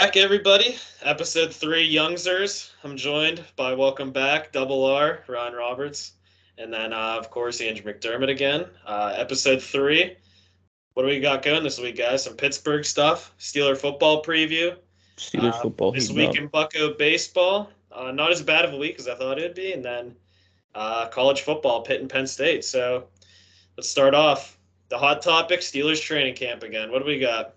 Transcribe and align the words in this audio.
back, 0.00 0.16
everybody. 0.16 0.76
Episode 1.02 1.52
three, 1.52 1.94
Youngzers. 1.94 2.70
I'm 2.84 2.96
joined 2.96 3.44
by 3.54 3.74
welcome 3.74 4.12
back, 4.12 4.50
Double 4.50 4.82
R, 4.82 5.22
Ryan 5.28 5.52
Roberts, 5.52 6.12
and 6.56 6.72
then 6.72 6.94
uh, 6.94 7.16
of 7.18 7.28
course 7.30 7.60
Andrew 7.60 7.92
McDermott 7.92 8.30
again. 8.30 8.64
Uh, 8.86 9.12
episode 9.14 9.62
three. 9.62 10.16
What 10.94 11.02
do 11.02 11.08
we 11.10 11.20
got 11.20 11.42
going 11.42 11.62
this 11.62 11.78
week, 11.78 11.98
guys? 11.98 12.24
Some 12.24 12.34
Pittsburgh 12.34 12.82
stuff, 12.82 13.34
Steeler 13.38 13.76
football 13.76 14.22
preview. 14.22 14.74
Steeler 15.18 15.52
Uh, 15.52 15.60
football. 15.60 15.92
This 15.92 16.10
week 16.10 16.30
up. 16.30 16.36
in 16.36 16.46
Bucco 16.46 16.94
baseball, 16.94 17.70
uh, 17.92 18.10
not 18.10 18.32
as 18.32 18.40
bad 18.40 18.64
of 18.64 18.72
a 18.72 18.78
week 18.78 18.98
as 18.98 19.06
I 19.06 19.14
thought 19.16 19.36
it'd 19.36 19.54
be, 19.54 19.74
and 19.74 19.84
then 19.84 20.16
uh, 20.74 21.08
college 21.08 21.42
football, 21.42 21.82
Pitt 21.82 22.00
and 22.00 22.08
Penn 22.08 22.26
State. 22.26 22.64
So 22.64 23.04
let's 23.76 23.90
start 23.90 24.14
off 24.14 24.56
the 24.88 24.96
hot 24.96 25.20
topic: 25.20 25.60
Steelers 25.60 26.00
training 26.00 26.36
camp 26.36 26.62
again. 26.62 26.90
What 26.90 27.00
do 27.00 27.04
we 27.04 27.18
got? 27.18 27.54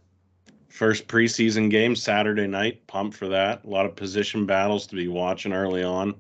First 0.74 1.08
preseason 1.08 1.70
game 1.70 1.96
Saturday 1.96 2.48
night. 2.48 2.88
Pumped 2.88 3.16
for 3.16 3.28
that. 3.28 3.64
A 3.64 3.70
lot 3.70 3.86
of 3.86 3.96
position 3.96 4.48
battles 4.48 4.88
to 4.88 4.96
be 4.96 5.08
watching 5.08 5.54
early 5.54 5.84
on. 5.84 6.16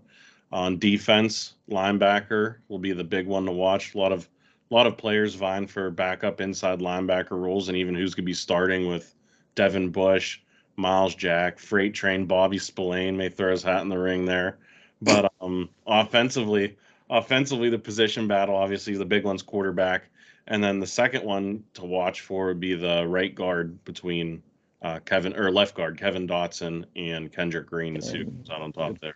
On 0.51 0.77
defense, 0.77 1.55
linebacker 1.71 2.57
will 2.67 2.77
be 2.77 2.91
the 2.91 3.03
big 3.03 3.25
one 3.25 3.47
to 3.47 3.51
watch. 3.51 3.95
A 3.95 3.97
lot 3.97 4.11
of 4.11 4.29
a 4.69 4.73
lot 4.75 4.85
of 4.85 4.95
players 4.95 5.33
vying 5.33 5.65
for 5.65 5.89
backup 5.89 6.39
inside 6.39 6.81
linebacker 6.81 7.31
roles, 7.31 7.67
and 7.67 7.75
even 7.75 7.95
who's 7.95 8.13
going 8.13 8.25
to 8.25 8.27
be 8.27 8.33
starting 8.35 8.87
with 8.87 9.15
Devin 9.55 9.89
Bush, 9.89 10.39
Myles 10.75 11.15
Jack, 11.15 11.57
Freight 11.57 11.95
Train, 11.95 12.27
Bobby 12.27 12.59
Spillane 12.59 13.17
may 13.17 13.29
throw 13.29 13.49
his 13.49 13.63
hat 13.63 13.81
in 13.81 13.89
the 13.89 13.97
ring 13.97 14.23
there. 14.23 14.59
But 15.01 15.33
um, 15.41 15.67
offensively, 15.87 16.77
offensively, 17.09 17.71
the 17.71 17.79
position 17.79 18.27
battle 18.27 18.55
obviously 18.55 18.95
the 18.97 19.03
big 19.03 19.23
one's 19.23 19.41
quarterback. 19.41 20.09
And 20.47 20.63
then 20.63 20.79
the 20.79 20.87
second 20.87 21.23
one 21.23 21.63
to 21.73 21.85
watch 21.85 22.21
for 22.21 22.47
would 22.47 22.59
be 22.59 22.75
the 22.75 23.07
right 23.07 23.33
guard 23.33 23.83
between 23.85 24.43
uh, 24.83 24.99
Kevin 24.99 25.35
or 25.35 25.49
left 25.51 25.75
guard 25.75 25.97
Kevin 25.97 26.27
Dotson 26.27 26.85
and 26.95 27.31
Kendrick 27.31 27.67
Green 27.67 27.93
to 27.95 28.01
see 28.01 28.19
who 28.19 28.25
comes 28.25 28.49
out 28.49 28.61
on 28.61 28.71
top 28.73 28.99
there. 28.99 29.15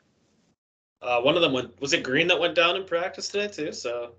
Uh, 1.01 1.21
one 1.21 1.35
of 1.35 1.41
them 1.41 1.53
went. 1.53 1.79
Was 1.81 1.93
it 1.93 2.03
Green 2.03 2.27
that 2.27 2.39
went 2.39 2.55
down 2.55 2.75
in 2.75 2.85
practice 2.85 3.27
today 3.27 3.47
too? 3.47 3.71
So 3.71 4.13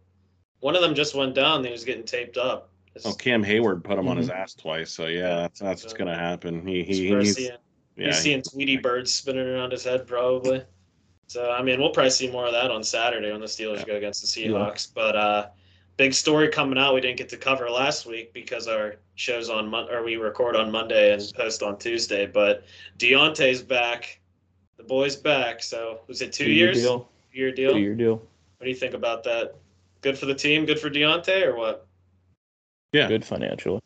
one 0.61 0.77
of 0.77 0.83
them 0.83 0.95
just 0.95 1.15
went 1.15 1.35
down. 1.35 1.65
He 1.65 1.71
was 1.73 1.85
getting 1.85 2.05
taped 2.05 2.37
up. 2.37 2.71
It's, 2.95 3.05
Oh, 3.07 3.13
Cam 3.13 3.45
Heyward 3.45 3.83
put 3.85 3.99
him 3.99 4.09
on 4.09 4.17
his 4.17 4.31
ass 4.31 4.55
twice, 4.55 4.91
so 4.93 5.07
yeah, 5.07 5.37
that's 5.37 5.61
that's 5.61 5.83
what's 5.83 5.95
gonna 5.95 6.17
happen. 6.17 6.67
He 6.67 6.83
he, 6.85 7.07
he 7.07 7.13
worth 7.13 7.29
seeing. 7.35 7.53
yeah, 7.97 8.07
He's 8.07 8.19
seeing 8.19 8.43
Tweety 8.43 8.77
birds 8.77 9.13
spinning 9.13 9.47
around 9.47 9.73
his 9.73 9.85
head 9.85 10.07
probably. 10.07 10.63
So 11.27 11.51
I 11.51 11.63
mean, 11.63 11.81
we'll 11.81 11.91
probably 11.91 12.11
see 12.11 12.31
more 12.31 12.47
of 12.47 12.53
that 12.53 12.71
on 12.71 12.83
Saturday 12.83 13.31
when 13.33 13.41
the 13.41 13.47
Steelers 13.47 13.79
Yeah. 13.81 13.85
go 13.87 13.97
against 13.97 14.21
the 14.23 14.27
Seahawks. 14.27 14.89
But 14.93 15.17
uh, 15.17 15.47
big 15.99 16.15
story 16.15 16.49
coming 16.49 16.79
out 16.79 16.95
we 16.95 17.01
didn't 17.01 17.19
get 17.19 17.29
to 17.29 17.37
cover 17.37 17.69
last 17.69 18.07
week 18.07 18.33
because 18.33 18.69
our 18.69 18.95
show's 19.17 19.51
on 19.51 19.69
Mon- 19.69 19.91
or 19.91 20.03
we 20.05 20.17
record 20.17 20.57
on 20.57 20.71
Monday 20.71 21.13
and 21.13 21.23
post 21.35 21.63
on 21.63 21.77
Tuesday. 21.79 22.25
But 22.25 22.65
Diontae's 22.99 23.61
back. 23.61 24.21
The 24.79 24.85
boy's 24.85 25.17
back. 25.17 25.63
So 25.63 26.01
was 26.07 26.23
it 26.23 26.33
two 26.33 26.45
Two-year 26.47 26.67
years? 26.67 26.83
Deal. 26.83 27.09
Year 27.33 27.53
deal. 27.53 27.73
Two 27.73 27.81
year 27.81 27.95
deal. 27.95 28.15
What 28.15 28.65
do 28.65 28.71
you 28.71 28.77
think 28.77 28.95
about 28.95 29.25
that? 29.25 29.57
Good 30.01 30.17
for 30.17 30.27
the 30.27 30.35
team. 30.35 30.65
Good 30.65 30.79
for 30.79 30.89
Diontae 30.89 31.45
or 31.45 31.57
what? 31.57 31.87
Yeah. 32.93 33.09
Good 33.09 33.25
financially. 33.25 33.81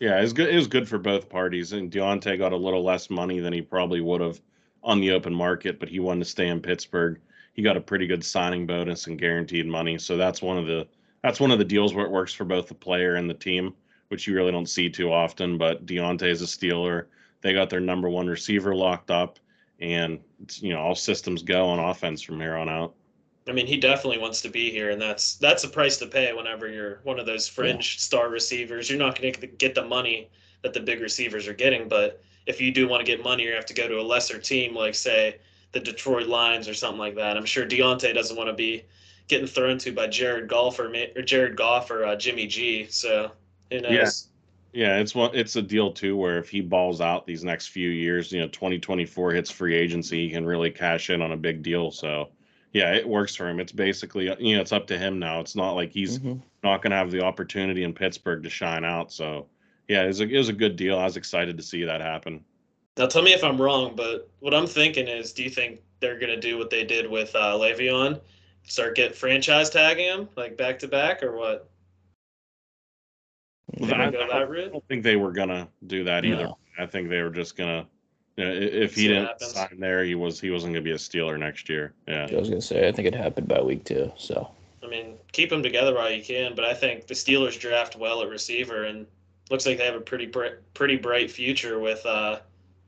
yeah, 0.00 0.18
it 0.18 0.22
was 0.22 0.32
good. 0.32 0.50
It 0.50 0.56
was 0.56 0.66
good 0.66 0.88
for 0.88 0.98
both 0.98 1.28
parties, 1.28 1.72
and 1.72 1.90
Diontae 1.90 2.36
got 2.36 2.52
a 2.52 2.56
little 2.56 2.82
less 2.82 3.08
money 3.08 3.38
than 3.38 3.52
he 3.52 3.62
probably 3.62 4.00
would 4.00 4.20
have 4.20 4.40
on 4.82 5.00
the 5.00 5.12
open 5.12 5.32
market, 5.32 5.80
but 5.80 5.88
he 5.88 6.00
wanted 6.00 6.24
to 6.24 6.30
stay 6.30 6.48
in 6.48 6.60
Pittsburgh. 6.60 7.20
He 7.54 7.62
got 7.62 7.76
a 7.76 7.80
pretty 7.80 8.06
good 8.06 8.22
signing 8.24 8.66
bonus 8.66 9.06
and 9.06 9.18
guaranteed 9.18 9.66
money, 9.66 9.96
so 9.98 10.16
that's 10.16 10.42
one 10.42 10.58
of 10.58 10.66
the 10.66 10.86
that's 11.24 11.40
one 11.40 11.50
of 11.50 11.58
the 11.58 11.64
deals 11.64 11.94
where 11.94 12.04
it 12.04 12.12
works 12.12 12.34
for 12.34 12.44
both 12.44 12.68
the 12.68 12.74
player 12.74 13.14
and 13.14 13.28
the 13.30 13.34
team, 13.34 13.72
which 14.08 14.26
you 14.26 14.34
really 14.34 14.52
don't 14.52 14.68
see 14.68 14.90
too 14.90 15.10
often. 15.10 15.56
But 15.56 15.86
Diontae 15.86 16.28
is 16.28 16.42
a 16.42 16.44
Steeler. 16.44 17.06
They 17.40 17.54
got 17.54 17.70
their 17.70 17.80
number 17.80 18.10
one 18.10 18.26
receiver 18.26 18.74
locked 18.74 19.10
up, 19.10 19.38
and 19.80 20.20
it's, 20.42 20.62
you 20.62 20.74
know 20.74 20.80
all 20.80 20.94
systems 20.94 21.42
go 21.42 21.64
on 21.64 21.78
offense 21.78 22.20
from 22.20 22.40
here 22.40 22.56
on 22.56 22.68
out. 22.68 22.94
I 23.48 23.52
mean, 23.52 23.66
he 23.66 23.78
definitely 23.78 24.18
wants 24.18 24.42
to 24.42 24.50
be 24.50 24.70
here, 24.70 24.90
and 24.90 25.00
that's 25.00 25.36
that's 25.36 25.64
a 25.64 25.68
price 25.68 25.96
to 25.98 26.06
pay 26.06 26.30
whenever 26.34 26.68
you're 26.68 27.00
one 27.04 27.18
of 27.18 27.24
those 27.24 27.48
fringe 27.48 27.98
star 28.00 28.28
receivers. 28.28 28.90
You're 28.90 28.98
not 28.98 29.18
going 29.18 29.32
to 29.32 29.46
get 29.46 29.74
the 29.74 29.84
money 29.84 30.28
that 30.60 30.74
the 30.74 30.80
big 30.80 31.00
receivers 31.00 31.48
are 31.48 31.54
getting, 31.54 31.88
but 31.88 32.22
if 32.46 32.60
you 32.60 32.70
do 32.70 32.86
want 32.86 33.00
to 33.00 33.10
get 33.10 33.24
money, 33.24 33.44
you 33.44 33.54
have 33.54 33.66
to 33.66 33.74
go 33.74 33.88
to 33.88 33.98
a 33.98 34.02
lesser 34.02 34.38
team, 34.38 34.74
like 34.74 34.94
say 34.94 35.38
the 35.72 35.80
Detroit 35.80 36.26
Lions 36.26 36.68
or 36.68 36.74
something 36.74 36.98
like 36.98 37.14
that. 37.16 37.38
I'm 37.38 37.46
sure 37.46 37.66
Diontae 37.66 38.14
doesn't 38.14 38.36
want 38.36 38.48
to 38.48 38.54
be 38.54 38.84
getting 39.28 39.46
thrown 39.46 39.78
to 39.78 39.92
by 39.92 40.06
Jared 40.06 40.48
Goff 40.48 40.78
or, 40.78 40.92
or 41.16 41.22
Jared 41.22 41.56
Goff 41.56 41.90
or 41.90 42.04
uh, 42.04 42.16
Jimmy 42.16 42.46
G. 42.46 42.86
So 42.88 43.30
who 43.70 43.80
knows? 43.80 44.28
Yeah, 44.72 44.98
it's 44.98 45.14
one. 45.14 45.30
It's 45.34 45.54
a 45.54 45.62
deal 45.62 45.92
too, 45.92 46.16
where 46.16 46.38
if 46.38 46.48
he 46.48 46.60
balls 46.60 47.00
out 47.00 47.26
these 47.26 47.44
next 47.44 47.68
few 47.68 47.90
years, 47.90 48.32
you 48.32 48.40
know, 48.40 48.48
2024 48.48 49.32
hits 49.32 49.50
free 49.50 49.74
agency, 49.74 50.26
he 50.26 50.32
can 50.32 50.44
really 50.44 50.70
cash 50.70 51.10
in 51.10 51.22
on 51.22 51.30
a 51.30 51.36
big 51.36 51.62
deal. 51.62 51.92
So, 51.92 52.30
yeah, 52.72 52.92
it 52.92 53.08
works 53.08 53.36
for 53.36 53.48
him. 53.48 53.60
It's 53.60 53.70
basically, 53.70 54.24
you 54.40 54.56
know, 54.56 54.60
it's 54.60 54.72
up 54.72 54.88
to 54.88 54.98
him 54.98 55.20
now. 55.20 55.38
It's 55.38 55.54
not 55.54 55.72
like 55.72 55.92
he's 55.92 56.18
Mhm. 56.18 56.42
not 56.64 56.82
going 56.82 56.90
to 56.90 56.96
have 56.96 57.12
the 57.12 57.22
opportunity 57.22 57.84
in 57.84 57.92
Pittsburgh 57.92 58.42
to 58.42 58.50
shine 58.50 58.84
out. 58.84 59.12
So, 59.12 59.46
yeah, 59.86 60.02
it 60.02 60.08
was, 60.08 60.20
a, 60.20 60.24
it 60.24 60.38
was 60.38 60.48
a 60.48 60.52
good 60.52 60.74
deal. 60.74 60.98
I 60.98 61.04
was 61.04 61.16
excited 61.16 61.56
to 61.56 61.62
see 61.62 61.84
that 61.84 62.00
happen. 62.00 62.44
Now 62.96 63.06
tell 63.06 63.22
me 63.22 63.32
if 63.32 63.44
I'm 63.44 63.60
wrong, 63.60 63.94
but 63.94 64.28
what 64.40 64.54
I'm 64.54 64.66
thinking 64.66 65.06
is, 65.06 65.32
do 65.32 65.44
you 65.44 65.50
think 65.50 65.82
they're 66.00 66.18
gonna 66.18 66.40
do 66.40 66.58
what 66.58 66.70
they 66.70 66.84
did 66.84 67.08
with 67.08 67.34
uh, 67.34 67.54
Le'Veon, 67.54 68.20
start 68.64 68.96
get 68.96 69.14
franchise 69.14 69.70
tagging 69.70 70.06
him 70.06 70.28
like 70.36 70.56
back 70.56 70.78
to 70.80 70.88
back, 70.88 71.22
or 71.22 71.32
what? 71.36 71.68
Well, 73.78 73.88
They're 73.90 74.00
I, 74.00 74.10
go 74.10 74.20
I 74.22 74.38
that 74.40 74.50
route? 74.50 74.72
don't 74.72 74.86
think 74.88 75.02
they 75.02 75.16
were 75.16 75.32
going 75.32 75.48
to 75.48 75.68
do 75.86 76.04
that 76.04 76.24
either. 76.24 76.44
No. 76.44 76.58
I 76.78 76.86
think 76.86 77.08
they 77.08 77.22
were 77.22 77.30
just 77.30 77.56
going 77.56 77.82
to. 77.84 77.88
You 78.36 78.44
know, 78.44 78.52
if 78.52 78.96
he 78.96 79.06
didn't 79.06 79.26
happens. 79.26 79.52
sign 79.52 79.78
there, 79.78 80.02
he 80.02 80.16
was 80.16 80.40
he 80.40 80.50
wasn't 80.50 80.72
going 80.72 80.84
to 80.84 80.88
be 80.90 80.94
a 80.94 80.98
Steeler 80.98 81.38
next 81.38 81.68
year. 81.68 81.94
Yeah. 82.08 82.26
I 82.30 82.34
was 82.34 82.48
gonna 82.48 82.60
say 82.60 82.88
I 82.88 82.92
think 82.92 83.06
it 83.06 83.14
happened 83.14 83.46
by 83.46 83.62
week 83.62 83.84
two. 83.84 84.10
So 84.16 84.50
I 84.82 84.88
mean, 84.88 85.14
keep 85.30 85.50
them 85.50 85.62
together 85.62 85.94
while 85.94 86.10
you 86.10 86.22
can, 86.22 86.56
but 86.56 86.64
I 86.64 86.74
think 86.74 87.06
the 87.06 87.14
Steelers 87.14 87.58
draft 87.58 87.94
well 87.94 88.22
at 88.22 88.28
receiver, 88.28 88.84
and 88.84 89.06
looks 89.50 89.66
like 89.66 89.78
they 89.78 89.84
have 89.86 89.94
a 89.94 90.00
pretty 90.00 90.26
bri- 90.26 90.56
pretty 90.74 90.96
bright 90.96 91.30
future 91.30 91.78
with. 91.78 92.04
Uh, 92.04 92.40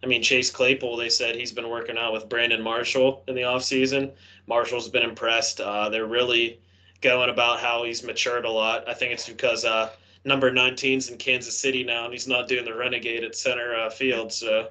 I 0.02 0.06
mean, 0.06 0.22
Chase 0.22 0.50
Claypool. 0.50 0.96
They 0.96 1.08
said 1.08 1.34
he's 1.34 1.52
been 1.52 1.68
working 1.68 1.98
out 1.98 2.12
with 2.12 2.28
Brandon 2.28 2.62
Marshall 2.62 3.24
in 3.28 3.34
the 3.34 3.42
offseason. 3.42 4.12
Marshall's 4.46 4.88
been 4.88 5.02
impressed. 5.02 5.60
Uh, 5.60 5.88
they're 5.88 6.06
really 6.06 6.60
going 7.00 7.30
about 7.30 7.60
how 7.60 7.84
he's 7.84 8.02
matured 8.02 8.44
a 8.44 8.50
lot. 8.50 8.88
I 8.88 8.94
think 8.94 9.12
it's 9.12 9.28
because 9.28 9.64
uh, 9.64 9.90
number 10.24 10.50
19's 10.50 11.08
in 11.08 11.16
Kansas 11.18 11.58
City 11.58 11.82
now, 11.82 12.04
and 12.04 12.12
he's 12.12 12.28
not 12.28 12.48
doing 12.48 12.64
the 12.64 12.74
renegade 12.74 13.24
at 13.24 13.34
center 13.36 13.74
uh, 13.74 13.90
field. 13.90 14.32
So, 14.32 14.68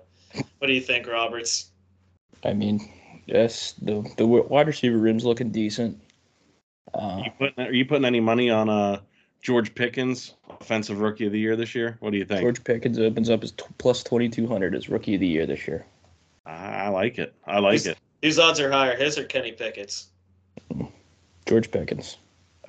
what 0.59 0.67
do 0.67 0.73
you 0.73 0.81
think, 0.81 1.07
Roberts? 1.07 1.71
I 2.43 2.53
mean, 2.53 2.79
yes, 3.25 3.73
the 3.81 4.07
the 4.17 4.25
wide 4.25 4.67
receiver 4.67 4.97
room's 4.97 5.25
looking 5.25 5.51
decent. 5.51 5.99
Uh, 6.93 7.23
You 7.25 7.31
putting 7.37 7.65
are 7.65 7.73
you 7.73 7.85
putting 7.85 8.05
any 8.05 8.19
money 8.19 8.49
on 8.49 8.69
uh 8.69 8.99
George 9.45 9.75
Pickens, 9.75 10.33
offensive 10.49 10.99
rookie 11.01 11.27
of 11.27 11.31
the 11.31 11.37
year 11.39 11.55
this 11.55 11.75
year? 11.75 11.97
What 11.99 12.09
do 12.11 12.17
you 12.17 12.25
think? 12.25 12.41
George 12.41 12.63
Pickens 12.63 12.97
opens 12.97 13.29
up 13.29 13.43
as 13.43 13.51
t- 13.51 13.63
plus 13.77 14.03
twenty 14.03 14.27
two 14.27 14.47
hundred 14.47 14.73
as 14.73 14.89
rookie 14.89 15.13
of 15.13 15.19
the 15.21 15.27
year 15.27 15.45
this 15.45 15.67
year. 15.67 15.85
I 16.47 16.51
I 16.85 16.87
like 16.87 17.19
it. 17.19 17.31
I 17.45 17.59
like 17.59 17.73
Who's- 17.73 17.85
it. 17.85 17.97
Whose 18.23 18.39
odds 18.39 18.59
are 18.59 18.71
higher, 18.71 18.97
his 18.97 19.19
or 19.19 19.23
Kenny 19.25 19.51
Pickett's? 19.51 20.07
George 21.45 21.69
Pickens. 21.69 22.17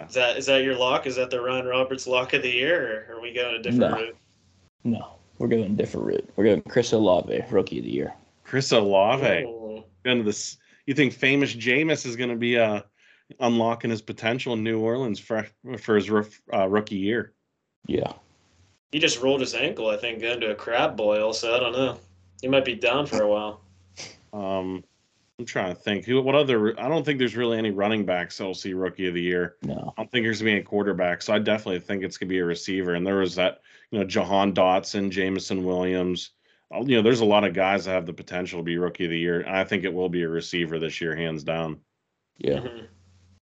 Is 0.06 0.12
that 0.15 0.36
is 0.36 0.44
that 0.47 0.62
your 0.65 0.75
lock? 0.76 1.06
Is 1.06 1.16
that 1.16 1.31
the 1.31 1.41
Ryan 1.41 1.65
Roberts 1.65 2.06
lock 2.06 2.34
of 2.34 2.42
the 2.42 2.50
year, 2.50 3.06
or 3.10 3.16
are 3.16 3.20
we 3.22 3.32
going 3.32 3.54
a 3.56 3.62
different 3.62 3.91
No. 3.92 3.97
route? 3.97 4.16
No, 4.84 5.09
we're 5.38 5.48
going 5.48 5.65
a 5.65 5.69
different 5.70 6.06
route. 6.06 6.28
We're 6.36 6.44
going 6.44 6.60
Chris 6.60 6.92
Olave, 6.92 7.42
rookie 7.50 7.78
of 7.78 7.84
the 7.86 7.91
year. 7.91 8.12
Chris 8.44 8.70
Olave. 8.72 9.44
Ooh. 9.44 9.82
Into 10.04 10.25
this, 10.25 10.59
you 10.84 10.92
think 10.92 11.15
famous 11.15 11.54
Jameis 11.54 12.04
is 12.04 12.16
going 12.16 12.28
to 12.31 12.36
be 12.36 12.59
uh 12.59 12.82
unlocking 13.41 13.91
his 13.91 14.03
potential 14.03 14.54
in 14.54 14.62
New 14.62 14.81
Orleans 14.81 15.19
for 15.19 15.47
for 15.78 15.97
his 15.97 16.10
uh, 16.53 16.69
rookie 16.69 16.97
year? 16.97 17.32
Yeah. 17.87 18.12
He 18.92 18.98
just 18.98 19.20
rolled 19.20 19.41
his 19.41 19.54
ankle, 19.54 19.88
I 19.88 19.97
think, 19.97 20.22
into 20.22 20.50
a 20.50 20.54
crab 20.54 20.97
boil. 20.97 21.32
So 21.32 21.54
I 21.54 21.60
don't 21.60 21.72
know. 21.72 21.98
He 22.41 22.48
might 22.48 22.65
be 22.65 22.75
down 22.75 23.06
for 23.06 23.22
a 23.22 23.28
while. 23.28 23.60
Um, 24.33 24.84
I'm 25.39 25.45
trying 25.45 25.74
to 25.74 25.80
think. 25.80 26.04
Who? 26.04 26.21
What 26.22 26.34
other? 26.34 26.78
I 26.80 26.89
don't 26.89 27.04
think 27.04 27.18
there's 27.18 27.36
really 27.36 27.59
any 27.59 27.71
running 27.71 28.06
backs 28.06 28.39
that'll 28.39 28.54
see 28.54 28.74
rookie 28.74 29.09
of 29.09 29.15
the 29.15 29.21
year. 29.22 29.56
No. 29.62 29.92
I 29.97 30.03
don't 30.03 30.10
think 30.10 30.24
there's 30.24 30.41
gonna 30.41 30.53
be 30.54 30.60
a 30.60 30.62
quarterback, 30.62 31.21
so 31.22 31.34
I 31.34 31.39
definitely 31.39 31.80
think 31.80 32.04
it's 32.04 32.16
gonna 32.16 32.30
be 32.30 32.39
a 32.39 32.45
receiver. 32.45 32.95
And 32.95 33.06
there 33.06 33.16
was 33.16 33.34
that, 33.34 33.60
you 33.91 33.98
know, 33.98 34.04
Jahan 34.04 34.54
Dotson, 34.54 35.10
Jameson 35.10 35.65
Williams. 35.65 36.30
Uh, 36.74 36.80
You 36.80 36.97
know, 36.97 37.03
there's 37.03 37.21
a 37.21 37.24
lot 37.24 37.45
of 37.45 37.54
guys 37.54 37.84
that 37.84 37.92
have 37.92 38.06
the 38.06 38.12
potential 38.12 38.60
to 38.60 38.65
be 38.65 38.78
rookie 38.78 39.04
of 39.04 39.10
the 39.10 39.18
year. 39.18 39.41
And 39.41 39.54
I 39.56 39.65
think 39.65 39.84
it 39.84 39.92
will 39.92 40.09
be 40.09 40.22
a 40.22 40.28
receiver 40.28 40.78
this 40.78 41.01
year, 41.01 41.15
hands 41.15 41.45
down. 41.45 41.80
Yeah. 42.39 42.60
Mhm. 42.60 42.86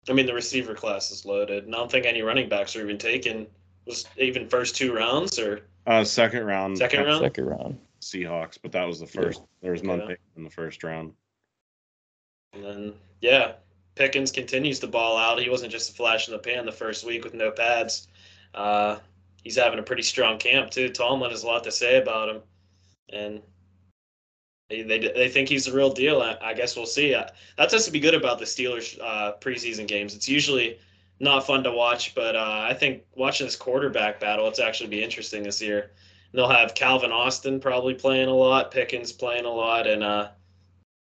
I 0.10 0.14
mean, 0.14 0.26
the 0.26 0.34
receiver 0.34 0.74
class 0.74 1.12
is 1.12 1.26
loaded, 1.26 1.66
and 1.66 1.74
I 1.74 1.78
don't 1.78 1.90
think 1.92 2.06
any 2.06 2.22
running 2.22 2.50
backs 2.50 2.76
are 2.76 2.82
even 2.82 2.98
taken. 2.98 3.48
Was 3.86 4.06
even 4.18 4.48
first 4.48 4.76
two 4.76 4.94
rounds 4.94 5.38
or 5.40 5.62
Uh, 5.86 6.04
second 6.04 6.46
round, 6.46 6.78
second 6.78 7.06
round? 7.06 7.22
Second 7.24 7.46
round. 7.46 7.80
Seahawks, 8.02 8.58
but 8.62 8.72
that 8.74 8.86
was 8.86 9.00
the 9.00 9.08
first. 9.08 9.42
There 9.62 9.72
was 9.72 9.84
none 9.84 10.00
Yeah. 10.00 10.08
taken 10.08 10.24
in 10.38 10.44
the 10.44 10.50
first 10.50 10.84
round. 10.84 11.14
And 12.54 12.64
then 12.64 12.94
yeah, 13.22 13.54
Pickens 13.96 14.32
continues 14.32 14.80
to 14.80 14.88
ball 14.88 15.18
out. 15.18 15.42
He 15.42 15.50
wasn't 15.50 15.72
just 15.72 15.92
a 15.92 15.94
flash 15.94 16.28
in 16.28 16.34
the 16.34 16.40
pan 16.40 16.66
the 16.66 16.72
first 16.72 17.06
week 17.06 17.24
with 17.24 17.34
no 17.34 17.52
pads. 17.52 18.08
Uh, 18.54 19.00
he's 19.44 19.56
having 19.56 19.80
a 19.80 19.84
pretty 19.84 20.04
strong 20.04 20.38
camp 20.38 20.70
too. 20.72 20.90
Tomlin 20.90 21.32
has 21.32 21.44
a 21.44 21.48
lot 21.48 21.64
to 21.66 21.72
say 21.72 21.98
about 21.98 22.30
him, 22.30 22.42
and 23.10 23.42
They, 24.70 24.82
they, 24.82 25.00
they 25.00 25.30
think 25.30 25.50
he's 25.50 25.66
the 25.66 25.74
real 25.74 25.92
deal. 25.92 26.22
I, 26.22 26.38
I 26.42 26.54
guess 26.54 26.76
we'll 26.76 26.86
see. 26.86 27.14
Uh, 27.14 27.28
that 27.58 27.70
tends 27.70 27.86
to 27.86 27.92
be 27.92 28.00
good 28.00 28.16
about 28.16 28.40
the 28.40 28.46
Steelers 28.46 28.98
uh, 29.02 29.34
preseason 29.40 29.88
games. 29.88 30.16
It's 30.16 30.30
usually 30.30 30.80
not 31.20 31.46
fun 31.46 31.64
to 31.64 31.72
watch, 31.72 32.16
but 32.16 32.36
uh, 32.36 32.66
I 32.70 32.74
think 32.74 33.04
watching 33.16 33.48
this 33.48 33.56
quarterback 33.56 34.20
battle, 34.20 34.48
it's 34.48 34.60
actually 34.60 34.90
be 34.90 35.04
interesting 35.04 35.44
this 35.44 35.62
year. 35.62 35.92
And 36.32 36.40
they'll 36.40 36.50
have 36.50 36.76
Calvin 36.76 37.12
Austin 37.12 37.60
probably 37.60 37.94
playing 37.94 38.30
a 38.30 38.34
lot, 38.34 38.72
Pickens 38.72 39.12
playing 39.12 39.46
a 39.46 39.52
lot, 39.52 39.86
and 39.86 40.04
uh, 40.04 40.30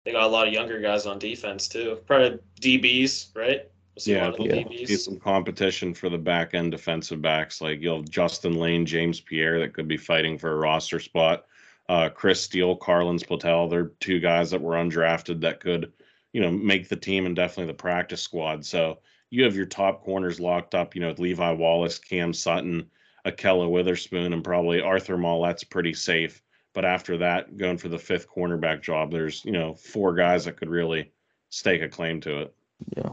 they 0.03 0.11
got 0.11 0.23
a 0.23 0.27
lot 0.27 0.47
of 0.47 0.53
younger 0.53 0.79
guys 0.79 1.05
on 1.05 1.17
defense 1.17 1.67
too. 1.67 1.99
Probably 2.05 2.39
DBs, 2.61 3.35
right? 3.35 3.67
We'll 3.95 4.01
see 4.01 4.11
yeah, 4.11 4.31
yeah. 4.37 4.85
see 4.85 4.97
some 4.97 5.19
competition 5.19 5.93
for 5.93 6.09
the 6.09 6.17
back 6.17 6.53
end 6.53 6.71
defensive 6.71 7.21
backs. 7.21 7.61
Like 7.61 7.81
you'll 7.81 7.97
have 7.97 8.09
Justin 8.09 8.55
Layne, 8.55 8.85
James 8.85 9.19
Pierre 9.21 9.59
that 9.59 9.73
could 9.73 9.87
be 9.87 9.97
fighting 9.97 10.37
for 10.37 10.51
a 10.51 10.55
roster 10.55 10.99
spot. 10.99 11.45
Uh, 11.87 12.09
Chris 12.09 12.41
Steele, 12.41 12.75
Carlins 12.75 13.23
Platel, 13.23 13.69
they're 13.69 13.91
two 13.99 14.19
guys 14.19 14.51
that 14.51 14.61
were 14.61 14.73
undrafted 14.73 15.41
that 15.41 15.59
could, 15.59 15.93
you 16.33 16.41
know, 16.41 16.51
make 16.51 16.89
the 16.89 16.95
team 16.95 17.25
and 17.25 17.35
definitely 17.35 17.71
the 17.71 17.77
practice 17.77 18.21
squad. 18.21 18.65
So 18.65 18.99
you 19.29 19.43
have 19.43 19.55
your 19.55 19.67
top 19.67 20.03
corners 20.03 20.39
locked 20.39 20.73
up, 20.73 20.95
you 20.95 21.01
know, 21.01 21.09
with 21.09 21.19
Levi 21.19 21.51
Wallace, 21.51 21.99
Cam 21.99 22.33
Sutton, 22.33 22.89
Ahkello 23.25 23.69
Witherspoon, 23.69 24.33
and 24.33 24.43
probably 24.43 24.81
Arthur 24.81 25.17
Maulet's 25.17 25.63
pretty 25.63 25.93
safe. 25.93 26.41
But 26.73 26.85
after 26.85 27.17
that, 27.17 27.57
going 27.57 27.77
for 27.77 27.89
the 27.89 27.99
fifth 27.99 28.27
cornerback 28.29 28.81
job, 28.81 29.11
there's, 29.11 29.43
you 29.45 29.51
know, 29.51 29.75
four 29.75 30.13
guys 30.13 30.45
that 30.45 30.57
could 30.57 30.69
really 30.69 31.11
stake 31.49 31.81
a 31.81 31.89
claim 31.89 32.19
to 32.21 32.41
it. 32.41 32.55
Yeah. 32.97 33.11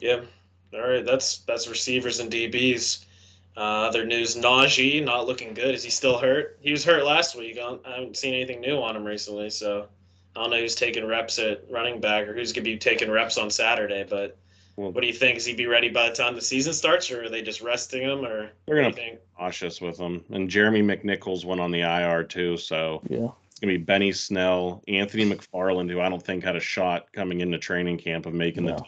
Yeah. 0.00 0.20
All 0.74 0.88
right. 0.88 1.04
That's 1.04 1.38
that's 1.38 1.68
receivers 1.68 2.20
and 2.20 2.30
DBs. 2.30 3.04
Uh, 3.58 3.88
other 3.88 4.06
news: 4.06 4.36
Najee 4.36 5.04
not 5.04 5.26
looking 5.26 5.52
good. 5.52 5.74
Is 5.74 5.82
he 5.82 5.90
still 5.90 6.16
hurt? 6.16 6.56
He 6.60 6.70
was 6.70 6.84
hurt 6.84 7.04
last 7.04 7.36
week. 7.36 7.58
I 7.58 7.76
haven't 7.90 8.16
seen 8.16 8.32
anything 8.32 8.60
new 8.60 8.76
on 8.80 8.94
him 8.94 9.04
recently, 9.04 9.50
so 9.50 9.88
I 10.36 10.42
don't 10.42 10.50
know 10.50 10.60
who's 10.60 10.76
taking 10.76 11.04
reps 11.04 11.40
at 11.40 11.68
running 11.68 12.00
back 12.00 12.28
or 12.28 12.34
who's 12.34 12.52
going 12.52 12.64
to 12.64 12.70
be 12.70 12.78
taking 12.78 13.10
reps 13.10 13.36
on 13.36 13.50
Saturday. 13.50 14.06
But 14.08 14.38
well, 14.76 14.92
what 14.92 15.00
do 15.00 15.08
you 15.08 15.12
think? 15.12 15.38
Is 15.38 15.44
he 15.44 15.54
be 15.54 15.66
ready 15.66 15.88
by 15.88 16.08
the 16.08 16.14
time 16.14 16.36
the 16.36 16.40
season 16.40 16.72
starts, 16.72 17.10
or 17.10 17.24
are 17.24 17.28
they 17.28 17.42
just 17.42 17.60
resting 17.60 18.02
him? 18.02 18.24
Or 18.24 18.52
they're 18.66 18.80
going 18.80 18.94
to 18.94 18.96
be 18.96 19.18
cautious 19.36 19.80
with 19.80 19.98
him. 19.98 20.24
And 20.30 20.48
Jeremy 20.48 20.82
McNichols 20.82 21.44
went 21.44 21.60
on 21.60 21.72
the 21.72 21.80
IR 21.80 22.22
too, 22.22 22.56
so 22.58 23.02
yeah, 23.08 23.26
it's 23.50 23.58
going 23.58 23.74
to 23.74 23.78
be 23.78 23.84
Benny 23.84 24.12
Snell, 24.12 24.84
Anthony 24.86 25.28
McFarland, 25.28 25.90
who 25.90 26.00
I 26.00 26.08
don't 26.08 26.22
think 26.22 26.44
had 26.44 26.54
a 26.54 26.60
shot 26.60 27.12
coming 27.12 27.40
into 27.40 27.58
training 27.58 27.98
camp 27.98 28.24
of 28.24 28.34
making 28.34 28.66
the. 28.66 28.80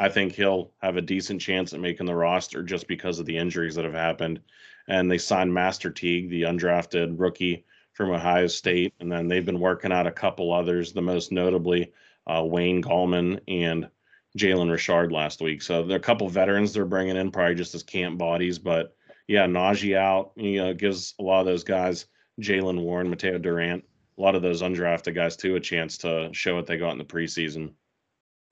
I 0.00 0.08
think 0.08 0.32
he'll 0.32 0.72
have 0.80 0.96
a 0.96 1.02
decent 1.02 1.42
chance 1.42 1.74
at 1.74 1.80
making 1.80 2.06
the 2.06 2.14
roster 2.14 2.62
just 2.62 2.88
because 2.88 3.18
of 3.18 3.26
the 3.26 3.36
injuries 3.36 3.74
that 3.74 3.84
have 3.84 3.92
happened. 3.92 4.40
And 4.88 5.10
they 5.10 5.18
signed 5.18 5.52
Master 5.52 5.90
Teague, 5.90 6.30
the 6.30 6.44
undrafted 6.44 7.20
rookie 7.20 7.66
from 7.92 8.10
Ohio 8.10 8.46
State, 8.46 8.94
and 8.98 9.12
then 9.12 9.28
they've 9.28 9.44
been 9.44 9.60
working 9.60 9.92
out 9.92 10.06
a 10.06 10.10
couple 10.10 10.54
others, 10.54 10.94
the 10.94 11.02
most 11.02 11.32
notably 11.32 11.92
uh, 12.26 12.42
Wayne 12.42 12.82
Gallman 12.82 13.40
and 13.46 13.90
Jalen 14.38 14.70
Richard 14.70 15.12
last 15.12 15.42
week. 15.42 15.60
So 15.60 15.82
there 15.82 15.96
are 15.96 16.00
a 16.00 16.02
couple 16.02 16.30
veterans 16.30 16.72
they're 16.72 16.86
bringing 16.86 17.16
in, 17.16 17.30
probably 17.30 17.56
just 17.56 17.74
as 17.74 17.82
camp 17.82 18.16
bodies. 18.16 18.58
But 18.58 18.96
yeah, 19.28 19.46
Najee 19.46 19.98
out, 19.98 20.32
you 20.34 20.62
know, 20.62 20.72
gives 20.72 21.12
a 21.20 21.22
lot 21.22 21.40
of 21.40 21.46
those 21.46 21.62
guys, 21.62 22.06
Jaylen 22.40 22.80
Warren, 22.80 23.10
Mateo 23.10 23.36
Durant, 23.36 23.84
a 24.16 24.22
lot 24.22 24.34
of 24.34 24.40
those 24.40 24.62
undrafted 24.62 25.14
guys 25.14 25.36
too, 25.36 25.56
a 25.56 25.60
chance 25.60 25.98
to 25.98 26.30
show 26.32 26.56
what 26.56 26.66
they 26.66 26.78
got 26.78 26.92
in 26.92 26.98
the 26.98 27.04
preseason. 27.04 27.74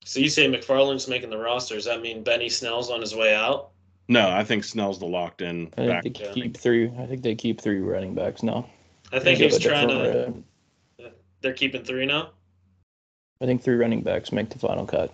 So 0.04 0.20
you 0.20 0.28
say 0.28 0.48
McFarland's 0.48 1.08
making 1.08 1.30
the 1.30 1.38
roster? 1.38 1.74
Does 1.74 1.84
that 1.84 2.00
mean 2.00 2.22
Benny 2.22 2.48
Snell's 2.48 2.90
on 2.90 3.00
his 3.00 3.14
way 3.14 3.34
out? 3.34 3.70
No, 4.08 4.30
I 4.30 4.42
think 4.42 4.64
Snell's 4.64 4.98
the 4.98 5.06
locked 5.06 5.42
in. 5.42 5.72
I 5.76 6.00
think 6.00 6.16
they 6.16 6.32
keep 6.32 6.56
three. 6.56 6.90
I 6.98 7.06
think 7.06 7.22
they 7.22 7.34
keep 7.34 7.60
three 7.60 7.80
running 7.80 8.14
backs 8.14 8.42
now. 8.42 8.68
I 9.12 9.18
think 9.18 9.38
he's 9.38 9.58
trying 9.58 9.88
to. 9.88 10.32
They're 11.42 11.52
keeping 11.52 11.84
three 11.84 12.06
now. 12.06 12.30
I 13.40 13.46
think 13.46 13.62
three 13.62 13.76
running 13.76 14.02
backs 14.02 14.32
make 14.32 14.48
the 14.50 14.58
final 14.58 14.86
cut. 14.86 15.12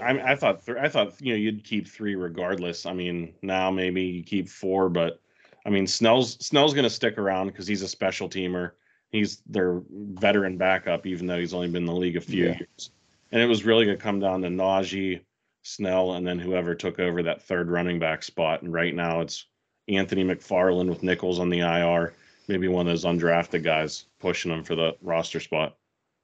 I, 0.00 0.32
I 0.32 0.36
thought 0.36 0.64
th- 0.64 0.78
I 0.78 0.88
thought 0.88 1.14
you 1.20 1.32
know 1.32 1.38
you'd 1.38 1.64
keep 1.64 1.88
three 1.88 2.14
regardless. 2.14 2.86
I 2.86 2.92
mean 2.92 3.34
now 3.42 3.70
maybe 3.70 4.02
you 4.02 4.22
keep 4.22 4.48
four, 4.48 4.88
but 4.88 5.20
I 5.66 5.70
mean 5.70 5.86
Snell's 5.86 6.36
Snell's 6.44 6.74
going 6.74 6.84
to 6.84 6.90
stick 6.90 7.18
around 7.18 7.48
because 7.48 7.66
he's 7.66 7.82
a 7.82 7.88
special 7.88 8.28
teamer. 8.28 8.72
He's 9.10 9.42
their 9.46 9.82
veteran 9.90 10.56
backup, 10.56 11.06
even 11.06 11.26
though 11.26 11.38
he's 11.38 11.52
only 11.52 11.66
been 11.66 11.82
in 11.82 11.86
the 11.86 11.94
league 11.94 12.16
a 12.16 12.20
few 12.20 12.46
yeah. 12.46 12.58
years. 12.58 12.90
And 13.32 13.40
it 13.42 13.46
was 13.46 13.64
really 13.64 13.84
going 13.84 13.96
to 13.96 14.02
come 14.02 14.20
down 14.20 14.42
to 14.42 14.48
Najee, 14.48 15.20
Snell, 15.62 16.14
and 16.14 16.26
then 16.26 16.38
whoever 16.38 16.74
took 16.74 16.98
over 16.98 17.22
that 17.22 17.42
third 17.42 17.70
running 17.70 17.98
back 17.98 18.22
spot. 18.22 18.62
And 18.62 18.72
right 18.72 18.94
now 18.94 19.20
it's 19.20 19.46
Anthony 19.88 20.24
McFarland 20.24 20.88
with 20.88 21.02
Nichols 21.02 21.38
on 21.38 21.48
the 21.48 21.60
IR 21.60 22.14
maybe 22.50 22.68
one 22.68 22.86
of 22.86 22.90
those 22.90 23.04
undrafted 23.04 23.62
guys 23.62 24.06
pushing 24.18 24.50
him 24.50 24.64
for 24.64 24.74
the 24.74 24.96
roster 25.00 25.40
spot. 25.40 25.76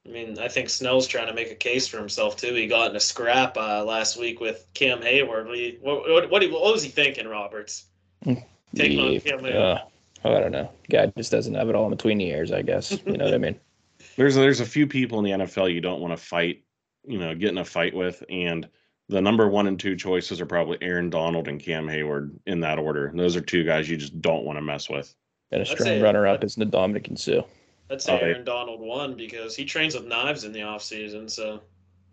I 0.05 0.11
mean, 0.11 0.39
I 0.39 0.49
think 0.49 0.69
Snell's 0.69 1.07
trying 1.07 1.29
to 1.29 1.35
make 1.35 1.51
a 1.51 1.55
case 1.55 1.87
for 1.87 1.99
himself 1.99 2.37
too. 2.37 2.53
He 2.55 2.67
got 2.67 2.91
in 2.91 2.97
a 2.97 3.01
scrap 3.01 3.57
uh, 3.57 3.85
last 3.85 4.19
week 4.19 4.41
with 4.41 4.67
Cam 4.75 5.01
Heyward. 5.01 5.81
What, 5.81 6.09
what, 6.09 6.31
what, 6.31 6.51
what, 6.51 6.73
was 6.73 6.83
he 6.83 6.89
thinking, 6.91 7.27
Roberts? 7.27 7.87
Taking 8.25 9.01
on 9.01 9.21
Cam 9.21 9.41
Heyward. 9.41 9.79
Uh, 10.25 10.29
I 10.29 10.41
don't 10.41 10.53
know. 10.53 10.71
Guy 10.91 11.13
just 11.17 11.33
doesn't 11.33 11.55
have 11.55 11.69
it 11.69 11.75
all 11.75 11.85
in 11.85 11.91
between 11.91 12.19
the 12.19 12.29
ears, 12.29 12.53
I 12.53 12.63
guess. 12.63 12.99
You 13.07 13.17
know 13.17 13.25
what 13.25 13.35
I 13.35 13.39
mean? 13.39 13.59
There's 14.17 14.35
there's 14.35 14.61
a 14.61 14.67
few 14.67 14.87
people 14.87 15.19
in 15.19 15.25
the 15.25 15.45
NFL 15.45 15.73
you 15.75 15.83
don't 15.83 16.01
want 16.01 16.17
to 16.17 16.23
fight, 16.23 16.63
you 17.07 17.19
know, 17.19 17.35
get 17.35 17.51
in 17.51 17.59
a 17.59 17.65
fight 17.65 17.95
with, 17.95 18.23
and 18.29 18.69
the 19.09 19.21
number 19.21 19.49
one 19.49 19.67
and 19.67 19.79
two 19.79 19.97
choices 19.97 20.41
are 20.41 20.47
probably 20.47 20.79
Aaron 20.81 21.11
Donald 21.11 21.49
and 21.49 21.61
Cam 21.61 21.87
Heyward 21.87 22.31
in 22.47 22.61
that 22.61 22.79
order. 22.79 23.07
And 23.07 23.19
those 23.19 23.37
are 23.37 23.41
two 23.41 23.65
guys 23.65 23.89
you 23.89 23.97
just 23.97 24.21
don't 24.21 24.45
want 24.45 24.57
to 24.57 24.63
mess 24.63 24.91
with. 24.91 25.15
And 25.53 25.63
a 25.63 25.67
strong 25.67 26.01
runner 26.01 26.27
up 26.27 26.43
is 26.43 26.57
Ndamukong 26.57 27.19
Suh. 27.19 27.43
I'd 27.89 28.03
say 28.03 28.21
Aaron 28.21 28.45
Donald 28.45 28.81
won 28.81 29.15
because 29.15 29.55
he 29.55 29.65
trains 29.65 29.95
with 29.95 30.07
knives 30.07 30.43
in 30.43 30.53
the 30.53 30.63
off 30.63 30.83
season. 30.83 31.29
So, 31.29 31.61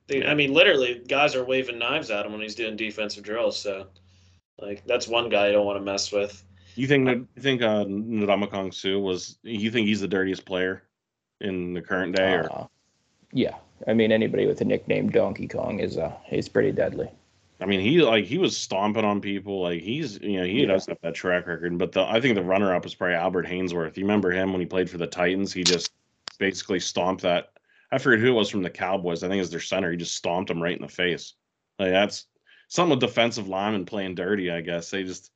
they, 0.06 0.24
I 0.24 0.36
mean, 0.36 0.54
literally, 0.54 1.01
guys 1.07 1.34
are 1.36 1.44
waving 1.44 1.80
knives 1.80 2.12
at 2.12 2.25
him 2.25 2.31
when 2.31 2.42
he's 2.42 2.54
doing 2.54 2.75
defensive 2.75 3.24
drills. 3.24 3.57
So, 3.57 3.88
like, 4.60 4.86
that's 4.86 5.07
one 5.07 5.30
guy 5.30 5.48
you 5.48 5.54
don't 5.54 5.66
want 5.66 5.80
to 5.80 5.84
mess 5.84 6.12
with. 6.12 6.44
You 6.75 6.88
think 6.88 7.06
that 7.07 7.18
you 7.18 7.42
think 7.42 7.63
uh, 7.63 7.86
Ndamukong 7.86 8.72
Suh 8.72 9.00
was? 9.00 9.39
You 9.42 9.72
think 9.72 9.88
he's 9.88 10.01
the 10.01 10.07
dirtiest 10.07 10.46
player 10.46 10.84
in 11.42 11.74
the 11.74 11.81
current 11.81 12.16
day? 12.16 12.34
Or? 12.34 12.51
Uh, 12.51 12.68
yeah, 13.31 13.56
I 13.88 13.94
mean, 13.94 14.12
anybody 14.12 14.46
with 14.46 14.62
a 14.62 14.66
nickname 14.66 15.10
Donkey 15.10 15.48
Kong 15.48 15.80
is 15.80 15.98
uh, 15.98 16.14
he's 16.26 16.50
pretty 16.50 16.72
deadly. 16.72 17.10
I 17.60 17.66
mean, 17.66 17.80
he 17.80 18.02
like 18.02 18.26
he 18.26 18.38
was 18.38 18.58
stomping 18.58 19.06
on 19.06 19.22
people. 19.22 19.62
Like 19.62 19.82
he's 19.82 20.20
you 20.20 20.40
know 20.40 20.46
he 20.46 20.62
yeah. 20.62 20.68
does 20.68 20.86
have 20.88 20.98
that 21.02 21.16
track 21.16 21.48
record. 21.48 21.78
But 21.78 21.92
the 21.92 22.04
I 22.04 22.20
think 22.20 22.36
the 22.36 22.44
runner 22.44 22.74
up 22.76 22.84
was 22.84 22.96
probably 22.96 23.16
Albert 23.16 23.48
Haynesworth. 23.48 23.96
You 23.98 24.04
remember 24.04 24.32
him 24.32 24.52
when 24.52 24.62
he 24.62 24.68
played 24.68 24.90
for 24.90 24.98
the 24.98 25.08
Titans? 25.08 25.54
He 25.54 25.64
just 25.64 25.92
basically 26.40 26.80
stomped 26.80 27.22
that. 27.24 27.52
I 27.92 28.00
forget 28.00 28.20
who 28.20 28.30
it 28.30 28.32
was 28.32 28.50
from 28.50 28.63
the 28.63 28.70
Cowboys. 28.70 29.24
I 29.24 29.28
think 29.28 29.38
it 29.38 29.42
was 29.42 29.52
their 29.52 29.60
center. 29.60 29.92
He 29.92 29.98
just 29.98 30.16
stomped 30.16 30.50
him 30.50 30.62
right 30.62 30.75
in 30.75 30.82
the 30.82 30.88
face. 30.88 31.34
Like 31.80 31.92
that's 31.92 32.25
some 32.68 32.90
with 32.90 33.00
defensive 33.00 33.48
linemen 33.48 33.86
playing 33.86 34.16
dirty. 34.16 34.52
I 34.52 34.62
guess 34.62 34.90
they 34.90 35.04
just 35.04 35.32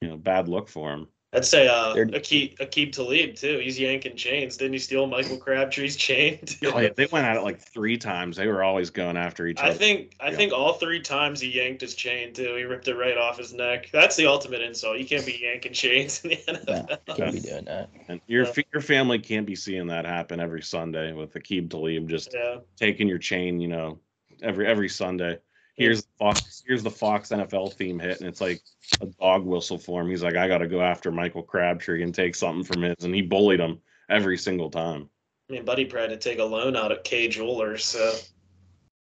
you 0.00 0.08
know 0.08 0.16
bad 0.16 0.48
look 0.48 0.68
for 0.68 0.92
him. 0.92 1.08
I'd 1.34 1.44
say 1.44 1.68
uh, 1.68 1.94
Aqib, 1.94 2.56
Aqib 2.56 2.92
Talib 2.92 3.34
too. 3.34 3.58
He's 3.58 3.78
yanking 3.78 4.16
chains. 4.16 4.56
Didn't 4.56 4.72
he 4.72 4.78
steal 4.78 5.06
Michael 5.06 5.36
Crabtree's 5.36 5.94
chain? 5.94 6.38
oh 6.64 6.78
yeah, 6.78 6.88
they 6.96 7.04
went 7.06 7.26
at 7.26 7.36
it 7.36 7.42
like 7.42 7.60
three 7.60 7.98
times. 7.98 8.38
They 8.38 8.46
were 8.46 8.62
always 8.62 8.88
going 8.88 9.18
after 9.18 9.46
each 9.46 9.58
other. 9.58 9.70
I 9.70 9.74
think 9.74 10.16
I 10.20 10.30
yeah. 10.30 10.36
think 10.36 10.52
all 10.54 10.74
three 10.74 11.00
times 11.00 11.40
he 11.40 11.50
yanked 11.50 11.82
his 11.82 11.94
chain 11.94 12.32
too. 12.32 12.54
He 12.56 12.62
ripped 12.62 12.88
it 12.88 12.94
right 12.94 13.18
off 13.18 13.36
his 13.36 13.52
neck. 13.52 13.90
That's 13.92 14.16
the 14.16 14.26
ultimate 14.26 14.62
insult. 14.62 14.98
You 14.98 15.04
can't 15.04 15.26
be 15.26 15.38
yanking 15.42 15.74
chains 15.74 16.24
in 16.24 16.30
the 16.30 16.36
NFL. 16.36 16.98
No, 17.08 17.14
can't 17.14 17.32
be 17.34 17.40
doing 17.40 17.64
that. 17.66 17.90
And 18.08 18.22
your 18.26 18.46
yeah. 18.46 18.62
your 18.72 18.82
family 18.82 19.18
can't 19.18 19.46
be 19.46 19.54
seeing 19.54 19.86
that 19.88 20.06
happen 20.06 20.40
every 20.40 20.62
Sunday 20.62 21.12
with 21.12 21.34
Aqib 21.34 21.68
Talib 21.68 22.08
just 22.08 22.32
yeah. 22.32 22.56
taking 22.76 23.06
your 23.06 23.18
chain. 23.18 23.60
You 23.60 23.68
know, 23.68 23.98
every 24.40 24.66
every 24.66 24.88
Sunday 24.88 25.38
here's 25.78 26.02
the 26.02 26.08
Fox, 26.18 26.62
here's 26.66 26.82
the 26.82 26.90
Fox 26.90 27.30
NFL 27.30 27.72
theme 27.74 27.98
hit, 27.98 28.20
and 28.20 28.28
it's 28.28 28.40
like 28.40 28.60
a 29.00 29.06
dog 29.06 29.44
whistle 29.44 29.78
for 29.78 30.00
him. 30.00 30.10
He's 30.10 30.22
like, 30.22 30.36
I 30.36 30.48
got 30.48 30.58
to 30.58 30.68
go 30.68 30.80
after 30.80 31.10
Michael 31.10 31.42
Crabtree 31.42 32.02
and 32.02 32.14
take 32.14 32.34
something 32.34 32.64
from 32.64 32.82
his, 32.82 33.04
and 33.04 33.14
he 33.14 33.22
bullied 33.22 33.60
him 33.60 33.80
every 34.08 34.38
single 34.38 34.70
time. 34.70 35.08
I 35.48 35.54
mean, 35.54 35.64
Buddy 35.64 35.84
tried 35.84 36.08
to 36.08 36.16
take 36.16 36.38
a 36.38 36.44
loan 36.44 36.76
out 36.76 36.92
at 36.92 37.04
Kay 37.04 37.28
Jewelers, 37.28 37.84
so 37.84 38.14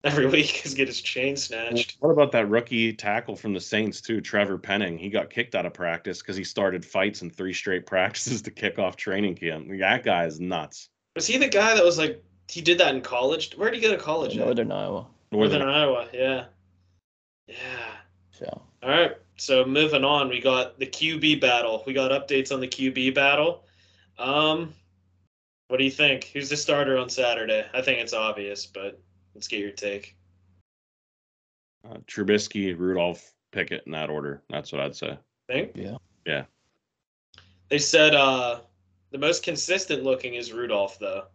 every 0.03 0.27
week 0.27 0.65
is 0.65 0.73
get 0.73 0.87
his 0.87 1.01
chain 1.01 1.35
snatched. 1.35 1.97
What 1.99 2.11
about 2.11 2.31
that 2.31 2.49
rookie 2.49 2.93
tackle 2.93 3.35
from 3.35 3.53
the 3.53 3.59
Saints 3.59 3.99
too, 3.99 4.21
Trevor 4.21 4.57
Penning? 4.57 4.97
He 4.97 5.09
got 5.09 5.29
kicked 5.29 5.55
out 5.55 5.65
of 5.65 5.73
practice 5.73 6.19
because 6.21 6.37
he 6.37 6.43
started 6.43 6.85
fights 6.85 7.21
in 7.21 7.29
three 7.29 7.53
straight 7.53 7.85
practices 7.85 8.41
to 8.43 8.51
kick 8.51 8.79
off 8.79 8.95
training 8.95 9.35
camp. 9.35 9.67
That 9.79 10.03
guy 10.03 10.25
is 10.25 10.39
nuts. 10.39 10.89
Was 11.15 11.27
he 11.27 11.37
the 11.37 11.49
guy 11.49 11.75
that 11.75 11.83
was 11.83 11.97
like 11.97 12.23
he 12.47 12.61
did 12.61 12.77
that 12.77 12.95
in 12.95 13.01
college? 13.01 13.53
Where 13.57 13.69
did 13.69 13.81
he 13.81 13.87
go 13.87 13.95
to 13.95 14.01
college? 14.01 14.35
Northern 14.37 14.71
at? 14.71 14.77
Iowa. 14.77 15.07
Northern, 15.31 15.59
Northern 15.59 15.75
Iowa, 15.75 16.07
yeah. 16.13 16.45
Yeah. 17.47 17.55
So. 18.31 18.61
All 18.83 18.89
right. 18.89 19.17
So 19.37 19.63
moving 19.65 20.03
on, 20.03 20.29
we 20.29 20.41
got 20.41 20.79
the 20.79 20.87
QB 20.87 21.39
battle. 21.39 21.83
We 21.85 21.93
got 21.93 22.11
updates 22.11 22.51
on 22.51 22.59
the 22.59 22.67
QB 22.67 23.13
battle. 23.13 23.63
Um, 24.17 24.73
what 25.67 25.77
do 25.77 25.83
you 25.83 25.91
think? 25.91 26.25
Who's 26.33 26.49
the 26.49 26.57
starter 26.57 26.97
on 26.97 27.09
Saturday? 27.09 27.65
I 27.73 27.81
think 27.81 27.99
it's 27.99 28.13
obvious, 28.13 28.65
but 28.65 28.99
let's 29.35 29.47
get 29.47 29.59
your 29.59 29.71
take. 29.71 30.15
Uh, 31.87 31.97
Trubisky, 32.07 32.77
Rudolph, 32.77 33.33
Pickett 33.51 33.83
in 33.85 33.91
that 33.91 34.09
order. 34.09 34.41
That's 34.49 34.71
what 34.71 34.81
I'd 34.81 34.95
say. 34.95 35.17
Think? 35.47 35.71
Yeah. 35.75 35.97
Yeah. 36.25 36.45
They 37.69 37.79
said 37.79 38.15
uh, 38.15 38.61
The 39.11 39.17
most 39.17 39.43
consistent 39.43 40.03
looking 40.03 40.33
is 40.33 40.51
Rudolph, 40.51 40.97
though. 40.99 41.25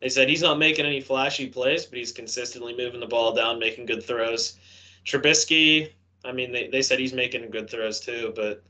They 0.00 0.08
said 0.08 0.28
he's 0.28 0.42
not 0.42 0.58
making 0.58 0.86
any 0.86 1.00
flashy 1.00 1.46
plays, 1.46 1.86
but 1.86 1.98
he's 1.98 2.12
consistently 2.12 2.76
moving 2.76 3.00
the 3.00 3.06
ball 3.06 3.34
down, 3.34 3.58
making 3.58 3.86
good 3.86 4.02
throws. 4.02 4.58
Trubisky, 5.04 5.92
I 6.24 6.32
mean, 6.32 6.52
they, 6.52 6.68
they 6.68 6.82
said 6.82 6.98
he's 6.98 7.12
making 7.12 7.48
good 7.50 7.70
throws 7.70 8.00
too, 8.00 8.32
but 8.36 8.62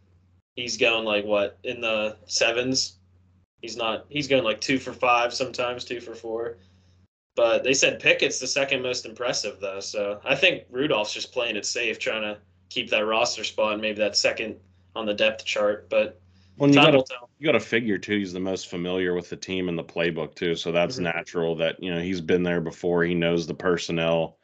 he's 0.57 0.77
going 0.77 1.05
like 1.05 1.25
what 1.25 1.59
in 1.65 1.81
the 1.81 2.17
sevens. 2.27 2.97
He's 3.61 3.77
not. 3.77 4.07
He's 4.09 4.29
going 4.29 4.45
like 4.45 4.61
two 4.61 4.79
for 4.79 4.93
five 4.93 5.35
sometimes, 5.35 5.85
two 5.85 6.01
for 6.01 6.15
four. 6.15 6.59
But 7.37 7.63
they 7.63 7.75
said 7.75 8.01
Pickett's 8.01 8.41
the 8.41 8.47
second 8.47 8.83
most 8.83 9.07
impressive 9.07 9.61
though, 9.61 9.81
so 9.81 10.21
I 10.25 10.35
think 10.35 10.65
Rudolph's 10.71 11.13
just 11.15 11.33
playing 11.33 11.57
it 11.57 11.65
safe, 11.65 11.99
trying 11.99 12.23
to 12.23 12.39
keep 12.69 12.91
that 12.91 13.07
roster 13.07 13.45
spot 13.45 13.75
and 13.75 13.83
maybe 13.83 13.99
that 13.99 14.17
second 14.17 14.57
on 14.97 15.07
the 15.07 15.15
depth 15.15 15.45
chart. 15.45 15.89
But 15.89 16.21
Well, 16.57 16.69
you 16.69 16.75
got 16.77 16.93
will 16.93 17.05
to 17.05 17.13
tell. 17.15 17.31
you 17.39 17.47
got 17.47 17.53
to 17.53 17.61
figure 17.61 17.99
too. 17.99 18.19
He's 18.19 18.33
the 18.33 18.41
most 18.41 18.69
familiar 18.69 19.15
with 19.15 19.31
the 19.31 19.37
team 19.37 19.69
and 19.69 19.79
the 19.79 19.85
playbook 19.85 20.35
too, 20.35 20.55
so 20.55 20.73
that's 20.73 20.97
Mhm. 20.99 21.03
natural. 21.03 21.55
That 21.57 21.83
you 21.83 21.95
know 21.95 22.01
he's 22.01 22.21
been 22.21 22.43
there 22.43 22.61
before. 22.61 23.05
He 23.05 23.15
knows 23.15 23.47
the 23.47 23.55
personnel. 23.55 24.39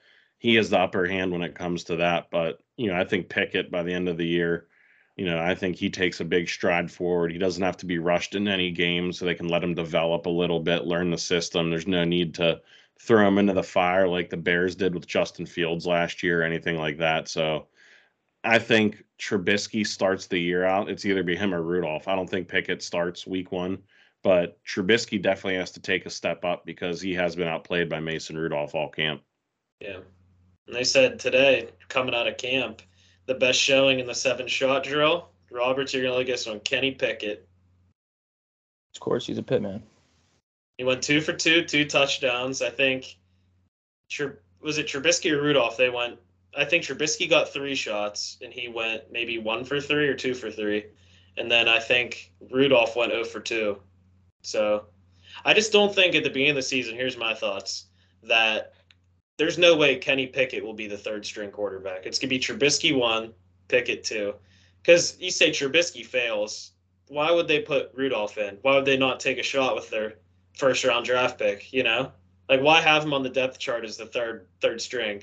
He 0.47 0.55
has 0.55 0.71
the 0.71 0.79
upper 0.79 1.07
hand 1.07 1.33
when 1.33 1.43
it 1.43 1.57
comes 1.57 1.83
to 1.83 1.97
that. 1.97 2.31
But 2.31 2.61
you 2.77 2.87
know, 2.89 2.97
I 2.97 3.05
think 3.05 3.29
Pickett 3.29 3.69
by 3.69 3.83
the 3.83 3.93
end 3.93 4.09
of 4.09 4.17
the 4.17 4.25
year, 4.25 4.69
you 5.17 5.25
know, 5.25 5.41
I 5.41 5.57
think 5.57 5.75
he 5.75 5.91
takes 5.91 6.21
a 6.21 6.25
big 6.25 6.49
stride 6.49 6.89
forward. 6.89 7.33
He 7.33 7.39
doesn't 7.39 7.65
have 7.65 7.77
to 7.79 7.87
be 7.87 7.99
rushed 7.99 8.37
in 8.37 8.47
any 8.47 8.71
game, 8.71 9.13
so 9.13 9.25
they 9.25 9.35
can 9.35 9.49
let 9.49 9.65
him 9.65 9.75
develop 9.75 10.27
a 10.27 10.31
little 10.31 10.61
bit, 10.61 10.85
learn 10.85 11.11
the 11.11 11.19
system. 11.19 11.69
There's 11.69 11.89
no 11.89 12.05
need 12.05 12.33
to 12.35 12.61
throw 13.01 13.27
him 13.27 13.39
into 13.39 13.55
the 13.55 13.63
fire 13.65 14.07
like 14.07 14.31
the 14.31 14.37
Bears 14.37 14.77
did 14.77 14.95
with 14.95 15.09
Justin 15.09 15.47
Fields 15.47 15.85
last 15.85 16.23
year 16.23 16.43
or 16.43 16.45
anything 16.45 16.79
like 16.79 16.99
that. 16.99 17.27
So 17.27 17.67
I 18.45 18.61
think 18.61 19.03
Trubisky 19.19 19.85
starts 19.85 20.29
the 20.29 20.39
year 20.39 20.65
out. 20.65 20.89
It's 20.89 21.05
either 21.05 21.25
be 21.25 21.35
him 21.35 21.53
or 21.53 21.63
Rudolph. 21.63 22.07
I 22.07 22.15
don't 22.15 22.31
think 22.31 22.47
Pickett 22.47 22.85
starts 22.85 23.27
week 23.27 23.51
one, 23.51 23.79
but 24.23 24.63
Trubisky 24.65 25.21
definitely 25.21 25.59
has 25.59 25.73
to 25.73 25.81
take 25.81 26.07
a 26.07 26.11
step 26.11 26.45
up 26.45 26.65
because 26.65 27.01
he 27.01 27.15
has 27.15 27.35
been 27.35 27.49
outplayed 27.49 27.89
by 27.89 27.99
Mason 27.99 28.39
Rudolph 28.39 28.77
all 28.77 28.91
camp. 28.91 29.23
Yeah. 29.81 29.99
And 30.67 30.75
they 30.75 30.85
said 30.85 31.19
today, 31.19 31.69
coming 31.89 32.15
out 32.15 32.27
of 32.27 32.37
camp, 32.37 32.83
the 33.27 33.35
best 33.35 33.61
showing 33.61 34.01
in 34.01 34.07
the 34.07 34.15
seven 34.15 34.47
shot 34.47 34.85
drill. 34.85 35.29
Roberts, 35.51 35.95
you're 35.95 36.03
gonna 36.03 36.17
look 36.17 36.29
at 36.29 36.33
this 36.33 36.47
one. 36.47 36.61
Kenny 36.61 36.93
Pickett. 36.93 37.47
Of 38.95 39.01
course, 39.01 39.27
he's 39.27 39.39
a 39.39 39.43
pitman. 39.43 39.83
He 40.79 40.85
went 40.85 41.03
two 41.03 41.21
for 41.21 41.33
two, 41.33 41.65
two 41.65 41.85
touchdowns. 41.85 42.63
I 42.63 42.71
think. 42.71 43.17
Was 44.61 44.79
it 44.79 44.87
Trubisky 44.87 45.33
or 45.33 45.43
Rudolph? 45.43 45.77
They 45.77 45.91
went. 45.91 46.19
I 46.57 46.65
think 46.65 46.85
Trubisky 46.85 47.29
got 47.29 47.53
three 47.53 47.75
shots, 47.75 48.39
and 48.43 48.53
he 48.53 48.69
went 48.69 49.13
maybe 49.13 49.39
one 49.39 49.65
for 49.65 49.81
three 49.81 50.09
or 50.09 50.15
two 50.15 50.35
for 50.35 50.51
three, 50.51 50.87
and 51.37 51.51
then 51.51 51.69
I 51.69 51.79
think 51.79 52.33
Rudolph 52.51 52.97
went 52.97 53.13
0 53.13 53.25
for 53.25 53.41
two. 53.41 53.79
So, 54.43 54.87
I 55.45 55.53
just 55.53 55.73
don't 55.73 55.95
think 55.95 56.15
at 56.15 56.25
the 56.25 56.31
beginning 56.31 56.51
of 56.51 56.57
the 56.57 56.63
season. 56.63 56.95
Here's 56.95 57.17
my 57.17 57.35
thoughts: 57.35 57.87
that 58.23 58.73
there's 59.39 59.59
no 59.59 59.77
way 59.77 59.97
Kenny 59.97 60.27
Pickett 60.27 60.65
will 60.65 60.73
be 60.75 60.87
the 60.87 60.97
third 60.97 61.25
string 61.27 61.51
quarterback. 61.51 62.07
It's 62.07 62.19
gonna 62.19 62.31
be 62.31 62.39
Trubisky 62.39 62.97
one, 62.97 63.33
Pickett 63.69 64.05
two, 64.05 64.35
because 64.83 65.17
you 65.21 65.31
say 65.31 65.51
Trubisky 65.51 66.05
fails. 66.05 66.73
Why 67.09 67.31
would 67.31 67.47
they 67.47 67.61
put 67.61 67.91
Rudolph 67.95 68.39
in? 68.39 68.59
Why 68.63 68.75
would 68.75 68.85
they 68.85 68.97
not 68.97 69.21
take 69.21 69.39
a 69.39 69.43
shot 69.43 69.75
with 69.75 69.91
their 69.91 70.15
first 70.57 70.85
round 70.85 71.05
draft 71.07 71.39
pick, 71.39 71.73
you 71.73 71.83
know? 71.83 72.11
Like 72.49 72.61
why 72.61 72.81
have 72.81 73.03
him 73.05 73.13
on 73.13 73.23
the 73.23 73.29
depth 73.29 73.59
chart 73.59 73.85
as 73.85 73.97
the 73.97 74.07
third 74.07 74.47
third 74.61 74.81
string? 74.81 75.23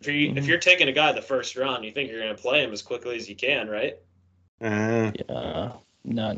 If 0.00 0.06
you 0.06 0.30
if 0.30 0.44
Mhm. 0.44 0.46
you're 0.46 0.58
taking 0.58 0.88
a 0.88 0.92
guy 0.92 1.10
the 1.12 1.20
first 1.22 1.56
round, 1.56 1.84
you 1.84 1.90
think 1.90 2.10
you're 2.10 2.20
gonna 2.20 2.34
play 2.34 2.62
him 2.62 2.72
as 2.72 2.82
quickly 2.82 3.16
as 3.16 3.28
you 3.28 3.34
can, 3.34 3.68
right? 3.68 3.96
Uh, 4.60 5.12
Yeah, 5.28 5.72
not. 6.04 6.36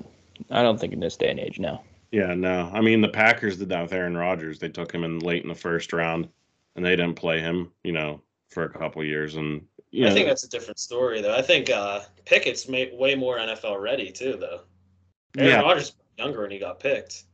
I 0.51 0.63
don't 0.63 0.81
think 0.81 0.93
in 0.95 1.01
this 1.01 1.17
day 1.17 1.31
and 1.31 1.39
age 1.41 1.59
now. 1.59 1.83
yeah, 2.13 2.35
no. 2.35 2.71
I 2.73 2.81
mean, 2.81 3.01
the 3.03 3.09
Packers 3.09 3.59
did 3.59 3.69
that 3.69 3.83
with 3.83 3.93
Aaron 3.93 4.17
Rodgers. 4.17 4.59
They 4.59 4.69
took 4.71 4.93
him 4.93 5.05
in 5.05 5.19
late 5.21 5.43
in 5.43 5.49
the 5.49 5.55
first 5.55 5.93
round, 5.93 6.29
and 6.77 6.85
they 6.85 6.97
didn't 6.97 7.15
play 7.15 7.41
him, 7.41 7.73
you 7.85 7.93
know, 7.93 8.23
for 8.51 8.65
a 8.65 8.71
couple 8.71 9.03
years. 9.05 9.37
And 9.37 9.67
you 9.91 10.05
know, 10.05 10.11
I 10.11 10.15
think 10.15 10.29
that's 10.29 10.45
a 10.45 10.49
different 10.49 10.79
story 10.79 11.21
though. 11.21 11.37
I 11.37 11.43
think 11.43 11.71
uh, 11.71 12.01
Pickett's 12.25 12.69
made 12.69 12.93
way 12.93 13.15
more 13.15 13.39
NFL 13.39 13.81
ready 13.81 14.11
too 14.11 14.37
though. 14.39 14.61
Aaron 15.39 15.51
yeah, 15.51 15.61
Rodgers 15.61 15.95
was 15.97 15.97
younger 16.19 16.43
when 16.43 16.51
he 16.51 16.59
got 16.59 16.81
picked. 16.81 17.25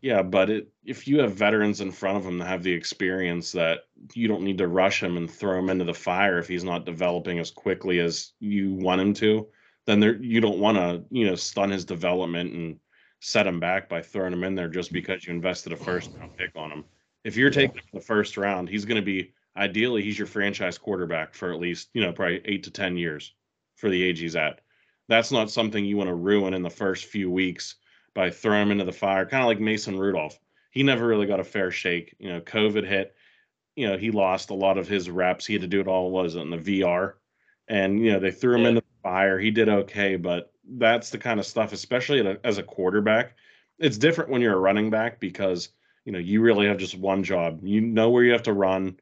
Yeah, 0.00 0.20
but 0.20 0.50
it, 0.50 0.68
if 0.84 1.08
you 1.08 1.20
have 1.20 1.34
veterans 1.34 1.80
in 1.80 1.90
front 1.90 2.18
of 2.18 2.26
him 2.26 2.36
that 2.38 2.46
have 2.46 2.62
the 2.62 2.72
experience, 2.72 3.52
that 3.52 3.84
you 4.12 4.28
don't 4.28 4.42
need 4.42 4.58
to 4.58 4.68
rush 4.68 5.02
him 5.02 5.16
and 5.16 5.30
throw 5.30 5.58
him 5.58 5.70
into 5.70 5.84
the 5.84 5.94
fire 5.94 6.38
if 6.38 6.46
he's 6.46 6.62
not 6.62 6.84
developing 6.84 7.38
as 7.38 7.50
quickly 7.50 8.00
as 8.00 8.32
you 8.38 8.74
want 8.74 9.00
him 9.00 9.14
to, 9.14 9.48
then 9.86 10.00
there 10.00 10.22
you 10.22 10.42
don't 10.42 10.58
want 10.58 10.76
to 10.76 11.02
you 11.10 11.26
know 11.26 11.34
stun 11.34 11.70
his 11.70 11.84
development 11.84 12.52
and 12.52 12.78
set 13.20 13.46
him 13.46 13.58
back 13.58 13.88
by 13.88 14.02
throwing 14.02 14.34
him 14.34 14.44
in 14.44 14.54
there 14.54 14.68
just 14.68 14.92
because 14.92 15.26
you 15.26 15.32
invested 15.32 15.72
a 15.72 15.76
first 15.76 16.10
round 16.18 16.36
pick 16.36 16.50
on 16.54 16.70
him. 16.70 16.84
If 17.24 17.36
you're 17.36 17.48
Yeah. 17.48 17.66
taking 17.68 17.82
the 17.92 18.00
first 18.00 18.36
round, 18.36 18.68
he's 18.68 18.84
going 18.84 19.00
to 19.00 19.04
be 19.04 19.32
ideally 19.56 20.02
he's 20.02 20.18
your 20.18 20.26
franchise 20.26 20.76
quarterback 20.78 21.32
for 21.34 21.52
at 21.52 21.60
least 21.60 21.88
you 21.94 22.02
know 22.02 22.12
probably 22.12 22.40
eight 22.44 22.64
to 22.64 22.70
ten 22.70 22.96
years 22.96 23.34
for 23.76 23.88
the 23.88 24.02
age 24.02 24.20
he's 24.20 24.36
at. 24.36 24.60
That's 25.08 25.32
not 25.32 25.50
something 25.50 25.84
you 25.84 25.96
want 25.96 26.08
to 26.08 26.14
ruin 26.14 26.54
in 26.54 26.62
the 26.62 26.70
first 26.70 27.06
few 27.06 27.30
weeks 27.30 27.76
by 28.14 28.30
throwing 28.30 28.62
him 28.62 28.70
into 28.72 28.84
the 28.84 28.92
fire, 28.92 29.26
kind 29.26 29.42
of 29.42 29.46
like 29.48 29.60
Mason 29.60 29.98
Rudolph. 29.98 30.38
He 30.70 30.82
never 30.82 31.06
really 31.06 31.26
got 31.26 31.40
a 31.40 31.44
fair 31.44 31.70
shake. 31.70 32.14
You 32.18 32.30
know, 32.32 32.40
COVID 32.40 32.86
hit. 32.86 33.14
You 33.76 33.88
know, 33.88 33.96
he 33.96 34.10
lost 34.10 34.50
a 34.50 34.54
lot 34.54 34.78
of 34.78 34.86
his 34.88 35.10
reps. 35.10 35.46
He 35.46 35.52
had 35.54 35.62
to 35.62 35.68
do 35.68 35.80
it 35.80 35.88
all 35.88 36.10
was 36.10 36.36
in 36.36 36.50
the 36.50 36.56
VR, 36.58 37.14
and 37.68 37.98
you 38.00 38.12
know 38.12 38.20
they 38.20 38.30
threw 38.30 38.54
him 38.56 38.62
Yeah. 38.62 38.68
into 38.68 38.80
the 38.80 39.02
fire. 39.02 39.38
He 39.38 39.50
did 39.50 39.68
okay, 39.68 40.16
but 40.16 40.52
that's 40.76 41.10
the 41.10 41.18
kind 41.18 41.38
of 41.40 41.46
stuff, 41.46 41.72
especially 41.72 42.20
at 42.20 42.26
a, 42.26 42.40
as 42.44 42.58
a 42.58 42.62
quarterback. 42.62 43.36
It's 43.78 43.98
different 43.98 44.30
when 44.30 44.40
you're 44.42 44.54
a 44.54 44.60
running 44.60 44.90
back 44.90 45.20
because 45.20 45.70
you 46.04 46.12
know 46.12 46.18
you 46.18 46.40
really 46.40 46.66
have 46.66 46.78
just 46.78 46.96
one 46.96 47.24
job. 47.24 47.60
You 47.62 47.80
know 47.80 48.10
where 48.10 48.24
you 48.24 48.32
have 48.32 48.42
to 48.44 48.52
run, 48.52 48.98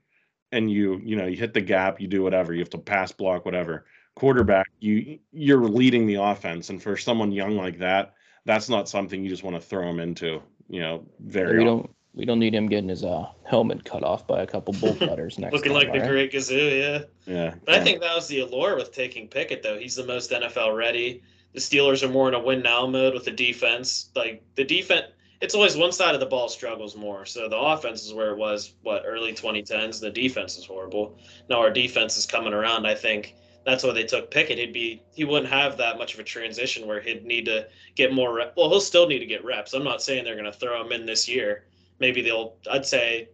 and 0.50 0.70
you 0.70 1.00
you 1.02 1.16
know 1.16 1.26
you 1.26 1.36
hit 1.36 1.54
the 1.54 1.60
gap. 1.60 2.00
You 2.00 2.08
do 2.08 2.22
whatever. 2.22 2.52
You 2.52 2.60
have 2.60 2.70
to 2.70 2.78
pass 2.78 3.12
block 3.12 3.44
whatever. 3.44 3.86
Quarterback, 4.14 4.66
you 4.80 5.18
you're 5.32 5.64
leading 5.64 6.06
the 6.06 6.16
offense, 6.16 6.70
and 6.70 6.82
for 6.82 6.96
someone 6.96 7.32
young 7.32 7.56
like 7.56 7.78
that, 7.78 8.14
that's 8.44 8.68
not 8.68 8.88
something 8.88 9.22
you 9.22 9.30
just 9.30 9.42
want 9.42 9.56
to 9.56 9.62
throw 9.62 9.88
him 9.88 10.00
into. 10.00 10.42
You 10.68 10.80
know, 10.80 11.06
very 11.20 11.58
we 11.58 11.64
don't. 11.64 11.90
We 12.14 12.26
don't 12.26 12.38
need 12.38 12.54
him 12.54 12.68
getting 12.68 12.90
his 12.90 13.04
uh, 13.04 13.26
helmet 13.44 13.86
cut 13.86 14.04
off 14.04 14.26
by 14.26 14.42
a 14.42 14.46
couple 14.46 14.74
bolt 14.74 14.98
cutters 14.98 15.38
next 15.38 15.54
Looking 15.54 15.72
time, 15.72 15.88
like 15.88 15.92
the 15.94 16.06
great 16.06 16.30
Gazoo, 16.30 16.78
yeah. 16.78 17.04
Yeah, 17.24 17.54
But 17.64 17.76
I 17.76 17.80
think 17.82 18.02
that 18.02 18.14
was 18.14 18.28
the 18.28 18.40
allure 18.40 18.76
with 18.76 18.92
taking 18.92 19.28
Pickett, 19.28 19.62
though. 19.62 19.78
He's 19.78 19.94
the 19.94 20.04
most 20.04 20.30
NFL 20.30 20.76
ready. 20.76 21.22
The 21.54 21.60
Steelers 21.60 22.02
are 22.02 22.10
more 22.10 22.28
in 22.28 22.34
a 22.34 22.38
win 22.38 22.62
now 22.62 22.86
mode 22.86 23.14
with 23.14 23.24
the 23.24 23.30
defense. 23.30 24.10
Like 24.14 24.42
the 24.56 24.64
defense, 24.64 25.06
it's 25.42 25.56
always 25.56 25.76
one 25.76 25.90
side 25.90 26.14
of 26.14 26.20
the 26.20 26.26
ball 26.26 26.48
struggles 26.48 26.96
more. 26.96 27.26
So 27.26 27.48
the 27.48 27.58
offense 27.58 28.06
is 28.06 28.14
where 28.14 28.30
it 28.30 28.38
was, 28.38 28.74
what, 28.82 29.02
early 29.04 29.32
2010s. 29.32 30.00
The 30.00 30.08
defense 30.08 30.56
is 30.56 30.64
horrible. 30.64 31.18
Now 31.50 31.58
our 31.58 31.70
defense 31.70 32.16
is 32.16 32.26
coming 32.26 32.52
around. 32.52 32.86
I 32.86 32.94
think 32.94 33.34
that's 33.66 33.82
why 33.82 33.92
they 33.92 34.04
took 34.04 34.30
Pickett. 34.30 34.58
He'd 34.58 34.72
be, 34.72 35.02
he 35.12 35.24
wouldn't 35.24 35.52
have 35.52 35.76
that 35.78 35.98
much 35.98 36.14
of 36.14 36.20
a 36.20 36.24
transition 36.24 36.86
where 36.86 37.00
he'd 37.00 37.26
need 37.26 37.44
to 37.46 37.66
get 37.96 38.14
more 38.14 38.32
rep. 38.32 38.54
Well, 38.56 38.70
he'll 38.70 38.80
still 38.80 39.08
need 39.08 39.18
to 39.18 39.26
get 39.26 39.44
reps. 39.44 39.74
I'm 39.74 39.82
not 39.82 40.00
saying 40.00 40.22
they're 40.22 40.36
going 40.36 40.44
to 40.44 40.52
throw 40.52 40.80
him 40.80 40.92
in 40.92 41.06
this 41.06 41.28
year. 41.28 41.64
Maybe 41.98 42.22
they'll, 42.22 42.54
I'd 42.70 42.86
say 42.86 43.28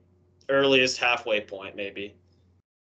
earliest 0.49 0.97
halfway 0.97 1.43
point, 1.43 1.77
maybe. 1.77 2.17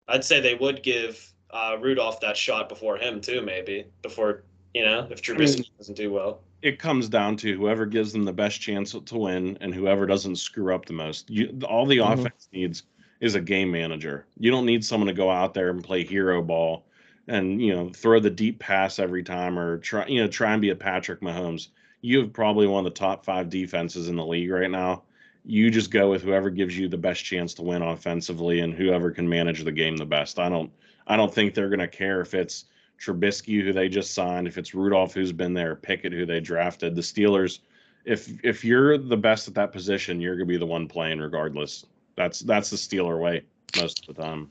I'd 0.08 0.24
say 0.24 0.40
they 0.40 0.54
would 0.54 0.82
give 0.82 1.34
uh, 1.50 1.76
Rudolph 1.78 2.20
that 2.20 2.36
shot 2.36 2.70
before 2.70 2.96
him 2.96 3.20
too, 3.20 3.42
maybe 3.42 3.84
before 4.00 4.44
you 4.72 4.84
know 4.84 5.06
if 5.10 5.20
Trubisky 5.20 5.68
doesn't 5.76 5.96
do 5.96 6.12
well. 6.12 6.40
It 6.62 6.78
comes 6.78 7.08
down 7.08 7.36
to 7.36 7.56
whoever 7.56 7.86
gives 7.86 8.12
them 8.12 8.24
the 8.24 8.32
best 8.32 8.60
chance 8.60 8.92
to 8.92 9.16
win 9.16 9.56
and 9.60 9.74
whoever 9.74 10.06
doesn't 10.06 10.36
screw 10.36 10.74
up 10.74 10.86
the 10.86 10.92
most. 10.92 11.30
You, 11.30 11.58
all 11.68 11.86
the 11.86 11.98
Mhm. 12.02 12.12
offense 12.12 12.48
needs 12.52 12.84
is 13.20 13.34
a 13.34 13.40
game 13.40 13.70
manager. 13.70 14.26
You 14.38 14.50
don't 14.50 14.66
need 14.66 14.84
someone 14.84 15.08
to 15.08 15.12
go 15.14 15.30
out 15.30 15.54
there 15.54 15.70
and 15.70 15.82
play 15.84 16.04
hero 16.04 16.42
ball 16.42 16.86
and 17.28 17.60
you 17.60 17.74
know 17.74 17.90
throw 17.90 18.18
the 18.20 18.30
deep 18.30 18.58
pass 18.58 18.98
every 18.98 19.22
time 19.22 19.58
or 19.58 19.78
try 19.78 20.06
you 20.06 20.20
know 20.20 20.28
try 20.28 20.52
and 20.52 20.62
be 20.62 20.70
a 20.70 20.76
Patrick 20.76 21.20
Mahomes. 21.20 21.68
You 22.00 22.20
have 22.20 22.32
probably 22.32 22.66
one 22.66 22.86
of 22.86 22.92
the 22.92 22.98
top 22.98 23.24
five 23.24 23.50
defenses 23.50 24.08
in 24.08 24.16
the 24.16 24.26
league 24.26 24.50
right 24.50 24.70
now. 24.70 25.04
You 25.44 25.70
just 25.70 25.90
go 25.90 26.10
with 26.10 26.22
whoever 26.22 26.50
gives 26.50 26.76
you 26.78 26.88
the 26.88 26.98
best 26.98 27.24
chance 27.24 27.54
to 27.54 27.62
win 27.62 27.82
offensively 27.82 28.60
and 28.60 28.74
whoever 28.74 29.10
can 29.10 29.28
manage 29.28 29.62
the 29.64 29.72
game 29.72 29.96
the 29.96 30.06
best. 30.06 30.38
I 30.38 30.48
don't 30.48 30.72
I 31.06 31.16
don't 31.16 31.32
think 31.32 31.54
they're 31.54 31.68
gonna 31.70 31.88
care 31.88 32.20
if 32.20 32.34
it's 32.34 32.66
Trubisky, 33.00 33.62
who 33.62 33.72
they 33.72 33.88
just 33.88 34.12
signed, 34.12 34.46
if 34.46 34.58
it's 34.58 34.74
Rudolph, 34.74 35.14
who's 35.14 35.32
been 35.32 35.54
there, 35.54 35.76
Pickett, 35.76 36.12
who 36.12 36.26
they 36.26 36.40
drafted, 36.40 36.94
the 36.94 37.02
Steelers. 37.02 37.60
If 38.04 38.28
if 38.44 38.64
you're 38.64 38.98
the 38.98 39.16
best 39.16 39.48
at 39.48 39.54
that 39.54 39.72
position, 39.72 40.20
you're 40.20 40.34
gonna 40.34 40.46
be 40.46 40.56
the 40.56 40.66
one 40.66 40.88
playing 40.88 41.20
regardless. 41.20 41.84
That's 42.16 42.40
that's 42.40 42.70
the 42.70 42.76
Steeler 42.76 43.20
way 43.20 43.42
most 43.76 44.08
of 44.08 44.16
the 44.16 44.22
time. 44.22 44.50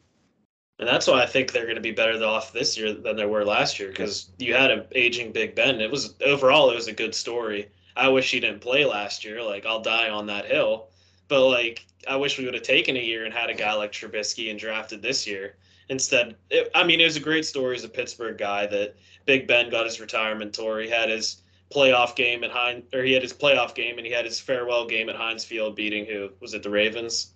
And 0.79 0.87
that's 0.87 1.07
why 1.07 1.23
I 1.23 1.25
think 1.25 1.51
they're 1.51 1.63
going 1.63 1.75
to 1.75 1.81
be 1.81 1.91
better 1.91 2.23
off 2.23 2.53
this 2.53 2.77
year 2.77 2.93
than 2.93 3.15
they 3.15 3.25
were 3.25 3.43
last 3.43 3.79
year 3.79 3.89
because 3.89 4.29
you 4.37 4.53
had 4.53 4.69
an 4.69 4.85
aging 4.93 5.31
Big 5.31 5.55
Ben. 5.55 5.81
It 5.81 5.89
was 5.89 6.13
overall 6.23 6.69
it 6.69 6.75
was 6.75 6.87
a 6.87 6.93
good 6.93 7.15
story. 7.15 7.69
I 7.95 8.09
wish 8.09 8.29
he 8.29 8.39
didn't 8.39 8.61
play 8.61 8.85
last 8.85 9.25
year. 9.25 9.41
Like 9.41 9.65
I'll 9.65 9.81
die 9.81 10.09
on 10.09 10.27
that 10.27 10.45
hill. 10.45 10.89
But 11.27 11.47
like 11.47 11.85
I 12.07 12.15
wish 12.15 12.37
we 12.37 12.45
would 12.45 12.53
have 12.53 12.63
taken 12.63 12.95
a 12.95 13.01
year 13.01 13.25
and 13.25 13.33
had 13.33 13.49
a 13.49 13.55
guy 13.55 13.73
like 13.73 13.91
Trubisky 13.91 14.51
and 14.51 14.59
drafted 14.59 15.01
this 15.01 15.25
year 15.25 15.55
instead. 15.89 16.35
It, 16.49 16.69
I 16.75 16.83
mean, 16.83 16.99
it 16.99 17.05
was 17.05 17.15
a 17.15 17.21
great 17.21 17.45
story 17.45 17.75
as 17.75 17.83
a 17.83 17.89
Pittsburgh 17.89 18.37
guy 18.37 18.67
that 18.67 18.95
Big 19.25 19.47
Ben 19.47 19.69
got 19.69 19.85
his 19.85 19.99
retirement 19.99 20.53
tour. 20.53 20.79
He 20.79 20.89
had 20.89 21.09
his 21.09 21.41
playoff 21.73 22.15
game 22.15 22.43
at 22.43 22.51
Heinz, 22.51 22.85
or 22.93 23.03
he 23.03 23.13
had 23.13 23.21
his 23.21 23.33
playoff 23.33 23.75
game 23.75 23.97
and 23.97 24.05
he 24.05 24.11
had 24.11 24.25
his 24.25 24.39
farewell 24.39 24.85
game 24.87 25.09
at 25.09 25.15
Heinz 25.15 25.43
Field, 25.43 25.75
beating 25.75 26.05
who 26.05 26.29
was 26.39 26.53
it, 26.53 26.63
the 26.63 26.69
Ravens, 26.69 27.33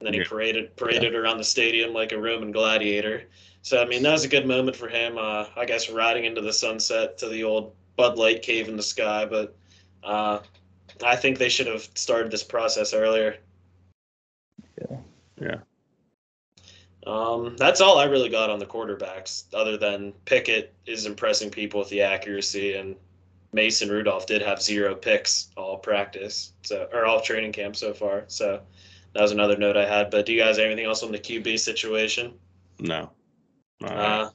and 0.00 0.06
then 0.06 0.12
he 0.12 0.20
Yeah. 0.20 0.26
paraded 0.28 0.76
paraded 0.76 1.14
around 1.14 1.38
the 1.38 1.44
stadium 1.44 1.92
like 1.92 2.12
a 2.12 2.18
Roman 2.18 2.52
gladiator. 2.52 3.24
So 3.62 3.80
I 3.80 3.86
mean, 3.86 4.02
that 4.02 4.12
was 4.12 4.24
a 4.24 4.28
good 4.28 4.46
moment 4.46 4.76
for 4.76 4.88
him. 4.88 5.16
Uh, 5.16 5.46
I 5.56 5.64
guess 5.64 5.88
riding 5.88 6.26
into 6.26 6.42
the 6.42 6.52
sunset 6.52 7.16
to 7.18 7.28
the 7.28 7.42
old 7.42 7.74
Bud 7.96 8.18
Light 8.18 8.42
cave 8.42 8.68
in 8.68 8.76
the 8.76 8.82
sky, 8.82 9.24
but 9.24 9.56
uh, 10.02 10.40
I 11.02 11.16
think 11.16 11.38
they 11.38 11.48
should 11.48 11.66
have 11.66 11.88
started 11.94 12.30
this 12.30 12.42
process 12.42 12.92
earlier. 12.92 13.38
Yeah. 14.78 14.98
Yeah. 15.40 15.56
Um, 17.06 17.56
that's 17.56 17.80
all 17.80 17.98
I 17.98 18.04
really 18.04 18.30
got 18.30 18.50
on 18.50 18.58
the 18.58 18.66
quarterbacks, 18.66 19.44
other 19.52 19.76
than 19.76 20.12
Pickett 20.24 20.72
is 20.86 21.06
impressing 21.06 21.50
people 21.50 21.80
with 21.80 21.90
the 21.90 22.00
accuracy, 22.02 22.74
and 22.74 22.96
Mason 23.52 23.88
Rudolph 23.88 24.26
did 24.26 24.42
have 24.42 24.62
zero 24.62 24.94
picks 24.94 25.50
all 25.56 25.78
practice, 25.78 26.52
so 26.62 26.88
or 26.92 27.04
all 27.04 27.20
training 27.20 27.52
camp 27.52 27.76
so 27.76 27.92
far. 27.92 28.24
So 28.26 28.60
that 29.12 29.22
was 29.22 29.32
another 29.32 29.56
note 29.56 29.76
I 29.76 29.86
had. 29.86 30.10
But 30.10 30.26
do 30.26 30.32
you 30.32 30.40
guys 30.40 30.56
have 30.56 30.66
anything 30.66 30.86
else 30.86 31.02
on 31.02 31.12
the 31.12 31.18
QB 31.18 31.58
situation? 31.58 32.34
No. 32.80 33.10
All 33.82 33.90
right. 33.90 34.20
Uh, 34.22 34.30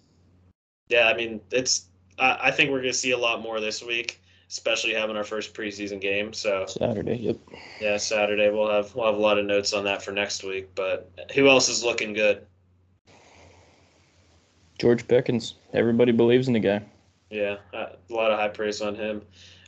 yeah, 0.88 1.08
I 1.08 1.16
mean, 1.16 1.42
it's. 1.52 1.88
I, 2.18 2.38
I 2.44 2.52
think 2.52 2.72
we're 2.72 2.82
gonna 2.82 2.94
see 2.94 3.12
a 3.12 3.18
lot 3.18 3.42
more 3.42 3.60
this 3.60 3.84
week, 3.84 4.22
especially 4.48 4.94
having 4.94 5.18
our 5.18 5.24
first 5.24 5.54
preseason 5.54 6.00
game. 6.00 6.34
So 6.34 6.66
Saturday. 6.68 7.16
Yep. 7.16 7.38
yeah, 7.82 7.98
Saturday 7.98 8.50
we'll 8.50 8.70
have 8.70 8.94
we'll 8.96 9.08
have 9.08 9.16
a 9.16 9.20
lot 9.20 9.38
of 9.38 9.46
notes 9.46 9.74
on 9.74 9.84
that 9.86 10.02
for 10.02 10.12
next 10.12 10.44
week. 10.44 10.70
But 10.76 11.12
who 11.34 11.50
else 11.50 11.68
is 11.68 11.84
looking 11.84 12.14
good? 12.14 12.46
George 14.80 15.08
Pickens. 15.08 15.56
Everybody 15.74 16.12
believes 16.12 16.48
in 16.48 16.54
the 16.54 16.60
guy. 16.60 16.82
Yeah, 17.30 17.58
uh, 17.74 17.90
a 18.10 18.14
lot 18.14 18.32
of 18.32 18.40
high 18.40 18.48
praise 18.48 18.82
on 18.82 18.96
him. 18.96 19.22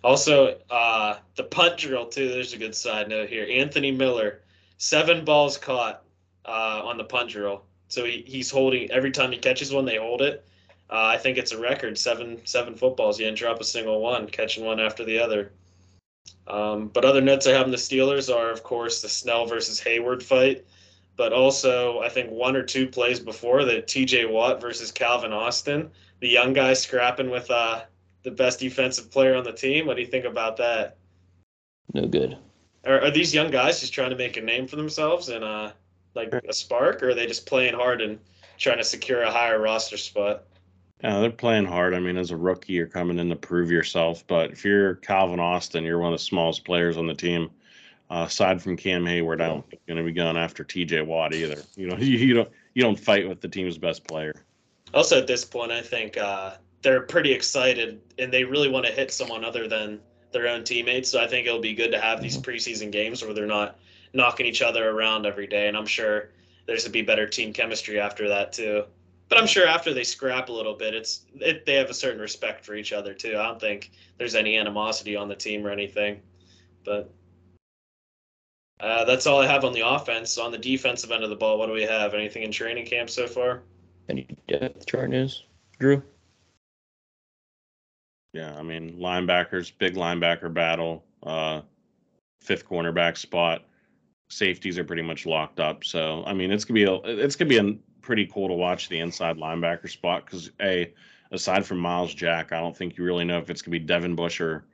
Also, 0.04 0.58
uh, 0.72 1.18
the 1.36 1.44
punt 1.44 1.78
drill 1.78 2.08
too. 2.08 2.30
There's 2.30 2.54
a 2.54 2.58
good 2.58 2.74
side 2.74 3.10
note 3.10 3.30
here. 3.30 3.46
Anthony 3.48 3.92
Miller, 3.92 4.42
seven 4.78 5.24
balls 5.24 5.58
caught 5.58 6.04
uh, 6.46 6.82
on 6.84 6.98
the 6.98 7.04
punt 7.04 7.30
drill. 7.30 7.64
So 7.90 8.06
he, 8.06 8.24
he's 8.26 8.50
holding 8.50 8.90
every 8.90 9.12
time 9.12 9.32
he 9.32 9.38
catches 9.38 9.72
one, 9.72 9.86
they 9.86 9.98
hold 9.98 10.22
it. 10.22 10.48
Uh, 10.90 11.12
I 11.14 11.18
think 11.18 11.38
it's 11.38 11.52
a 11.52 11.60
record 11.60 11.98
seven 11.98 12.40
seven 12.46 12.74
footballs. 12.74 13.18
He 13.18 13.26
didn't 13.26 13.38
drop 13.38 13.60
a 13.60 13.64
single 13.64 14.02
one, 14.02 14.28
catching 14.28 14.66
one 14.66 14.80
after 14.80 15.06
the 15.06 15.20
other. 15.20 15.52
Um, 16.48 16.88
but 16.88 17.06
other 17.06 17.22
notes 17.22 17.48
I 17.48 17.52
have 17.52 17.66
in 17.66 17.72
the 17.72 17.78
Steelers 17.78 18.34
are, 18.34 18.50
of 18.50 18.64
course, 18.64 19.02
the 19.02 19.10
Snell 19.10 19.46
versus 19.46 19.80
Heyward 19.80 20.24
fight. 20.24 20.66
But 21.22 21.34
also, 21.34 22.00
I 22.00 22.10
think 22.10 22.32
one 22.32 22.56
or 22.56 22.64
two 22.64 22.88
plays 22.88 23.20
before 23.20 23.64
the 23.64 23.84
T.J. 23.84 24.26
Watt 24.26 24.60
versus 24.60 24.92
Calvin 24.92 25.32
Austin 25.32 25.92
the 26.20 26.28
young 26.28 26.52
guy 26.52 26.74
scrapping 26.74 27.30
with 27.30 27.52
uh, 27.52 27.82
the 28.24 28.32
best 28.32 28.60
defensive 28.60 29.12
player 29.12 29.36
on 29.36 29.44
the 29.44 29.52
team. 29.52 29.86
What 29.86 29.98
do 29.98 30.02
you 30.02 30.08
think 30.08 30.26
about 30.26 30.58
that? 30.58 30.98
No 31.94 32.08
good. 32.08 32.40
Are, 32.88 33.02
are 33.02 33.12
these 33.12 33.36
young 33.36 33.52
guys 33.52 33.82
just 33.82 33.94
trying 33.94 34.10
to 34.10 34.16
make 34.16 34.36
a 34.36 34.42
name 34.42 34.66
for 34.66 34.78
themselves 34.78 35.30
and 35.30 35.44
uh, 35.44 35.74
like 36.16 36.34
a 36.34 36.54
spark, 36.54 37.04
or 37.04 37.10
are 37.10 37.14
they 37.14 37.28
just 37.28 37.46
playing 37.46 37.76
hard 37.76 38.02
and 38.02 38.18
trying 38.58 38.80
to 38.80 38.84
secure 38.84 39.22
a 39.22 39.30
higher 39.30 39.62
roster 39.62 39.98
spot? 39.98 40.46
Yeah, 41.04 41.20
they're 41.20 41.30
playing 41.30 41.66
hard. 41.66 41.94
I 41.94 42.00
mean, 42.00 42.18
as 42.18 42.32
a 42.32 42.36
rookie, 42.36 42.74
you're 42.74 42.88
coming 42.88 43.20
in 43.20 43.30
to 43.30 43.36
prove 43.36 43.70
yourself. 43.70 44.26
But 44.26 44.54
if 44.54 44.66
you're 44.66 44.96
Calvin 44.96 45.40
Austin, 45.40 45.84
you're 45.84 46.00
one 46.00 46.14
of 46.14 46.20
the 46.20 46.26
smallest 46.26 46.66
players 46.66 46.98
on 46.98 47.06
the 47.06 47.14
team. 47.14 47.52
Uh, 48.12 48.26
aside 48.26 48.62
from 48.62 48.76
Cam 48.76 49.06
Heyward, 49.06 49.42
I 49.42 49.48
don't 49.48 49.66
think 49.70 49.82
going 49.88 49.98
to 49.98 50.04
be 50.04 50.12
going 50.12 50.36
after 50.36 50.66
T.J. 50.66 51.04
Watt 51.04 51.34
either. 51.34 51.62
You 51.78 51.88
know, 51.88 51.96
you, 52.00 52.18
you 52.18 52.34
don't 52.34 52.50
you 52.74 52.84
don't 52.84 53.00
fight 53.00 53.28
with 53.28 53.40
the 53.40 53.48
team's 53.48 53.78
best 53.78 54.06
player. 54.06 54.34
Also, 54.94 55.18
at 55.18 55.28
this 55.28 55.46
point, 55.46 55.72
I 55.72 55.82
think 55.82 56.18
uh, 56.18 56.56
they're 56.82 57.04
pretty 57.04 57.32
excited 57.32 58.02
and 58.20 58.34
they 58.34 58.44
really 58.44 58.70
want 58.70 58.86
to 58.86 58.92
hit 58.92 59.12
someone 59.12 59.46
other 59.46 59.66
than 59.68 60.02
their 60.34 60.50
own 60.50 60.66
teammates. 60.66 61.08
So 61.08 61.22
I 61.22 61.28
think 61.28 61.48
it'll 61.48 61.62
be 61.62 61.74
good 61.74 61.92
to 61.92 62.02
have 62.02 62.22
these 62.22 62.38
preseason 62.38 62.92
games 62.92 63.24
where 63.24 63.34
they're 63.34 63.46
not 63.46 63.80
knocking 64.14 64.46
each 64.46 64.62
other 64.62 64.90
around 64.90 65.26
every 65.26 65.48
day. 65.48 65.70
And 65.70 65.78
I'm 65.78 65.86
sure 65.86 66.32
there's 66.66 66.84
going 66.84 66.92
to 66.92 67.00
be 67.00 67.02
better 67.04 67.28
team 67.28 67.54
chemistry 67.54 67.98
after 67.98 68.28
that 68.28 68.52
too. 68.52 68.84
But 69.30 69.38
I'm 69.38 69.48
sure 69.48 69.66
after 69.66 69.94
they 69.94 70.04
scrap 70.04 70.50
a 70.50 70.52
little 70.52 70.74
bit, 70.74 70.94
it's 70.94 71.26
it, 71.36 71.66
they 71.66 71.76
have 71.76 71.90
a 71.90 71.94
certain 71.94 72.20
respect 72.20 72.66
for 72.66 72.76
each 72.76 72.92
other 72.92 73.14
too. 73.14 73.38
I 73.38 73.44
don't 73.44 73.62
think 73.62 73.92
there's 74.18 74.36
any 74.36 74.58
animosity 74.58 75.16
on 75.16 75.30
the 75.30 75.36
team 75.36 75.66
or 75.66 75.70
anything. 75.70 76.20
But 76.84 77.14
uh, 78.82 79.06
that's 79.06 79.28
all 79.28 79.40
I 79.40 79.48
have 79.48 79.64
on 79.64 79.74
the 79.74 79.88
offense. 79.88 80.38
On 80.38 80.52
the 80.52 80.58
defensive 80.58 81.12
end 81.12 81.24
of 81.24 81.30
the 81.30 81.36
ball, 81.36 81.58
what 81.60 81.68
do 81.68 81.74
we 81.74 81.84
have? 81.84 82.14
Anything 82.14 82.44
in 82.44 82.52
training 82.52 82.86
camp 82.86 83.10
so 83.10 83.28
far? 83.28 83.62
Any 84.10 84.28
depth 84.48 84.86
chart 84.88 85.10
news? 85.10 85.46
Drew? 85.80 86.02
Yeah, 88.34 88.58
I 88.58 88.64
mean, 88.64 88.98
linebackers, 88.98 89.72
big 89.78 89.96
linebacker 89.96 90.54
battle, 90.54 91.04
uh, 91.24 91.62
fifth 92.42 92.68
cornerback 92.68 93.18
spot. 93.18 93.66
Safeties 94.30 94.80
are 94.80 94.84
pretty 94.84 95.02
much 95.02 95.26
locked 95.26 95.60
up. 95.60 95.84
So, 95.84 96.24
I 96.26 96.34
mean, 96.34 96.52
it's 96.52 96.64
gonna 96.64 96.76
be 96.76 96.86
a, 96.86 96.96
it's 97.04 97.36
gonna 97.36 97.50
be 97.50 97.58
a 97.58 97.76
pretty 98.02 98.26
cool 98.28 98.48
to 98.48 98.54
watch 98.54 98.90
the 98.90 99.00
inside 99.00 99.38
linebacker 99.38 99.90
spot 99.90 100.26
because 100.26 100.50
a 100.62 100.94
aside 101.32 101.66
from 101.66 101.78
Myles 101.80 102.14
Jack, 102.14 102.52
I 102.52 102.60
don't 102.60 102.76
think 102.76 102.98
you 102.98 103.04
really 103.04 103.26
know 103.26 103.38
if 103.38 103.50
it's 103.50 103.62
gonna 103.62 103.78
be 103.78 103.86
Devin 103.86 104.16
Bush 104.16 104.40
or 104.40 104.66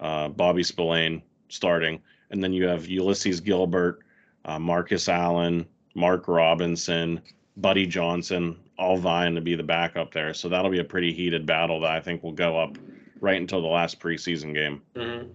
uh, 0.00 0.28
Bobby 0.28 0.62
Spillane 0.64 1.22
starting, 1.48 2.02
and 2.34 2.42
then 2.42 2.52
you 2.52 2.66
have 2.66 2.88
Ulysses 2.88 3.40
Gilbert, 3.40 4.00
uh, 4.44 4.58
Marcus 4.58 5.08
Allen, 5.08 5.64
Mark 5.94 6.26
Robinson, 6.26 7.22
Buddy 7.56 7.86
Johnson, 7.86 8.58
all 8.76 8.96
vying 8.96 9.36
to 9.36 9.40
be 9.40 9.54
the 9.54 9.62
backup 9.62 10.12
there. 10.12 10.34
So 10.34 10.48
that'll 10.48 10.70
be 10.72 10.80
a 10.80 10.84
pretty 10.84 11.12
heated 11.12 11.46
battle 11.46 11.80
that 11.82 11.92
I 11.92 12.00
think 12.00 12.24
will 12.24 12.32
go 12.32 12.58
up 12.58 12.76
right 13.20 13.40
until 13.40 13.62
the 13.62 13.68
last 13.68 14.00
preseason 14.00 14.52
game. 14.52 14.82
hmm 14.96 15.28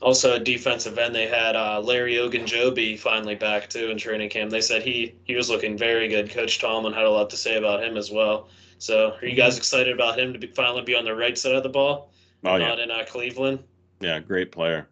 Also, 0.00 0.36
at 0.36 0.44
defensive 0.44 0.96
end, 0.96 1.14
they 1.14 1.26
had 1.26 1.56
uh, 1.56 1.78
Larry 1.82 2.14
Ogunjobi 2.14 2.98
finally 2.98 3.34
back 3.34 3.68
too 3.68 3.90
in 3.90 3.98
training 3.98 4.30
camp. 4.30 4.50
They 4.50 4.62
said 4.62 4.82
he 4.82 5.14
he 5.24 5.36
was 5.36 5.50
looking 5.50 5.76
very 5.76 6.08
good. 6.08 6.30
Coach 6.30 6.58
Tomlin 6.58 6.94
had 6.94 7.04
a 7.04 7.10
lot 7.10 7.28
to 7.28 7.36
say 7.36 7.58
about 7.58 7.84
him 7.84 7.98
as 7.98 8.10
well. 8.10 8.48
So, 8.78 9.12
are 9.20 9.26
you 9.26 9.36
guys 9.36 9.58
excited 9.58 9.92
about 9.92 10.18
him 10.18 10.32
to 10.32 10.38
be, 10.38 10.46
finally 10.46 10.82
be 10.82 10.94
on 10.94 11.04
the 11.04 11.14
right 11.14 11.36
side 11.36 11.54
of 11.54 11.64
the 11.64 11.68
ball, 11.68 12.12
Oh 12.44 12.56
yeah, 12.56 12.68
not 12.68 12.78
in 12.78 12.90
uh, 12.90 13.04
Cleveland? 13.06 13.58
yeah, 14.00 14.20
great 14.20 14.50
player. 14.52 14.88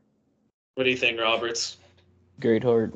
What 0.77 0.85
do 0.85 0.91
you 0.91 0.97
think, 0.97 1.19
Roberts? 1.19 1.79
Great 2.39 2.63
heart. 2.63 2.95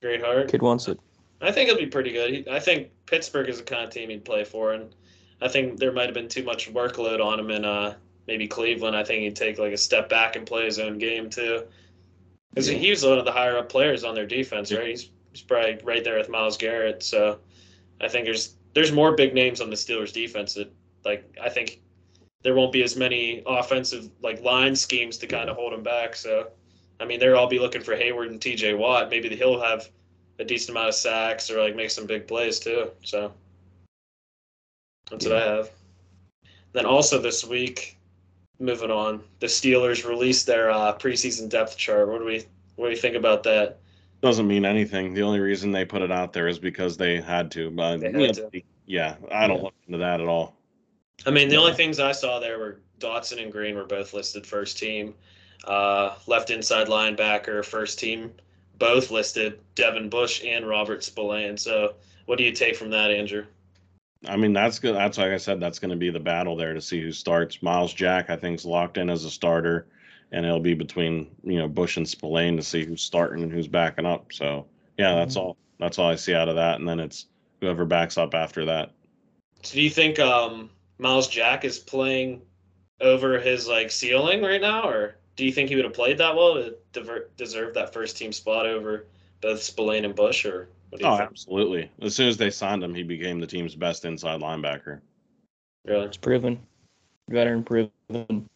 Great 0.00 0.22
heart. 0.22 0.50
Kid 0.50 0.62
wants 0.62 0.88
it. 0.88 0.98
I 1.42 1.52
think 1.52 1.68
it'll 1.68 1.78
be 1.80 1.86
pretty 1.86 2.10
good. 2.12 2.30
He, 2.32 2.50
I 2.50 2.58
think 2.58 2.88
Pittsburgh 3.04 3.50
is 3.50 3.58
the 3.58 3.62
kind 3.62 3.84
of 3.84 3.90
team 3.90 4.08
he'd 4.08 4.24
play 4.24 4.42
for, 4.42 4.72
and 4.72 4.94
I 5.42 5.48
think 5.48 5.78
there 5.78 5.92
might 5.92 6.06
have 6.06 6.14
been 6.14 6.28
too 6.28 6.42
much 6.44 6.72
workload 6.72 7.22
on 7.22 7.38
him 7.38 7.50
in 7.50 7.66
uh, 7.66 7.94
maybe 8.26 8.48
Cleveland. 8.48 8.96
I 8.96 9.04
think 9.04 9.20
he'd 9.22 9.36
take 9.36 9.58
like 9.58 9.74
a 9.74 9.76
step 9.76 10.08
back 10.08 10.34
and 10.34 10.46
play 10.46 10.64
his 10.64 10.78
own 10.78 10.96
game 10.96 11.28
too, 11.28 11.64
because 12.50 12.70
Yeah. 12.70 12.78
he 12.78 12.88
was 12.88 13.04
one 13.04 13.18
of 13.18 13.26
the 13.26 13.32
higher 13.32 13.58
up 13.58 13.68
players 13.68 14.02
on 14.02 14.14
their 14.14 14.24
defense, 14.26 14.70
Yeah. 14.70 14.78
right? 14.78 14.88
He's 14.88 15.10
he's 15.32 15.42
probably 15.42 15.78
right 15.84 16.02
there 16.02 16.16
with 16.16 16.30
Myles 16.30 16.56
Garrett. 16.56 17.02
So 17.02 17.38
I 18.00 18.08
think 18.08 18.24
there's 18.24 18.56
there's 18.72 18.92
more 18.92 19.12
big 19.14 19.34
names 19.34 19.60
on 19.60 19.68
the 19.68 19.76
Steelers 19.76 20.12
defense 20.14 20.54
that 20.54 20.72
like 21.04 21.36
I 21.42 21.50
think 21.50 21.82
there 22.42 22.54
won't 22.54 22.72
be 22.72 22.82
as 22.82 22.96
many 22.96 23.42
offensive 23.46 24.08
like 24.22 24.40
line 24.42 24.74
schemes 24.74 25.18
to 25.18 25.26
kind 25.26 25.50
of 25.50 25.56
hold 25.56 25.74
him 25.74 25.82
back. 25.82 26.16
So 26.16 26.48
I 27.00 27.04
mean 27.04 27.18
they'll 27.20 27.36
all 27.36 27.48
be 27.48 27.58
looking 27.58 27.82
for 27.82 27.96
Heyward 27.96 28.28
and 28.28 28.40
T.J. 28.40 28.74
Watt. 28.74 29.10
Maybe 29.10 29.34
he'll 29.34 29.60
have 29.60 29.88
a 30.38 30.44
decent 30.44 30.70
amount 30.70 30.88
of 30.88 30.94
sacks 30.94 31.50
or 31.50 31.60
like 31.60 31.76
make 31.76 31.90
some 31.90 32.06
big 32.06 32.26
plays 32.26 32.58
too. 32.58 32.90
So 33.02 33.32
that's 35.10 35.26
what 35.26 35.36
I 35.36 35.44
have. 35.44 35.70
Then 36.72 36.86
also 36.86 37.20
this 37.20 37.44
week, 37.44 37.98
moving 38.58 38.90
on, 38.90 39.22
the 39.40 39.46
Steelers 39.46 40.08
released 40.08 40.46
their 40.46 40.70
uh, 40.70 40.96
preseason 40.98 41.48
depth 41.48 41.76
chart. 41.76 42.08
What 42.08 42.18
do 42.18 42.24
we 42.24 42.44
what 42.76 42.86
do 42.86 42.90
you 42.90 42.96
think 43.00 43.16
about 43.16 43.42
that? 43.44 43.78
Doesn't 44.20 44.48
mean 44.48 44.64
anything. 44.64 45.14
The 45.14 45.22
only 45.22 45.40
reason 45.40 45.70
they 45.70 45.84
put 45.84 46.02
it 46.02 46.10
out 46.10 46.32
there 46.32 46.48
is 46.48 46.58
because 46.58 46.96
they 46.96 47.20
had 47.20 47.50
to. 47.52 47.70
But 47.70 48.02
had 48.02 48.12
know, 48.14 48.32
to. 48.32 48.62
yeah, 48.86 49.16
I 49.30 49.46
don't 49.46 49.58
Yeah. 49.58 49.62
look 49.64 49.74
into 49.86 49.98
that 49.98 50.20
at 50.20 50.26
all. 50.26 50.56
I 51.26 51.30
mean, 51.30 51.48
the 51.48 51.54
Yeah. 51.54 51.60
only 51.60 51.74
things 51.74 52.00
I 52.00 52.12
saw 52.12 52.38
there 52.40 52.58
were 52.58 52.80
Dotson 52.98 53.40
and 53.42 53.52
Green 53.52 53.74
were 53.76 53.84
both 53.84 54.14
listed 54.14 54.46
first 54.46 54.78
team. 54.78 55.14
Uh, 55.66 56.14
left 56.26 56.50
inside 56.50 56.88
linebacker, 56.88 57.64
first 57.64 57.98
team, 57.98 58.32
both 58.78 59.10
listed 59.10 59.60
Devin 59.74 60.08
Bush 60.08 60.42
and 60.44 60.66
Robert 60.66 61.02
Spillane. 61.02 61.56
So, 61.56 61.94
what 62.26 62.38
do 62.38 62.44
you 62.44 62.52
take 62.52 62.76
from 62.76 62.90
that, 62.90 63.10
Andrew? 63.10 63.44
I 64.26 64.36
mean, 64.36 64.52
that's 64.52 64.78
good. 64.78 64.94
That's 64.94 65.18
like 65.18 65.32
I 65.32 65.36
said, 65.36 65.60
that's 65.60 65.78
going 65.78 65.90
to 65.90 65.96
be 65.96 66.10
the 66.10 66.20
battle 66.20 66.56
there 66.56 66.72
to 66.72 66.80
see 66.80 67.00
who 67.00 67.12
starts. 67.12 67.62
Myles 67.62 67.92
Jack, 67.92 68.30
I 68.30 68.36
think, 68.36 68.58
is 68.58 68.64
locked 68.64 68.96
in 68.96 69.10
as 69.10 69.24
a 69.24 69.30
starter, 69.30 69.86
and 70.32 70.44
it'll 70.46 70.60
be 70.60 70.74
between 70.74 71.30
you 71.42 71.58
know 71.58 71.68
Bush 71.68 71.96
and 71.96 72.08
Spillane 72.08 72.56
to 72.56 72.62
see 72.62 72.84
who's 72.84 73.02
starting 73.02 73.42
and 73.42 73.52
who's 73.52 73.68
backing 73.68 74.06
up. 74.06 74.32
So 74.32 74.66
yeah, 74.98 75.14
that's 75.14 75.36
all. 75.36 75.56
That's 75.78 75.98
all 75.98 76.08
I 76.08 76.14
see 76.14 76.34
out 76.34 76.48
of 76.48 76.54
that, 76.54 76.78
and 76.78 76.88
then 76.88 77.00
it's 77.00 77.26
whoever 77.60 77.84
backs 77.84 78.16
up 78.16 78.34
after 78.34 78.64
that. 78.64 78.92
So, 79.62 79.74
do 79.74 79.82
you 79.82 79.90
think 79.90 80.18
um, 80.18 80.70
Myles 80.98 81.28
Jack 81.28 81.64
is 81.64 81.78
playing 81.78 82.42
over 83.00 83.38
his 83.38 83.66
like 83.66 83.90
ceiling 83.90 84.42
right 84.42 84.60
now, 84.60 84.88
or 84.88 85.16
do 85.36 85.44
you 85.44 85.52
think 85.52 85.68
he 85.68 85.76
would 85.76 85.84
have 85.84 85.94
played 85.94 86.18
that 86.18 86.34
well 86.36 86.54
to 86.54 86.76
diver- 86.92 87.30
deserve 87.36 87.74
that 87.74 87.92
first 87.92 88.16
team 88.16 88.32
spot 88.32 88.66
over 88.66 89.06
both 89.40 89.62
Spillane 89.62 90.04
and 90.04 90.14
Bush, 90.14 90.44
or 90.44 90.68
what 90.90 91.00
do 91.00 91.06
you 91.06 91.12
Oh, 91.12 91.16
think? 91.18 91.30
absolutely. 91.30 91.90
As 92.00 92.14
soon 92.14 92.28
as 92.28 92.36
they 92.36 92.50
signed 92.50 92.82
him, 92.82 92.94
he 92.94 93.02
became 93.02 93.40
the 93.40 93.46
team's 93.46 93.74
best 93.74 94.04
inside 94.04 94.40
linebacker. 94.40 95.00
Really? 95.84 96.06
It's 96.06 96.16
proven. 96.16 96.60
Veteran 97.28 97.62
proven. 97.64 98.48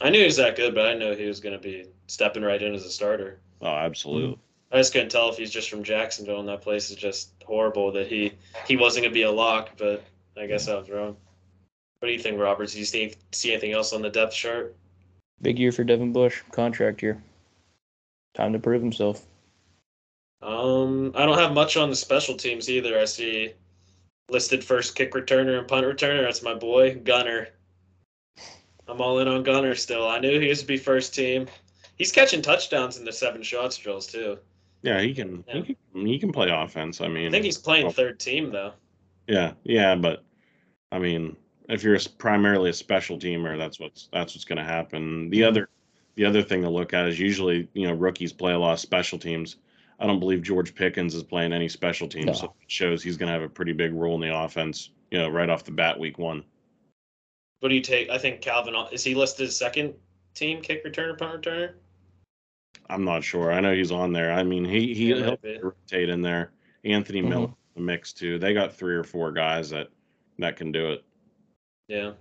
I 0.00 0.10
knew 0.10 0.20
he 0.20 0.24
was 0.24 0.36
that 0.36 0.56
good, 0.56 0.74
but 0.74 0.86
I 0.86 0.92
didn't 0.92 1.00
know 1.00 1.14
he 1.14 1.26
was 1.26 1.40
going 1.40 1.54
to 1.54 1.62
be 1.62 1.86
stepping 2.06 2.42
right 2.42 2.62
in 2.62 2.74
as 2.74 2.84
a 2.84 2.90
starter. 2.90 3.40
Oh, 3.60 3.66
absolutely. 3.66 4.38
I 4.70 4.78
just 4.78 4.92
couldn't 4.92 5.10
tell 5.10 5.28
if 5.28 5.36
he's 5.36 5.50
just 5.50 5.68
from 5.68 5.82
Jacksonville 5.82 6.40
and 6.40 6.48
that 6.48 6.62
place 6.62 6.90
is 6.90 6.96
just 6.96 7.30
horrible 7.44 7.92
that 7.92 8.06
he 8.06 8.32
he 8.66 8.76
wasn't 8.76 9.02
going 9.04 9.12
to 9.12 9.14
be 9.14 9.22
a 9.24 9.30
lock, 9.30 9.70
but 9.76 10.02
I 10.36 10.46
guess 10.46 10.66
I 10.68 10.76
was 10.76 10.88
wrong. 10.88 11.16
What 11.98 12.08
do 12.08 12.12
you 12.12 12.18
think, 12.18 12.40
Roberts? 12.40 12.72
Do 12.72 12.78
you 12.78 12.84
see, 12.86 13.14
see 13.32 13.52
anything 13.52 13.72
else 13.72 13.92
on 13.92 14.00
the 14.02 14.08
depth 14.10 14.32
chart? 14.34 14.74
Big 15.42 15.58
year 15.58 15.72
for 15.72 15.84
Devin 15.84 16.12
Bush, 16.12 16.42
contract 16.52 17.02
year. 17.02 17.22
Time 18.34 18.52
to 18.52 18.58
prove 18.58 18.80
himself. 18.80 19.26
Um, 20.40 21.12
I 21.14 21.26
don't 21.26 21.38
have 21.38 21.52
much 21.52 21.76
on 21.76 21.90
the 21.90 21.96
special 21.96 22.36
teams 22.36 22.70
either. 22.70 22.98
I 22.98 23.04
see 23.04 23.52
listed 24.28 24.64
first 24.64 24.94
kick 24.94 25.12
returner 25.12 25.58
and 25.58 25.68
punt 25.68 25.84
returner. 25.84 26.22
That's 26.22 26.42
my 26.42 26.54
boy 26.54 26.94
Gunner. 26.96 27.48
I'm 28.88 29.00
all 29.00 29.18
in 29.18 29.28
on 29.28 29.42
Gunner 29.42 29.74
still. 29.74 30.06
I 30.08 30.18
knew 30.18 30.40
he 30.40 30.48
was 30.48 30.60
to 30.60 30.66
be 30.66 30.76
first 30.76 31.14
team. 31.14 31.46
He's 31.98 32.10
catching 32.10 32.42
touchdowns 32.42 32.96
in 32.98 33.04
the 33.04 33.12
seven 33.12 33.42
shots 33.42 33.76
drills 33.76 34.06
too. 34.06 34.38
Yeah, 34.82 35.00
he 35.00 35.14
can, 35.14 35.44
Yeah. 35.46 35.54
he 35.62 35.62
can 35.92 36.06
he 36.06 36.18
can 36.18 36.32
play 36.32 36.50
offense. 36.50 37.00
I 37.00 37.08
mean, 37.08 37.28
I 37.28 37.30
think 37.30 37.44
he's 37.44 37.58
playing 37.58 37.84
well, 37.86 37.92
third 37.92 38.18
team 38.18 38.50
though. 38.50 38.72
Yeah, 39.28 39.52
yeah, 39.62 39.94
but 39.94 40.24
I 40.90 40.98
mean, 40.98 41.36
if 41.68 41.82
you're 41.82 41.98
primarily 42.18 42.70
a 42.70 42.74
special 42.74 43.18
teamer, 43.18 43.56
that's 43.56 43.78
what's 43.78 44.08
that's 44.12 44.34
what's 44.34 44.44
going 44.44 44.58
to 44.58 44.64
happen. 44.64 45.30
The 45.30 45.40
mm-hmm. 45.40 45.48
other 45.48 45.68
the 46.16 46.24
other 46.24 46.42
thing 46.42 46.62
to 46.62 46.70
look 46.70 46.92
at 46.92 47.08
is 47.08 47.18
usually 47.18 47.68
you 47.74 47.86
know 47.86 47.94
rookies 47.94 48.32
play 48.32 48.52
a 48.52 48.58
lot 48.58 48.72
of 48.72 48.80
special 48.80 49.18
teams. 49.18 49.56
I 49.98 50.06
don't 50.06 50.20
believe 50.20 50.42
George 50.42 50.74
Pickens 50.74 51.14
is 51.14 51.22
playing 51.22 51.52
any 51.52 51.68
special 51.68 52.08
teams, 52.08 52.26
No. 52.26 52.32
so 52.32 52.44
it 52.46 52.70
shows 52.70 53.02
he's 53.02 53.16
going 53.16 53.28
to 53.28 53.32
have 53.32 53.42
a 53.42 53.48
pretty 53.48 53.72
big 53.72 53.94
role 53.94 54.16
in 54.16 54.20
the 54.20 54.36
offense. 54.36 54.90
You 55.10 55.18
know, 55.18 55.28
right 55.28 55.48
off 55.48 55.64
the 55.64 55.70
bat, 55.70 55.98
week 55.98 56.18
one. 56.18 56.42
What 57.60 57.68
do 57.68 57.74
you 57.76 57.80
take? 57.80 58.10
I 58.10 58.18
think 58.18 58.40
Calvin 58.40 58.74
is 58.90 59.04
he 59.04 59.14
listed 59.14 59.46
as 59.46 59.56
second 59.56 59.94
team 60.34 60.60
kick 60.60 60.84
returner, 60.84 61.16
punt 61.16 61.42
returner? 61.42 61.74
I'm 62.90 63.04
not 63.04 63.22
sure. 63.22 63.52
I 63.52 63.60
know 63.60 63.74
he's 63.74 63.92
on 63.92 64.12
there. 64.12 64.32
I 64.32 64.42
mean, 64.42 64.64
he 64.64 64.92
he 64.94 65.14
might 65.14 65.38
he'll 65.42 65.60
rotate 65.60 66.08
in 66.08 66.22
there. 66.22 66.52
Anthony. 66.84 67.22
Miller 67.22 67.46
mm-hmm. 67.46 67.52
in 67.76 67.86
the 67.86 67.92
mix 67.92 68.12
too. 68.12 68.38
They 68.38 68.52
got 68.54 68.74
three 68.74 68.96
or 68.96 69.04
four 69.04 69.30
guys 69.30 69.70
that 69.70 69.88
that 70.38 70.56
can 70.56 70.72
do 70.72 70.92
it. 70.92 71.04
Yeah. 71.92 72.12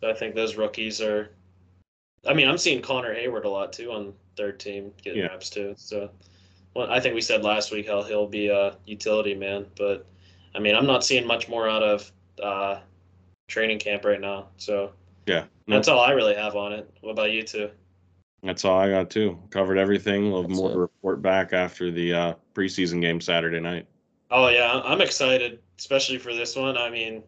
So 0.00 0.08
I 0.10 0.14
think 0.14 0.34
those 0.34 0.56
rookies 0.56 1.02
are. 1.02 1.30
I 2.26 2.32
mean, 2.32 2.48
I'm 2.48 2.56
seeing 2.58 2.80
Connor 2.80 3.14
Heyward 3.14 3.44
a 3.44 3.48
lot 3.48 3.72
too 3.72 3.92
on 3.92 4.14
third 4.36 4.58
team 4.58 4.92
getting 5.02 5.20
Yeah. 5.22 5.28
reps 5.28 5.50
too. 5.50 5.74
So, 5.76 6.10
well, 6.74 6.90
I 6.90 6.98
think 6.98 7.14
we 7.14 7.20
said 7.20 7.44
last 7.44 7.70
week 7.72 7.86
how 7.86 8.02
he'll 8.02 8.26
be 8.26 8.48
a 8.48 8.76
utility 8.86 9.34
man, 9.34 9.66
but 9.76 10.06
I 10.54 10.58
mean, 10.58 10.74
I'm 10.74 10.86
not 10.86 11.04
seeing 11.04 11.26
much 11.26 11.48
more 11.48 11.68
out 11.68 11.82
of 11.82 12.10
uh, 12.42 12.80
training 13.48 13.78
camp 13.78 14.04
right 14.04 14.20
now. 14.20 14.48
So 14.56 14.92
Yeah, 15.26 15.44
no, 15.66 15.76
that's 15.76 15.88
all 15.88 16.00
I 16.00 16.12
really 16.12 16.34
have 16.34 16.56
on 16.56 16.72
it. 16.72 16.90
What 17.02 17.12
about 17.12 17.32
you 17.32 17.42
two? 17.42 17.70
That's 18.42 18.64
all 18.64 18.78
I 18.78 18.88
got 18.88 19.10
too. 19.10 19.38
Covered 19.50 19.76
everything. 19.76 20.30
We'll 20.30 20.42
have 20.42 20.50
more 20.50 20.70
to 20.70 20.78
report 20.78 21.20
back 21.20 21.52
after 21.52 21.90
the 21.90 22.12
uh, 22.14 22.34
preseason 22.54 23.00
game 23.02 23.20
Saturday 23.20 23.60
night. 23.60 23.86
Oh 24.30 24.48
yeah, 24.48 24.80
I'm 24.84 25.00
excited, 25.02 25.60
especially 25.78 26.18
for 26.18 26.34
this 26.34 26.56
one. 26.56 26.76
I 26.78 26.90
mean, 26.90 27.22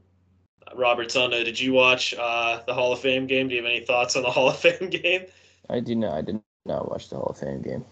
Robert 0.77 1.11
Sunday, 1.11 1.45
did 1.45 1.59
you 1.59 1.73
watch 1.73 2.15
uh, 2.15 2.63
the 2.67 2.75
Hall 2.75 2.93
of 2.93 3.01
Fame 3.01 3.27
game? 3.27 3.49
Do 3.49 3.55
you 3.55 3.63
have 3.63 3.71
any 3.71 3.85
thoughts 3.85 4.17
on 4.17 4.23
the 4.23 4.31
Hall 4.37 4.49
of 4.49 4.57
Fame 4.59 4.91
game? 4.91 5.27
I 5.71 5.81
do 5.81 5.95
not. 5.95 6.15
I 6.15 6.23
did 6.23 6.41
not 6.65 6.91
watch 6.91 7.09
the 7.09 7.17
Hall 7.17 7.27
of 7.27 7.39
Fame 7.39 7.63
game. 7.63 7.85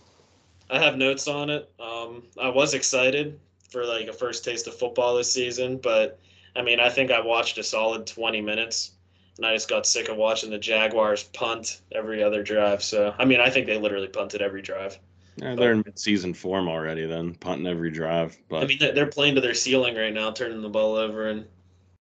I 0.71 0.79
have 0.79 0.97
notes 0.97 1.29
on 1.29 1.51
it. 1.51 1.71
Um, 1.79 2.25
I 2.41 2.49
was 2.49 2.75
excited 2.75 3.39
for 3.71 3.85
like 3.85 4.09
a 4.09 4.12
first 4.12 4.45
taste 4.45 4.67
of 4.67 4.75
football 4.77 5.17
this 5.17 5.33
season, 5.33 5.79
but 5.79 6.19
I 6.57 6.62
mean, 6.62 6.81
I 6.81 6.89
think 6.89 7.11
I 7.11 7.21
watched 7.21 7.59
a 7.59 7.62
solid 7.62 8.07
20 8.07 8.41
minutes, 8.41 8.93
and 9.37 9.47
I 9.47 9.53
just 9.55 9.69
got 9.69 9.87
sick 9.87 10.09
of 10.09 10.17
watching 10.17 10.51
the 10.51 10.59
Jaguars 10.59 11.25
punt 11.25 11.83
every 11.93 12.23
other 12.23 12.43
drive. 12.43 12.83
So, 12.83 13.15
I 13.19 13.25
mean, 13.25 13.41
I 13.41 13.51
think 13.51 13.67
they 13.67 13.79
literally 13.79 14.09
punted 14.09 14.41
every 14.43 14.62
drive. 14.62 14.99
Yeah, 15.37 15.55
they're 15.55 15.73
in 15.73 15.83
mid-season 15.85 16.33
form 16.33 16.67
already. 16.67 17.05
Then 17.05 17.35
punting 17.35 17.67
every 17.67 17.91
drive. 17.91 18.39
But 18.49 18.62
I 18.62 18.67
mean, 18.67 18.79
they're- 18.81 18.93
they're 18.93 19.07
playing 19.07 19.35
to 19.35 19.43
their 19.43 19.53
ceiling 19.55 19.95
right 19.95 20.15
now, 20.15 20.31
turning 20.31 20.62
the 20.62 20.69
ball 20.71 20.97
over 20.97 21.29
and 21.29 21.47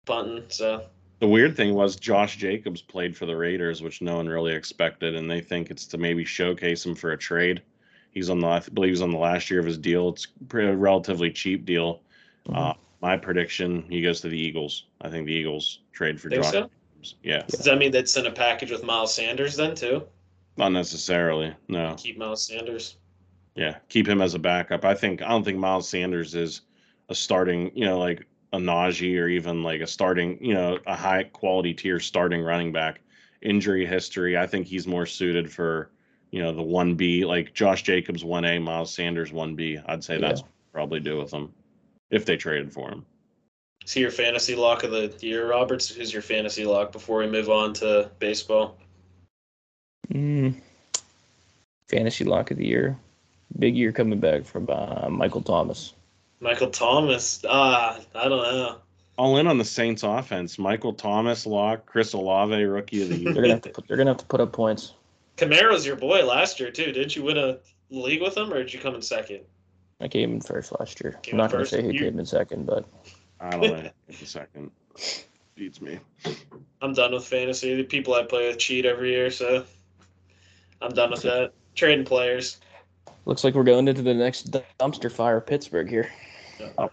punting. 0.06 0.44
So, 0.48 0.84
the 1.20 1.28
weird 1.28 1.56
thing 1.56 1.74
was 1.74 1.96
Josh 1.96 2.36
Jacobs 2.36 2.82
played 2.82 3.16
for 3.16 3.26
the 3.26 3.36
Raiders, 3.36 3.82
which 3.82 4.02
no 4.02 4.16
one 4.16 4.28
really 4.28 4.52
expected, 4.54 5.14
and 5.14 5.30
they 5.30 5.40
think 5.40 5.70
it's 5.70 5.86
to 5.86 5.98
maybe 5.98 6.24
showcase 6.24 6.84
him 6.84 6.94
for 6.94 7.12
a 7.12 7.18
trade. 7.18 7.62
He's 8.10 8.28
on 8.28 8.40
the, 8.40 8.46
I 8.46 8.60
believe 8.74 8.90
he's 8.90 9.02
on 9.02 9.12
the 9.12 9.18
last 9.18 9.50
year 9.50 9.60
of 9.60 9.66
his 9.66 9.78
deal. 9.78 10.10
It's 10.10 10.26
a 10.52 10.76
relatively 10.76 11.30
cheap 11.30 11.64
deal. 11.64 12.02
Mhm. 12.48 12.56
Uh, 12.56 12.74
my 13.00 13.16
prediction, 13.16 13.84
he 13.88 14.02
goes 14.02 14.20
to 14.20 14.28
the 14.28 14.38
Eagles. 14.38 14.84
I 15.00 15.08
think 15.08 15.26
the 15.26 15.32
Eagles 15.32 15.80
trade 15.92 16.20
for 16.20 16.28
think 16.28 16.42
Josh. 16.42 16.52
so? 16.52 16.60
Jacobs. 16.62 17.14
Yeah, 17.22 17.42
Does 17.48 17.64
that 17.64 17.78
mean 17.78 17.90
they'd 17.90 18.08
send 18.08 18.26
a 18.26 18.30
package 18.32 18.70
with 18.70 18.84
Miles 18.84 19.14
Sanders 19.14 19.56
then 19.56 19.74
too? 19.74 20.02
not 20.58 20.68
necessarily. 20.70 21.54
No. 21.68 21.94
Keep 21.96 22.18
Miles 22.18 22.46
Sanders. 22.46 22.96
Yeah, 23.54 23.78
keep 23.88 24.06
him 24.06 24.20
as 24.20 24.34
a 24.34 24.38
backup. 24.38 24.84
I 24.84 24.94
think 24.94 25.22
I 25.22 25.28
don't 25.28 25.42
think 25.44 25.58
Miles 25.58 25.88
Sanders 25.88 26.34
is 26.34 26.60
a 27.08 27.14
starting, 27.14 27.70
you 27.74 27.86
know, 27.86 27.98
like 27.98 28.26
a 28.52 28.58
Najee 28.58 29.18
or 29.18 29.28
even 29.28 29.62
like 29.62 29.80
a 29.80 29.86
starting, 29.86 30.42
you 30.44 30.54
know, 30.54 30.78
a 30.86 30.94
high 30.94 31.24
quality 31.24 31.72
tier 31.72 31.98
starting 31.98 32.42
running 32.42 32.72
back. 32.72 33.00
Injury 33.40 33.84
history, 33.84 34.38
I 34.38 34.46
think 34.46 34.66
he's 34.66 34.86
more 34.86 35.06
suited 35.06 35.50
for, 35.50 35.90
you 36.30 36.40
know, 36.42 36.52
the 36.52 36.62
one 36.62 36.94
B, 36.94 37.24
like 37.24 37.54
Josh 37.54 37.82
Jacobs 37.82 38.24
one 38.24 38.44
A, 38.44 38.58
Miles 38.58 38.94
Sanders 38.94 39.32
one 39.32 39.56
B. 39.56 39.78
I'd 39.86 40.04
say 40.04 40.18
that's 40.18 40.40
Yeah. 40.40 40.46
what 40.46 40.72
probably 40.72 41.00
do 41.00 41.18
with 41.18 41.32
him 41.32 41.52
if 42.10 42.24
they 42.24 42.36
traded 42.36 42.72
for 42.72 42.90
him. 42.90 43.04
Is 43.84 43.92
he 43.92 44.00
your 44.00 44.12
fantasy 44.12 44.54
lock 44.54 44.84
of 44.84 44.92
the 44.92 45.12
year, 45.20 45.48
Roberts? 45.48 45.88
Who's 45.88 46.12
your 46.12 46.22
fantasy 46.22 46.64
lock 46.64 46.92
before 46.92 47.18
we 47.18 47.26
move 47.26 47.50
on 47.50 47.74
to 47.74 48.10
baseball? 48.20 48.78
Mm. 50.12 50.54
Fantasy 51.88 52.24
lock 52.24 52.52
of 52.52 52.58
the 52.58 52.66
year. 52.66 52.96
Big 53.58 53.76
year 53.76 53.90
coming 53.90 54.20
back 54.20 54.44
from 54.44 54.68
uh, 54.70 55.08
Michael 55.10 55.42
Thomas. 55.42 55.94
Michael 56.42 56.70
Thomas. 56.70 57.40
Ah, 57.48 57.98
I 58.14 58.28
don't 58.28 58.42
know. 58.42 58.78
All 59.16 59.36
in 59.38 59.46
on 59.46 59.58
the 59.58 59.64
Saints 59.64 60.02
offense. 60.02 60.58
Michael 60.58 60.92
Thomas, 60.92 61.46
Lock, 61.46 61.86
Chris 61.86 62.12
Olave, 62.14 62.62
rookie 62.64 63.02
of 63.02 63.08
the 63.10 63.16
They're 63.24 63.32
year. 63.32 63.34
gonna 63.34 63.48
have 63.50 63.62
to 63.62 63.70
put, 63.70 63.86
they're 63.88 63.96
gonna 63.96 64.10
have 64.10 64.16
to 64.18 64.24
put 64.26 64.40
up 64.40 64.52
points. 64.52 64.94
Kamara's 65.36 65.86
your 65.86 65.96
boy 65.96 66.24
last 66.26 66.58
year 66.58 66.70
too. 66.70 66.92
Didn't 66.92 67.14
you 67.14 67.22
win 67.22 67.38
a 67.38 67.58
league 67.90 68.20
with 68.22 68.36
him, 68.36 68.52
or 68.52 68.58
did 68.58 68.74
you 68.74 68.80
come 68.80 68.94
in 68.96 69.02
second? 69.02 69.40
I 70.00 70.08
came 70.08 70.32
in 70.32 70.40
first 70.40 70.72
last 70.80 71.00
year. 71.02 71.18
Came 71.22 71.34
I'm 71.34 71.38
not 71.38 71.52
gonna 71.52 71.62
first? 71.62 71.70
say 71.70 71.82
who 71.82 71.92
You- 71.92 71.98
came 72.00 72.18
in 72.18 72.26
second, 72.26 72.66
but 72.66 72.84
I 73.40 73.50
don't 73.50 73.60
know. 73.62 73.90
Wait 74.08 74.22
a 74.22 74.26
second. 74.26 74.70
Beats 75.54 75.80
me. 75.80 76.00
I'm 76.80 76.92
done 76.92 77.12
with 77.12 77.24
fantasy. 77.24 77.76
The 77.76 77.84
people 77.84 78.14
I 78.14 78.24
play 78.24 78.48
with 78.48 78.58
cheat 78.58 78.84
every 78.84 79.10
year, 79.10 79.30
so 79.30 79.64
I'm 80.80 80.90
done 80.92 81.10
with 81.12 81.22
that. 81.22 81.52
Trading 81.76 82.04
players. 82.04 82.58
looks 83.26 83.44
like 83.44 83.54
we're 83.54 83.62
going 83.62 83.86
into 83.86 84.02
the 84.02 84.12
next 84.14 84.50
dumpster 84.80 85.10
fire, 85.12 85.40
Pittsburgh 85.40 85.88
here. 85.88 86.10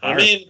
I 0.04 0.16
mean, 0.16 0.50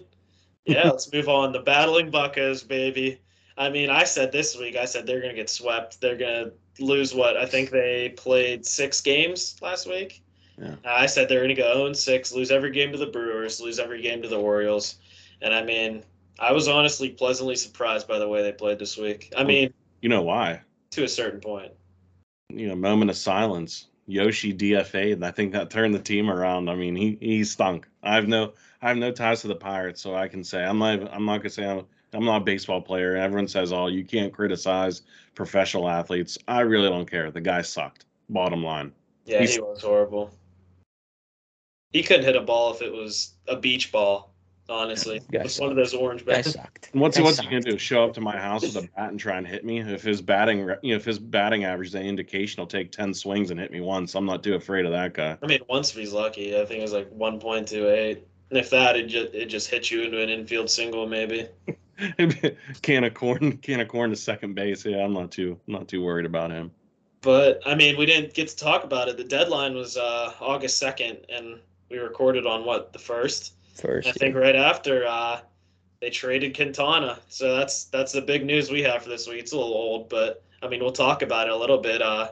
yeah, 0.66 0.90
let's 0.90 1.12
move 1.12 1.30
on. 1.30 1.52
The 1.52 1.60
battling 1.60 2.12
Buccos, 2.12 2.68
baby. 2.68 3.20
I 3.58 3.70
mean, 3.70 3.90
I 3.90 4.04
said 4.06 4.32
this 4.32 4.58
week, 4.58 4.76
I 4.78 4.86
said 4.86 5.06
they're 5.06 5.22
gonna 5.22 5.34
get 5.34 5.50
swept. 5.50 6.00
They're 6.02 6.18
gonna 6.18 6.52
lose 6.80 7.14
what? 7.14 7.36
I 7.38 7.46
think 7.46 7.72
they 7.72 8.14
played 8.16 8.66
six 8.66 9.02
games 9.02 9.58
last 9.62 9.88
week. 9.88 10.22
Yeah. 10.58 10.76
I 10.86 11.06
said 11.06 11.28
they're 11.30 11.42
gonna 11.42 11.56
go 11.56 11.74
0 11.74 11.94
6, 11.94 12.34
lose 12.34 12.52
every 12.52 12.72
game 12.72 12.92
to 12.92 12.98
the 12.98 13.06
Brewers, 13.08 13.60
lose 13.60 13.80
every 13.80 14.02
game 14.02 14.22
to 14.22 14.28
the 14.28 14.40
Orioles. 14.40 14.96
And 15.42 15.54
I 15.54 15.64
mean, 15.64 16.04
I 16.40 16.52
was 16.54 16.68
honestly 16.68 17.10
pleasantly 17.10 17.56
surprised 17.56 18.08
by 18.08 18.18
the 18.20 18.28
way 18.28 18.42
they 18.42 18.52
played 18.54 18.80
this 18.80 18.98
week. 18.98 19.34
I 19.36 19.44
mean, 19.44 19.74
You 20.02 20.10
know 20.10 20.22
why? 20.22 20.62
to 20.92 21.04
a 21.04 21.08
certain 21.08 21.40
point. 21.42 21.72
you 22.50 22.68
know, 22.68 22.76
moment 22.76 23.12
of 23.12 23.18
silence. 23.18 23.89
Yoshi 24.10 24.54
DFA, 24.54 25.14
and 25.14 25.24
I 25.24 25.32
think 25.32 25.54
that 25.54 25.70
turned 25.70 25.94
the 25.94 26.00
team 26.00 26.30
around. 26.30 26.68
I 26.70 26.76
mean, 26.76 26.96
he 26.96 27.18
he 27.22 27.44
stunk. 27.44 27.88
I 28.02 28.16
have 28.16 28.28
no 28.28 28.54
I 28.82 28.90
have 28.90 28.98
no 28.98 29.12
ties 29.12 29.42
to 29.42 29.48
the 29.48 29.56
Pirates, 29.56 30.02
so 30.02 30.16
I 30.16 30.28
can 30.28 30.44
say 30.44 30.64
I'm 30.64 30.80
not 30.80 31.14
I'm 31.14 31.26
not 31.26 31.38
gonna 31.38 31.50
say 31.50 31.66
I'm 31.68 31.86
I'm 32.14 32.26
not 32.26 32.42
a 32.42 32.46
baseball 32.46 32.82
player. 32.82 33.16
Everyone 33.16 33.48
says, 33.48 33.72
"Oh, 33.72 33.86
you 33.88 34.04
can't 34.04 34.34
criticize 34.34 35.04
professional 35.36 35.88
athletes." 35.88 36.40
I 36.48 36.62
really 36.62 36.90
don't 36.90 37.10
care. 37.10 37.30
The 37.30 37.42
guy 37.42 37.62
sucked. 37.62 38.06
Bottom 38.30 38.64
line. 38.64 38.92
Yeah, 39.26 39.40
He's- 39.40 39.54
he 39.56 39.62
was 39.62 39.82
horrible. 39.84 40.32
He 41.92 42.04
couldn't 42.04 42.26
hit 42.26 42.36
a 42.36 42.42
ball 42.42 42.74
if 42.74 42.82
it 42.82 42.92
was 42.92 43.34
a 43.48 43.56
beach 43.56 43.92
ball. 43.92 44.29
Honestly, 44.70 45.20
Guy 45.32 45.42
it's 45.42 45.60
one 45.60 45.72
of 45.72 45.76
those 45.76 45.94
orange 45.94 46.26
Guy 46.26 46.36
bats. 46.36 46.54
sucked. 46.54 46.90
And 46.92 47.02
what's 47.02 47.18
Guy 47.18 47.24
what's 47.24 47.40
he 47.40 47.46
gonna 47.46 47.62
do? 47.62 47.78
Show 47.78 48.04
up 48.04 48.14
to 48.14 48.22
my 48.22 48.38
house 48.38 48.62
with 48.62 48.76
a 48.76 48.88
bat 48.96 49.10
and 49.10 49.20
try 49.20 49.38
and 49.38 49.48
hit 49.48 49.66
me? 49.66 49.80
If 49.80 50.04
his 50.04 50.22
batting, 50.22 50.60
you 50.82 50.92
know, 50.92 50.96
if 50.96 51.06
his 51.06 51.18
batting 51.18 51.64
average 51.64 51.90
is 51.90 51.96
any 51.96 52.08
indication, 52.08 52.60
he'll 52.60 52.68
take 52.68 52.92
ten 52.92 53.14
swings 53.14 53.52
and 53.52 53.60
hit 53.60 53.72
me 53.72 53.82
once. 53.82 54.16
I'm 54.16 54.26
not 54.26 54.44
too 54.44 54.56
afraid 54.56 54.86
of 54.86 54.92
that 54.92 55.14
guy. 55.14 55.38
I 55.42 55.46
mean, 55.48 55.62
once 55.68 55.92
if 55.92 55.98
he's 55.98 56.14
lucky, 56.14 56.60
I 56.60 56.66
think 56.66 56.80
it 56.80 56.84
was 56.84 56.94
like 56.94 57.10
one 57.12 57.40
point 57.40 57.68
two 57.68 57.90
eight. 57.90 58.28
And 58.50 58.60
if 58.60 58.70
that, 58.70 58.96
it 58.96 59.08
just 59.08 59.34
it 59.34 59.46
just 59.48 59.70
hits 59.70 59.92
you 59.92 60.04
into 60.04 60.22
an 60.22 60.30
infield 60.30 60.70
single, 60.70 61.08
maybe. 61.08 61.48
can 62.82 63.04
of 63.04 63.14
corn, 63.14 63.58
can 63.58 63.80
of 63.80 63.88
corn 63.88 64.10
to 64.10 64.16
second 64.16 64.56
base. 64.56 64.86
Yeah, 64.86 65.04
I'm 65.04 65.14
not 65.14 65.32
too 65.32 65.60
I'm 65.68 65.74
not 65.74 65.88
too 65.88 66.04
worried 66.04 66.26
about 66.26 66.52
him. 66.52 66.72
But 67.22 67.62
I 67.66 67.76
mean, 67.76 67.98
we 67.98 68.06
didn't 68.06 68.34
get 68.34 68.48
to 68.50 68.56
talk 68.56 68.84
about 68.84 69.08
it. 69.08 69.18
The 69.18 69.24
deadline 69.24 69.76
was 69.76 69.98
uh, 69.98 70.34
August 70.40 70.80
second, 70.80 71.20
and 71.30 71.60
we 71.90 71.98
recorded 71.98 72.46
on 72.46 72.66
what 72.66 72.94
the 72.94 73.00
first. 73.00 73.56
First, 73.80 74.08
I 74.08 74.12
think 74.14 74.36
right 74.36 74.56
after 74.56 75.06
uh, 75.08 75.40
they 76.02 76.10
traded 76.10 76.56
Quintana, 76.56 77.20
so 77.30 77.56
that's 77.56 77.86
that's 77.86 78.12
the 78.12 78.22
big 78.22 78.46
news 78.46 78.70
we 78.72 78.82
have 78.84 79.04
for 79.04 79.10
this 79.10 79.28
week. 79.28 79.40
It's 79.40 79.52
a 79.54 79.58
little 79.58 79.74
old, 79.74 80.10
but 80.10 80.44
I 80.62 80.68
mean, 80.68 80.82
we'll 80.82 80.92
talk 80.92 81.22
about 81.22 81.48
it 81.48 81.54
a 81.54 81.58
little 81.58 81.78
bit. 81.78 82.02
Uh, 82.02 82.30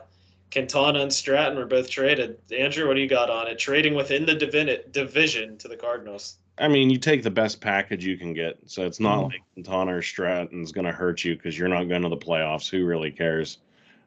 Quintana 0.52 1.00
and 1.00 1.12
Stratton 1.12 1.58
were 1.58 1.66
both 1.66 1.90
traded. 1.90 2.38
Andrew, 2.56 2.86
what 2.88 2.94
do 2.94 3.00
you 3.00 3.08
got 3.08 3.30
on 3.30 3.48
it? 3.48 3.58
Trading 3.58 3.94
within 3.94 4.24
the 4.26 4.34
divin- 4.34 4.80
division 4.92 5.58
to 5.58 5.68
the 5.68 5.76
Cardinals. 5.76 6.36
I 6.58 6.68
mean, 6.68 6.90
you 6.90 6.98
take 6.98 7.22
the 7.22 7.30
best 7.30 7.60
package 7.60 8.04
you 8.04 8.16
can 8.16 8.32
get. 8.32 8.58
So 8.66 8.84
it's 8.84 8.98
not 8.98 9.18
Mhm. 9.26 9.30
like 9.32 9.42
Quintana 9.54 9.96
or 9.96 10.02
Stratton's 10.02 10.72
going 10.72 10.86
to 10.86 10.92
hurt 10.92 11.22
you 11.24 11.36
because 11.36 11.56
you're 11.58 11.68
not 11.68 11.84
going 11.84 12.02
to 12.02 12.08
the 12.08 12.16
playoffs. 12.16 12.68
Who 12.68 12.84
really 12.84 13.10
cares? 13.12 13.58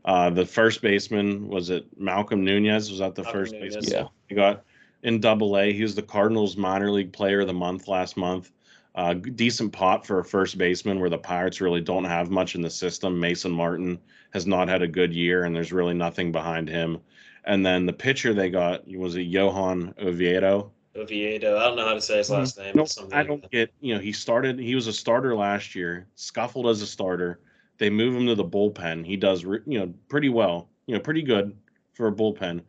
Uh, 0.03 0.29
the 0.31 0.45
first 0.45 0.81
baseman 0.81 1.47
was 1.47 1.69
it 1.69 1.85
Malcolm 1.97 2.43
Nunez? 2.43 2.89
Was 2.89 2.99
that 2.99 3.13
the 3.15 3.21
Malcolm 3.23 3.39
first 3.41 3.53
Nunez. 3.53 3.75
baseman 3.75 4.01
Yeah. 4.01 4.07
he 4.27 4.35
got 4.35 4.63
in 5.03 5.19
Double 5.19 5.57
A? 5.57 5.73
He 5.73 5.83
was 5.83 5.95
the 5.95 6.01
Cardinals 6.01 6.57
minor 6.57 6.91
league 6.91 7.13
player 7.13 7.41
of 7.41 7.47
the 7.47 7.53
month 7.53 7.87
last 7.87 8.17
month. 8.17 8.51
Uh, 8.93 9.13
decent 9.13 9.71
pot 9.71 10.05
for 10.05 10.19
a 10.19 10.25
first 10.25 10.57
baseman 10.57 10.99
where 10.99 11.09
the 11.09 11.17
Pirates 11.17 11.61
really 11.61 11.79
don't 11.79 12.03
have 12.03 12.29
much 12.29 12.55
in 12.55 12.61
the 12.61 12.69
system. 12.69 13.19
Mason 13.19 13.51
Martin 13.51 13.97
has 14.31 14.45
not 14.45 14.67
had 14.67 14.81
a 14.81 14.87
good 14.87 15.13
year, 15.13 15.45
and 15.45 15.55
there's 15.55 15.71
really 15.71 15.93
nothing 15.93 16.31
behind 16.31 16.67
him. 16.67 16.99
And 17.45 17.65
then 17.65 17.85
the 17.85 17.93
pitcher 17.93 18.33
they 18.33 18.49
got 18.49 18.85
was 18.87 19.15
it 19.15 19.21
Johan 19.21 19.93
Oviedo. 20.01 20.71
Oviedo. 20.95 21.57
I 21.57 21.63
don't 21.63 21.77
know 21.77 21.87
how 21.87 21.93
to 21.93 22.01
say 22.01 22.17
his 22.17 22.29
last 22.29 22.57
name. 22.57 22.69
I 22.69 22.71
don't, 22.73 22.97
I 23.13 23.17
like 23.19 23.27
don't 23.27 23.51
get, 23.51 23.73
you 23.79 23.95
know, 23.95 24.01
he 24.01 24.11
started, 24.11 24.59
he 24.59 24.75
was 24.75 24.87
a 24.87 24.93
starter 24.93 25.35
last 25.35 25.73
year, 25.73 26.07
scuffled 26.15 26.67
as 26.67 26.81
a 26.81 26.87
starter. 26.87 27.39
They 27.77 27.89
move 27.89 28.13
him 28.13 28.27
to 28.27 28.35
the 28.35 28.43
bullpen. 28.43 29.05
He 29.05 29.15
does, 29.15 29.43
you 29.43 29.79
know, 29.79 29.93
pretty 30.09 30.29
well, 30.29 30.69
you 30.85 30.95
know, 30.95 31.01
pretty 31.01 31.21
good 31.21 31.57
for 31.93 32.07
a 32.07 32.11
bullpen. 32.11 32.61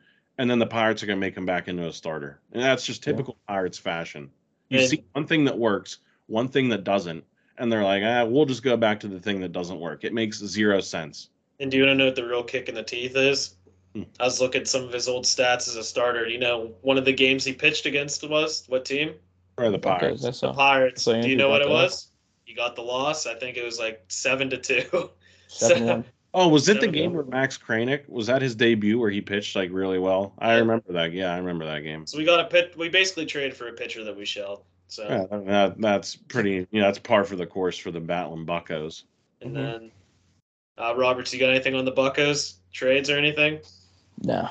And 0.42 0.50
then 0.50 0.58
the 0.58 0.66
Pirates 0.66 1.04
are 1.04 1.06
going 1.06 1.18
to 1.18 1.20
make 1.20 1.36
him 1.36 1.46
back 1.46 1.68
into 1.68 1.86
a 1.86 1.92
starter. 1.92 2.40
And 2.50 2.60
that's 2.60 2.84
just 2.84 3.06
Yeah. 3.06 3.12
typical 3.12 3.36
Pirates 3.46 3.78
fashion. 3.78 4.28
You 4.70 4.80
And- 4.80 4.88
see 4.88 5.04
one 5.12 5.24
thing 5.24 5.44
that 5.44 5.56
works, 5.56 5.98
one 6.26 6.48
thing 6.48 6.68
that 6.70 6.82
doesn't. 6.82 7.22
And 7.58 7.70
they're 7.70 7.84
like, 7.84 8.02
ah, 8.04 8.24
we'll 8.24 8.44
just 8.44 8.64
go 8.64 8.76
back 8.76 8.98
to 9.00 9.06
the 9.06 9.20
thing 9.20 9.40
that 9.42 9.52
doesn't 9.52 9.78
work. 9.78 10.02
It 10.02 10.12
makes 10.12 10.38
zero 10.38 10.80
sense. 10.80 11.28
And 11.60 11.70
do 11.70 11.76
you 11.76 11.84
want 11.84 11.92
to 11.92 11.94
know 11.98 12.06
what 12.06 12.16
the 12.16 12.26
real 12.26 12.42
kick 12.42 12.68
in 12.68 12.74
the 12.74 12.82
teeth 12.82 13.14
is? 13.14 13.54
Hmm. 13.94 14.02
I 14.18 14.24
was 14.24 14.40
looking 14.40 14.62
at 14.62 14.66
some 14.66 14.82
of 14.82 14.92
his 14.92 15.06
old 15.06 15.26
stats 15.26 15.68
as 15.68 15.76
a 15.76 15.84
starter. 15.84 16.26
You 16.26 16.38
know, 16.40 16.74
one 16.80 16.98
of 16.98 17.04
the 17.04 17.12
games 17.12 17.44
he 17.44 17.52
pitched 17.52 17.86
against 17.86 18.28
was 18.28 18.64
what 18.66 18.84
team? 18.84 19.14
Or 19.58 19.70
the 19.70 19.78
Pirates. 19.78 20.24
I 20.24 20.30
The. 20.48 20.52
Pirates. 20.54 21.02
So 21.02 21.22
Do 21.22 21.28
you 21.28 21.36
know 21.36 21.50
what 21.50 21.58
got 21.62 21.66
it 21.66 21.68
that. 21.68 21.84
was? 21.84 22.08
You 22.46 22.56
got 22.56 22.74
the 22.74 22.82
loss. 22.82 23.26
I 23.26 23.34
think 23.36 23.56
it 23.56 23.64
was 23.64 23.78
like 23.78 24.02
seven 24.08 24.50
to 24.50 24.58
two. 24.58 25.10
Seven 25.46 25.86
one. 25.86 26.04
Oh, 26.34 26.48
was 26.48 26.68
it 26.68 26.80
the 26.80 26.88
game 26.88 27.10
to- 27.10 27.16
where 27.18 27.24
Max 27.26 27.58
Kranick 27.58 28.08
was 28.08 28.26
that 28.28 28.40
his 28.40 28.54
debut 28.54 28.98
where 28.98 29.10
he 29.10 29.20
pitched 29.20 29.54
like 29.54 29.70
really 29.72 29.98
well? 29.98 30.32
I 30.38 30.54
Yeah. 30.54 30.60
remember 30.60 30.92
that. 30.92 31.12
Yeah, 31.12 31.34
I 31.34 31.36
remember 31.38 31.66
that 31.66 31.80
game. 31.80 32.06
So 32.06 32.16
we 32.18 32.24
got 32.24 32.40
a 32.40 32.44
pit. 32.44 32.74
We 32.76 32.88
basically 32.88 33.26
traded 33.26 33.54
for 33.56 33.68
a 33.68 33.72
pitcher 33.72 34.02
that 34.04 34.16
we 34.16 34.24
shelled. 34.24 34.64
So 34.88 35.04
Yeah, 35.08 35.38
that, 35.44 35.80
that's 35.80 36.16
pretty. 36.16 36.66
You 36.70 36.80
know, 36.80 36.82
that's 36.86 36.98
par 36.98 37.24
for 37.24 37.36
the 37.36 37.46
course 37.46 37.76
for 37.76 37.90
the 37.90 38.00
Battling 38.00 38.46
Buccos. 38.46 39.04
and 39.42 39.50
Mhm. 39.50 39.54
then 39.54 39.90
uh, 40.78 40.94
Roberts, 40.96 41.34
you 41.34 41.38
got 41.40 41.50
anything 41.50 41.74
on 41.74 41.84
the 41.84 41.92
Buccos 41.92 42.54
trades 42.72 43.10
or 43.10 43.18
anything? 43.18 43.58
No. 44.22 44.48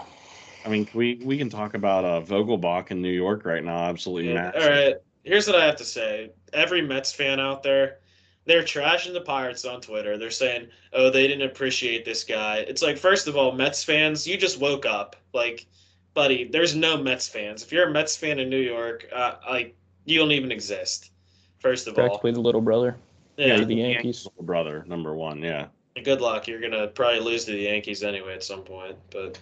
I 0.66 0.70
mean, 0.70 0.88
we 0.94 1.16
we 1.24 1.38
can 1.38 1.50
talk 1.50 1.74
about 1.74 2.06
uh, 2.06 2.22
Vogelbach 2.22 2.92
in 2.92 3.02
New 3.02 3.10
York 3.12 3.44
right 3.46 3.64
now. 3.64 3.86
Absolutely 3.86 4.34
Yeah. 4.34 4.52
All 4.54 4.70
right. 4.70 4.96
Here's 5.24 5.48
what 5.48 5.56
I 5.56 5.66
have 5.66 5.78
to 5.78 5.84
say. 5.86 6.32
Every 6.54 6.82
Mets 6.82 7.12
fan 7.14 7.40
out 7.40 7.64
there, 7.64 7.98
they're 8.46 8.64
trashing 8.64 9.14
the 9.14 9.22
Pirates 9.22 9.66
on 9.66 9.82
Twitter. 9.82 10.18
They're 10.18 10.32
saying, 10.32 10.68
"Oh, 10.94 11.10
they 11.10 11.28
didn't 11.28 11.48
appreciate 11.50 12.06
this 12.06 12.24
guy." 12.24 12.58
It's 12.68 12.82
like, 12.82 12.98
first 12.98 13.28
of 13.28 13.38
all, 13.38 13.52
Mets 13.52 13.84
fans, 13.84 14.26
you 14.28 14.38
just 14.38 14.60
woke 14.60 14.86
up. 14.86 15.16
Like, 15.34 15.66
buddy, 16.14 16.46
there's 16.46 16.76
no 16.76 16.98
Mets 16.98 17.28
fans. 17.28 17.64
If 17.64 17.72
you're 17.72 17.88
a 17.88 17.92
Mets 17.92 18.16
fan 18.18 18.40
in 18.40 18.50
New 18.50 18.58
York, 18.62 19.08
uh, 19.14 19.36
like 19.50 19.76
you 20.06 20.18
don't 20.20 20.32
even 20.32 20.52
exist. 20.52 21.12
First 21.60 21.88
of 21.88 21.98
all, 21.98 22.06
Practically 22.08 22.32
the 22.32 22.42
little 22.42 22.62
brother. 22.62 22.98
yeah. 23.38 23.64
the 23.64 23.76
Yankees. 23.76 24.26
little 24.26 24.44
brother, 24.44 24.84
number 24.88 25.14
one. 25.14 25.42
Yeah, 25.44 25.68
Good 26.04 26.20
luck. 26.22 26.48
You're 26.48 26.60
gonna 26.62 26.88
probably 26.88 27.20
lose 27.20 27.46
to 27.46 27.52
the 27.52 27.60
Yankees 27.60 28.02
anyway 28.04 28.34
at 28.34 28.44
some 28.44 28.64
point. 28.64 28.96
But 29.12 29.40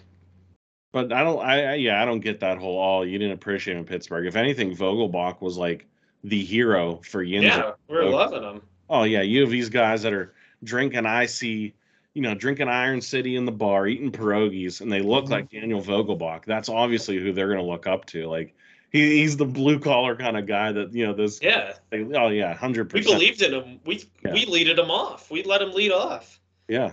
but 0.92 1.12
I 1.12 1.22
don't. 1.24 1.38
I, 1.40 1.72
I 1.72 1.74
yeah, 1.76 2.02
I 2.02 2.04
don't 2.04 2.20
get 2.20 2.40
that 2.40 2.58
whole. 2.58 2.78
Oh, 2.82 3.02
you 3.02 3.18
didn't 3.18 3.32
appreciate 3.34 3.74
him 3.74 3.80
in 3.80 3.86
Pittsburgh. 3.86 4.26
If 4.26 4.36
anything, 4.36 4.76
Vogelbach 4.76 5.40
was 5.40 5.56
like 5.56 5.86
the 6.24 6.44
hero 6.44 7.00
for 7.04 7.24
Yinzer. 7.24 7.42
yeah, 7.44 7.70
we're 7.88 8.02
Okay. 8.02 8.12
loving 8.14 8.42
them. 8.42 8.62
Oh 8.90 9.04
yeah, 9.04 9.22
you 9.22 9.40
have 9.42 9.50
these 9.50 9.68
guys 9.70 10.02
that 10.02 10.12
are 10.12 10.34
drinking 10.64 11.06
icy, 11.06 11.74
you 12.12 12.22
know, 12.22 12.34
drinking 12.34 12.68
Iron 12.68 13.00
City 13.00 13.36
in 13.36 13.44
the 13.46 13.52
bar, 13.52 13.86
eating 13.86 14.10
pierogies, 14.10 14.80
and 14.80 14.90
they 14.92 15.00
look 15.00 15.26
Mhm. 15.26 15.30
like 15.30 15.50
Daniel 15.50 15.80
Vogelbach. 15.80 16.44
That's 16.44 16.68
obviously 16.68 17.18
who 17.18 17.32
they're 17.32 17.46
going 17.46 17.60
to 17.60 17.64
look 17.64 17.86
up 17.86 18.04
to. 18.06 18.26
Like 18.26 18.52
he, 18.92 19.20
he's 19.20 19.36
the 19.36 19.46
blue 19.46 19.78
collar 19.78 20.16
kind 20.16 20.36
of 20.36 20.46
guy 20.46 20.72
that 20.72 20.92
you 20.92 21.06
know. 21.06 21.14
This 21.14 21.40
Yeah, 21.40 21.74
they- 21.90 22.02
oh 22.02 22.28
yeah, 22.28 22.52
hundred 22.54 22.90
percent. 22.90 23.06
we 23.06 23.12
believed 23.14 23.42
in 23.42 23.54
him. 23.54 23.80
We 23.86 24.02
Yeah. 24.24 24.32
we 24.32 24.44
leaded 24.44 24.78
him 24.78 24.90
off. 24.90 25.30
We 25.30 25.44
let 25.44 25.62
him 25.62 25.72
lead 25.72 25.92
off. 25.92 26.40
Yeah, 26.68 26.92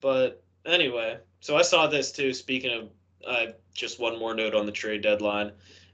But 0.00 0.42
anyway, 0.64 1.18
so 1.40 1.56
I 1.56 1.62
saw 1.62 1.86
this 1.86 2.12
too. 2.12 2.32
Speaking 2.32 2.70
of, 2.72 2.90
uh, 3.26 3.46
just 3.74 3.98
one 3.98 4.18
more 4.18 4.34
note 4.34 4.54
on 4.54 4.66
the 4.66 4.72
trade 4.72 5.02
deadline. 5.02 5.52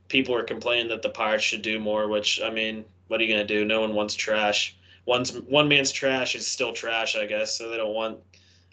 People 0.09 0.35
are 0.35 0.43
complaining 0.45 0.89
that 0.89 1.03
the 1.03 1.09
Pirates 1.09 1.45
should 1.45 1.63
do 1.63 1.79
more. 1.79 2.09
Which 2.09 2.41
I 2.43 2.51
mean, 2.51 2.85
what 3.09 3.21
are 3.21 3.25
you 3.25 3.33
gonna 3.33 3.47
do? 3.47 3.65
No 3.65 3.81
one 3.81 3.95
wants 3.95 4.15
trash. 4.15 4.77
One's 5.07 5.33
one 5.33 5.69
man's 5.69 5.93
trash 5.93 6.35
is 6.35 6.47
still 6.47 6.73
trash, 6.73 7.17
I 7.17 7.27
guess. 7.27 7.57
So 7.57 7.71
they 7.71 7.77
don't 7.77 7.95
want 7.95 8.19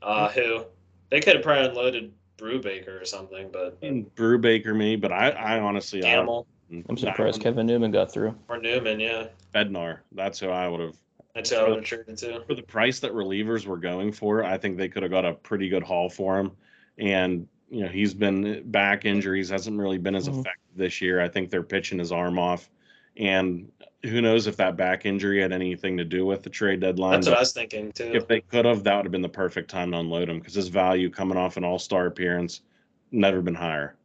uh, 0.01 0.29
who 0.29 0.65
they 1.09 1.19
could 1.19 1.35
have 1.35 1.43
probably 1.43 1.67
unloaded 1.69 2.13
Brubaker 2.37 3.01
or 3.01 3.05
something, 3.05 3.49
but 3.51 3.77
and 3.81 4.13
Brubaker 4.15 4.75
me, 4.75 4.95
but 4.95 5.11
I, 5.11 5.29
I 5.29 5.59
honestly, 5.59 6.03
I 6.03 6.15
I'm 6.89 6.97
surprised 6.97 7.41
Kevin 7.41 7.67
Newman 7.67 7.91
got 7.91 8.11
through. 8.11 8.35
or 8.47 8.57
Newman, 8.57 8.99
yeah, 8.99 9.27
Bednar. 9.53 9.99
That's 10.13 10.39
who 10.39 10.49
I 10.49 10.67
would 10.67 10.79
have. 10.79 10.95
that's 11.35 11.49
who 11.49 11.57
I 11.57 11.67
would 11.67 11.75
have 11.77 11.83
traded 11.83 12.17
to. 12.19 12.43
For 12.47 12.55
the 12.55 12.63
price 12.63 12.99
that 13.01 13.11
relievers 13.11 13.65
were 13.65 13.77
going 13.77 14.11
for, 14.11 14.43
I 14.43 14.57
think 14.57 14.77
they 14.77 14.87
could 14.87 15.03
have 15.03 15.11
got 15.11 15.25
a 15.25 15.33
pretty 15.33 15.69
good 15.69 15.83
haul 15.83 16.09
for 16.09 16.39
him. 16.39 16.51
And 16.97 17.47
you 17.69 17.83
know, 17.83 17.89
he's 17.89 18.13
been 18.13 18.69
back 18.71 19.05
injuries, 19.05 19.49
hasn't 19.49 19.77
really 19.77 19.97
been 19.97 20.15
as 20.15 20.27
Mhm. 20.27 20.39
effective 20.39 20.75
this 20.75 21.01
year. 21.01 21.21
I 21.21 21.27
think 21.29 21.49
they're 21.49 21.63
pitching 21.63 21.99
his 21.99 22.11
arm 22.11 22.37
off, 22.39 22.69
and 23.17 23.71
who 24.03 24.21
knows 24.21 24.47
if 24.47 24.57
that 24.57 24.77
back 24.77 25.05
injury 25.05 25.41
had 25.41 25.51
anything 25.51 25.97
to 25.97 26.05
do 26.05 26.25
with 26.25 26.43
the 26.43 26.49
trade 26.49 26.79
deadline. 26.79 27.11
That's 27.11 27.27
what 27.27 27.37
I 27.37 27.41
was 27.41 27.53
thinking 27.53 27.91
too. 27.91 28.11
if 28.13 28.27
they 28.27 28.41
could 28.41 28.65
have, 28.65 28.83
that 28.83 28.95
would 28.95 29.05
have 29.05 29.11
been 29.11 29.21
the 29.21 29.29
perfect 29.29 29.69
time 29.69 29.91
to 29.91 29.99
unload 29.99 30.29
him 30.29 30.39
because 30.39 30.55
his 30.55 30.69
value 30.69 31.09
coming 31.09 31.37
off 31.37 31.57
an 31.57 31.63
All 31.63 31.79
Star 31.79 32.07
appearance 32.07 32.61
never 33.11 33.41
been 33.41 33.55
higher. 33.55 33.95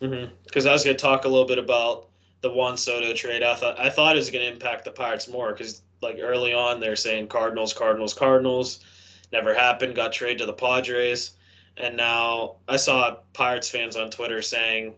Mm-hmm. 0.00 0.32
Because 0.44 0.66
I 0.66 0.72
was 0.72 0.84
going 0.84 0.96
to 0.96 1.02
talk 1.02 1.24
a 1.24 1.28
little 1.28 1.46
bit 1.46 1.58
about 1.58 2.08
the 2.42 2.50
Juan 2.50 2.76
Soto 2.76 3.12
trade. 3.14 3.42
I 3.42 3.54
thought 3.54 3.78
I 3.80 3.90
thought 3.90 4.14
it 4.14 4.18
was 4.18 4.30
going 4.30 4.44
to 4.44 4.52
impact 4.52 4.84
the 4.84 4.90
Pirates 4.90 5.28
more 5.28 5.52
because 5.52 5.82
like 6.02 6.18
early 6.20 6.52
on 6.52 6.80
they're 6.80 6.96
saying 6.96 7.28
Cardinals, 7.28 7.72
Cardinals, 7.72 8.14
Cardinals. 8.14 8.80
Never 9.32 9.54
happened. 9.54 9.96
Got 9.96 10.12
traded 10.12 10.38
to 10.38 10.46
the 10.46 10.52
Padres, 10.52 11.32
and 11.78 11.96
now 11.96 12.56
I 12.68 12.76
saw 12.76 13.16
Pirates 13.32 13.68
fans 13.68 13.96
on 13.96 14.10
Twitter 14.10 14.40
saying 14.40 14.94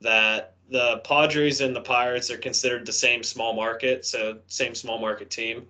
that 0.00 0.56
the 0.70 0.98
Padres 1.04 1.60
and 1.60 1.74
the 1.74 1.80
Pirates 1.80 2.30
are 2.30 2.38
considered 2.38 2.86
the 2.86 2.92
same 2.92 3.22
small 3.22 3.52
market, 3.54 4.04
so 4.06 4.38
same 4.46 4.74
small 4.74 4.98
market 4.98 5.30
team, 5.30 5.66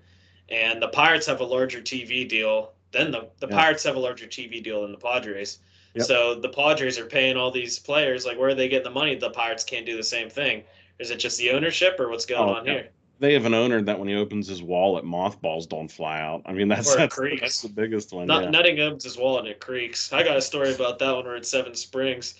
and 0.48 0.80
the 0.82 0.88
Pirates 0.88 1.26
have 1.26 1.40
a 1.40 1.44
larger 1.44 1.80
TV 1.80 2.28
deal 2.28 2.72
than 2.92 3.10
the 3.10 3.28
the 3.38 3.48
Yeah. 3.48 3.56
Pirates 3.56 3.84
have 3.84 3.96
a 3.96 4.00
larger 4.00 4.26
TV 4.26 4.62
deal 4.62 4.82
than 4.82 4.92
the 4.92 4.98
Padres. 4.98 5.58
Yep. 5.94 6.06
So 6.06 6.34
the 6.36 6.48
Padres 6.48 6.98
are 6.98 7.06
paying 7.06 7.36
all 7.36 7.50
these 7.50 7.78
players. 7.78 8.24
Like, 8.24 8.38
where 8.38 8.50
are 8.50 8.54
they 8.54 8.68
getting 8.68 8.84
the 8.84 8.90
money? 8.90 9.16
The 9.16 9.30
Pirates 9.30 9.64
can't 9.64 9.86
do 9.86 9.96
the 9.96 10.04
same 10.04 10.28
thing. 10.30 10.62
Is 11.00 11.10
it 11.10 11.16
just 11.16 11.38
the 11.38 11.50
ownership, 11.50 11.98
or 11.98 12.08
what's 12.10 12.26
going 12.26 12.48
Oh, 12.48 12.54
on 12.54 12.66
yeah. 12.66 12.72
here? 12.72 12.88
They 13.20 13.34
have 13.34 13.44
an 13.44 13.54
owner 13.54 13.82
that 13.82 13.98
when 13.98 14.08
he 14.08 14.14
opens 14.14 14.46
his 14.48 14.62
wallet, 14.62 15.04
mothballs 15.04 15.66
don't 15.66 15.88
fly 15.90 16.20
out. 16.20 16.42
I 16.46 16.52
mean, 16.52 16.68
that's 16.68 16.94
that's, 16.94 17.16
that's 17.40 17.62
the 17.62 17.68
biggest 17.68 18.12
one. 18.12 18.26
Not 18.26 18.44
yeah. 18.44 18.50
Nutting 18.50 18.80
opens 18.80 19.04
his 19.04 19.16
wallet 19.18 19.40
and 19.44 19.48
it 19.50 19.60
creaks. 19.60 20.12
I 20.12 20.22
got 20.22 20.36
a 20.36 20.40
story 20.42 20.74
about 20.74 20.98
that 21.00 21.14
when 21.16 21.24
we're 21.26 21.36
in 21.36 21.42
Seven 21.44 21.74
Springs. 21.74 22.34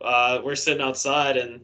Uh, 0.00 0.40
we're 0.44 0.54
sitting 0.56 0.82
outside 0.82 1.36
and 1.38 1.60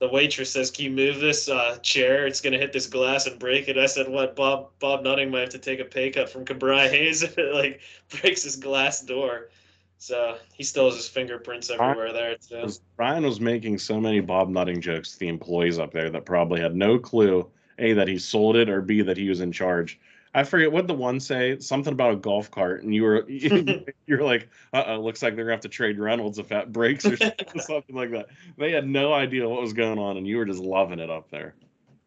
the 0.00 0.08
waitress 0.08 0.50
says, 0.50 0.70
"Can 0.70 0.84
you 0.86 0.90
move 0.90 1.20
this 1.20 1.48
uh, 1.48 1.78
chair? 1.82 2.26
It's 2.26 2.40
gonna 2.40 2.58
hit 2.58 2.72
this 2.72 2.86
glass 2.86 3.26
and 3.26 3.38
break 3.38 3.68
it." 3.68 3.78
I 3.78 3.86
said, 3.86 4.08
"What? 4.08 4.36
Bob 4.36 4.70
Bob 4.78 5.02
Nutting 5.02 5.30
might 5.30 5.40
have 5.40 5.48
to 5.50 5.58
take 5.58 5.80
a 5.80 5.84
pay 5.84 6.10
cut 6.10 6.28
from 6.28 6.44
Ke'Bryan 6.44 6.90
Hayes 6.90 7.22
if 7.22 7.38
it 7.38 7.54
like 7.54 7.80
breaks 8.20 8.42
his 8.42 8.56
glass 8.56 9.00
door." 9.02 9.50
So 9.98 10.36
he 10.52 10.64
still 10.64 10.86
has 10.86 10.96
his 10.96 11.08
fingerprints 11.08 11.70
everywhere 11.70 12.12
there 12.12 12.36
too. 12.36 12.68
Ryan 12.96 13.24
was 13.24 13.40
making 13.40 13.78
so 13.78 14.00
many 14.00 14.20
Bob 14.20 14.48
Nutting 14.48 14.80
jokes 14.80 15.12
to 15.12 15.18
the 15.18 15.28
employees 15.28 15.78
up 15.78 15.92
there 15.92 16.10
that 16.10 16.26
probably 16.26 16.60
had 16.60 16.76
no 16.76 16.98
clue 16.98 17.48
a 17.78 17.92
that 17.94 18.08
he 18.08 18.18
sold 18.18 18.56
it 18.56 18.68
or 18.68 18.82
b 18.82 19.00
that 19.02 19.16
he 19.16 19.28
was 19.28 19.40
in 19.40 19.52
charge. 19.52 19.98
I 20.34 20.42
forget 20.42 20.72
what 20.72 20.88
the 20.88 20.94
one 20.94 21.20
say 21.20 21.60
something 21.60 21.92
about 21.92 22.12
a 22.12 22.16
golf 22.16 22.50
cart, 22.50 22.82
and 22.82 22.92
you 22.92 23.04
were 23.04 23.28
you're 24.06 24.22
like, 24.24 24.48
uh 24.72 24.84
oh, 24.88 25.00
looks 25.00 25.22
like 25.22 25.36
they're 25.36 25.44
gonna 25.44 25.54
have 25.54 25.60
to 25.60 25.68
trade 25.68 25.98
Reynolds 25.98 26.38
if 26.38 26.48
that 26.48 26.72
breaks 26.72 27.06
or 27.06 27.16
something, 27.60 27.94
like 27.94 28.10
that. 28.10 28.26
They 28.58 28.72
had 28.72 28.86
no 28.86 29.12
idea 29.12 29.48
what 29.48 29.62
was 29.62 29.72
going 29.72 29.98
on, 29.98 30.16
and 30.16 30.26
you 30.26 30.36
were 30.36 30.44
just 30.44 30.60
loving 30.60 30.98
it 30.98 31.08
up 31.08 31.30
there. 31.30 31.54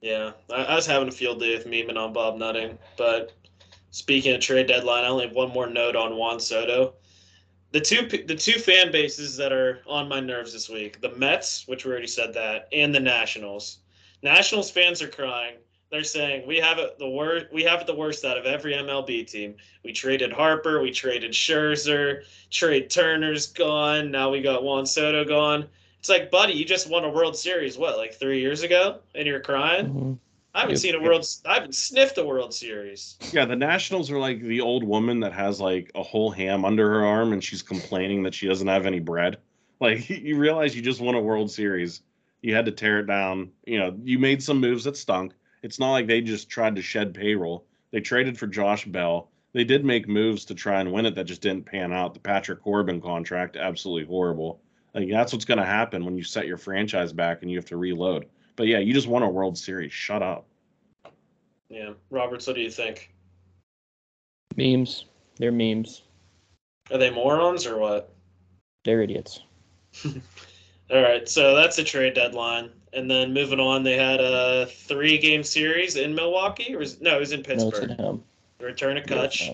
Yeah, 0.01 0.31
I, 0.51 0.63
I 0.63 0.75
was 0.75 0.85
having 0.85 1.07
a 1.07 1.11
field 1.11 1.39
day 1.39 1.55
with 1.55 1.65
memeing 1.65 1.97
on 1.97 2.11
Bob 2.11 2.37
Nutting. 2.37 2.77
But 2.97 3.31
speaking 3.91 4.35
of 4.35 4.41
trade 4.41 4.67
deadline, 4.67 5.05
I 5.05 5.07
only 5.07 5.25
have 5.25 5.35
one 5.35 5.51
more 5.51 5.67
note 5.67 5.95
on 5.95 6.17
Juan 6.17 6.39
Soto. 6.39 6.95
The 7.71 7.79
two 7.79 8.07
the 8.07 8.35
two 8.35 8.59
fan 8.59 8.91
bases 8.91 9.37
that 9.37 9.53
are 9.53 9.81
on 9.87 10.09
my 10.09 10.19
nerves 10.19 10.51
this 10.51 10.67
week: 10.67 10.99
the 10.99 11.15
Mets, 11.15 11.65
which 11.65 11.85
we 11.85 11.91
already 11.91 12.07
said 12.07 12.33
that, 12.33 12.67
and 12.73 12.93
the 12.93 12.99
Nationals. 12.99 13.79
Nationals 14.21 14.69
fans 14.69 15.01
are 15.01 15.07
crying. 15.07 15.55
They're 15.89 16.03
saying 16.03 16.45
we 16.47 16.57
have 16.57 16.79
it 16.79 16.97
the 16.99 17.09
worst. 17.09 17.47
We 17.51 17.63
have 17.63 17.81
it 17.81 17.87
the 17.87 17.95
worst 17.95 18.25
out 18.25 18.37
of 18.37 18.45
every 18.45 18.73
MLB 18.73 19.25
team. 19.29 19.55
We 19.83 19.93
traded 19.93 20.31
Harper, 20.31 20.81
we 20.81 20.91
traded 20.91 21.31
Scherzer, 21.31 22.23
trade 22.51 22.89
Turner's 22.89 23.47
gone. 23.47 24.11
Now 24.11 24.29
we 24.29 24.41
got 24.41 24.63
Juan 24.63 24.85
Soto 24.85 25.23
gone. 25.23 25.67
It's 25.99 26.09
like, 26.09 26.29
buddy, 26.29 26.53
you 26.53 26.65
just 26.65 26.89
won 26.89 27.03
a 27.05 27.09
World 27.09 27.35
Series. 27.35 27.77
What, 27.77 27.97
like 27.97 28.13
three 28.13 28.39
years 28.39 28.63
ago, 28.63 28.99
and 29.15 29.25
you're 29.25 29.39
crying? 29.39 29.87
Mhm. 29.87 30.17
I 30.53 30.61
haven't 30.61 30.75
Yep. 30.75 30.81
seen 30.81 30.95
a 30.95 31.01
World. 31.01 31.25
I 31.45 31.53
haven't 31.55 31.75
sniffed 31.75 32.17
a 32.17 32.25
World 32.25 32.53
Series. 32.53 33.17
Yeah, 33.31 33.45
the 33.45 33.55
Nationals 33.55 34.09
are 34.11 34.17
like 34.19 34.41
the 34.41 34.59
old 34.61 34.83
woman 34.83 35.19
that 35.21 35.33
has 35.33 35.61
like 35.61 35.91
a 35.95 36.03
whole 36.03 36.31
ham 36.31 36.65
under 36.65 36.89
her 36.89 37.05
arm 37.05 37.31
and 37.33 37.43
she's 37.43 37.61
complaining 37.61 38.23
that 38.23 38.33
she 38.33 38.47
doesn't 38.47 38.67
have 38.67 38.85
any 38.85 38.99
bread. 38.99 39.37
Like 39.79 40.09
you 40.09 40.37
realize 40.37 40.75
you 40.75 40.81
just 40.81 40.99
won 40.99 41.13
a 41.13 41.21
World 41.21 41.51
Series. 41.51 42.01
You 42.41 42.55
had 42.55 42.65
to 42.65 42.71
tear 42.71 42.97
it 42.97 43.05
down. 43.05 43.51
You 43.67 43.77
know, 43.77 43.95
you 44.03 44.17
made 44.17 44.41
some 44.41 44.59
moves 44.59 44.85
that 44.85 44.97
stunk. 44.97 45.33
It's 45.63 45.79
not 45.79 45.91
like 45.91 46.07
they 46.07 46.21
just 46.21 46.49
tried 46.49 46.75
to 46.75 46.81
shed 46.81 47.13
payroll. 47.13 47.65
They 47.91 48.01
traded 48.01 48.37
for 48.37 48.47
Josh 48.47 48.85
Bell. 48.85 49.29
They 49.53 49.63
did 49.63 49.85
make 49.85 50.07
moves 50.07 50.45
to 50.45 50.55
try 50.55 50.81
and 50.81 50.91
win 50.91 51.05
it 51.05 51.15
that 51.15 51.23
just 51.23 51.41
didn't 51.41 51.65
pan 51.65 51.91
out. 51.91 52.13
The 52.13 52.19
Patrick 52.19 52.61
Corbin 52.61 53.01
contract, 53.01 53.55
absolutely 53.55 54.05
horrible. 54.05 54.61
Like 54.93 55.09
that's 55.09 55.33
what's 55.33 55.45
going 55.45 55.59
to 55.59 55.65
happen 55.65 56.05
when 56.05 56.17
you 56.17 56.23
set 56.23 56.47
your 56.47 56.57
franchise 56.57 57.13
back 57.13 57.41
and 57.41 57.51
you 57.51 57.57
have 57.57 57.65
to 57.65 57.77
reload. 57.77 58.27
But 58.55 58.67
yeah, 58.67 58.79
you 58.79 58.93
just 58.93 59.07
won 59.07 59.23
a 59.23 59.29
World 59.29 59.57
Series. 59.57 59.93
Shut 59.93 60.21
up. 60.21 60.47
Yeah, 61.69 61.91
Roberts, 62.09 62.47
what 62.47 62.55
do 62.55 62.61
you 62.61 62.71
think? 62.71 63.13
Memes. 64.55 65.05
They're 65.37 65.51
memes. 65.51 66.03
Are 66.91 66.97
they 66.97 67.11
morons 67.11 67.67
or 67.67 67.77
what? 67.77 68.13
They're 68.83 69.01
idiots. 69.01 69.41
All 70.05 71.01
right, 71.01 71.27
so 71.27 71.55
that's 71.55 71.75
the 71.75 71.83
trade 71.83 72.13
deadline, 72.13 72.71
and 72.93 73.09
then 73.09 73.33
moving 73.33 73.59
on, 73.59 73.83
they 73.83 73.97
had 73.97 74.19
a 74.19 74.65
three-game 74.67 75.43
series 75.43 75.95
in 75.95 76.13
Milwaukee, 76.15 76.73
or 76.75 76.79
was, 76.79 76.99
no, 77.01 77.17
it 77.17 77.19
was 77.19 77.31
in 77.31 77.43
Pittsburgh. 77.43 77.91
at 77.91 77.99
home. 77.99 78.23
Return 78.59 78.97
of 78.97 79.09
Yeah, 79.09 79.15
Cutch. 79.17 79.51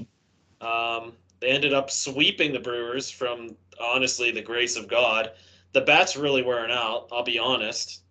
Um, 0.62 1.14
they 1.40 1.50
ended 1.50 1.74
up 1.74 1.92
sweeping 1.92 2.54
the 2.54 2.60
Brewers 2.60 3.10
from 3.12 3.56
honestly 3.82 4.32
the 4.32 4.42
grace 4.42 4.76
of 4.78 4.88
God. 4.88 5.32
The 5.74 5.82
bats 5.82 6.16
really 6.16 6.42
weren't 6.44 6.72
out. 6.72 7.10
I'll 7.12 7.24
be 7.24 7.38
honest. 7.40 8.02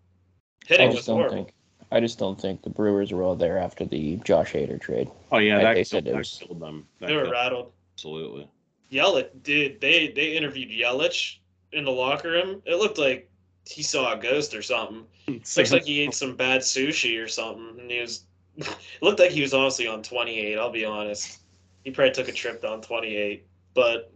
I 0.65 0.67
Hitting 0.69 0.87
just 0.91 0.99
was 0.99 1.07
don't 1.07 1.17
horrible. 1.17 1.37
think. 1.37 1.53
I 1.91 2.01
just 2.01 2.19
don't 2.19 2.41
think 2.41 2.63
the 2.63 2.71
Brewers 2.71 3.13
were 3.13 3.23
all 3.23 3.37
there 3.37 3.59
after 3.59 3.85
the 3.85 4.17
Josh 4.25 4.53
Hader 4.53 4.81
trade. 4.81 5.11
Oh 5.31 5.39
yeah, 5.39 5.55
Like 5.57 5.63
that, 5.65 5.69
they 5.75 5.75
killed, 5.81 5.87
said, 5.87 6.07
it 6.07 6.11
that 6.13 6.19
was- 6.19 6.39
killed 6.45 6.61
them. 6.61 6.87
That 7.01 7.07
They 7.07 7.15
were 7.17 7.23
killed- 7.23 7.33
rattled. 7.33 7.73
absolutely. 7.95 8.49
Yelich, 8.91 9.29
dude, 9.43 9.81
they 9.81 10.09
they 10.09 10.37
interviewed 10.37 10.69
Yelich 10.71 11.37
in 11.73 11.85
the 11.85 11.91
locker 11.91 12.31
room. 12.31 12.61
It 12.67 12.75
looked 12.77 12.99
like 12.99 13.31
he 13.67 13.83
saw 13.83 14.13
a 14.13 14.17
ghost 14.17 14.55
or 14.55 14.63
something. 14.63 15.05
Looks 15.29 15.73
like 15.73 15.85
he 15.85 16.01
ate 16.01 16.15
some 16.15 16.37
bad 16.37 16.61
sushi 16.63 17.23
or 17.23 17.29
something, 17.29 17.79
and 17.81 17.91
he 17.91 18.01
was. 18.01 18.25
Looked 19.01 19.19
like 19.21 19.31
he 19.31 19.41
was 19.41 19.55
honestly 19.55 19.87
on 19.87 20.03
28. 20.03 20.59
I'll 20.59 20.71
be 20.71 20.85
honest. 20.85 21.41
He 21.85 21.91
probably 21.91 22.13
took 22.13 22.29
a 22.29 22.33
trip 22.33 22.61
down 22.63 22.81
28, 22.83 23.45
but 23.75 24.13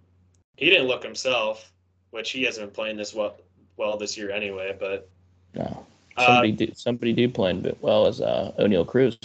he 0.57 0.69
didn't 0.71 0.87
look 0.89 1.03
himself, 1.03 1.73
which 2.11 2.31
he 2.31 2.43
hasn't 2.45 2.67
been 2.67 2.75
playing 2.75 2.97
this 2.97 3.15
well 3.15 3.39
well 3.77 3.97
this 3.97 4.17
year 4.17 4.31
anyway. 4.31 4.77
But 4.79 5.09
No. 5.55 5.87
uh, 6.17 6.27
Somebody 6.27 6.53
did. 6.53 6.77
Somebody 6.79 7.13
did 7.13 7.35
playing 7.35 7.63
bit 7.63 7.79
well 7.81 8.07
as 8.07 8.21
uh, 8.21 8.53
Oneil 8.59 8.87
Cruz. 8.87 9.19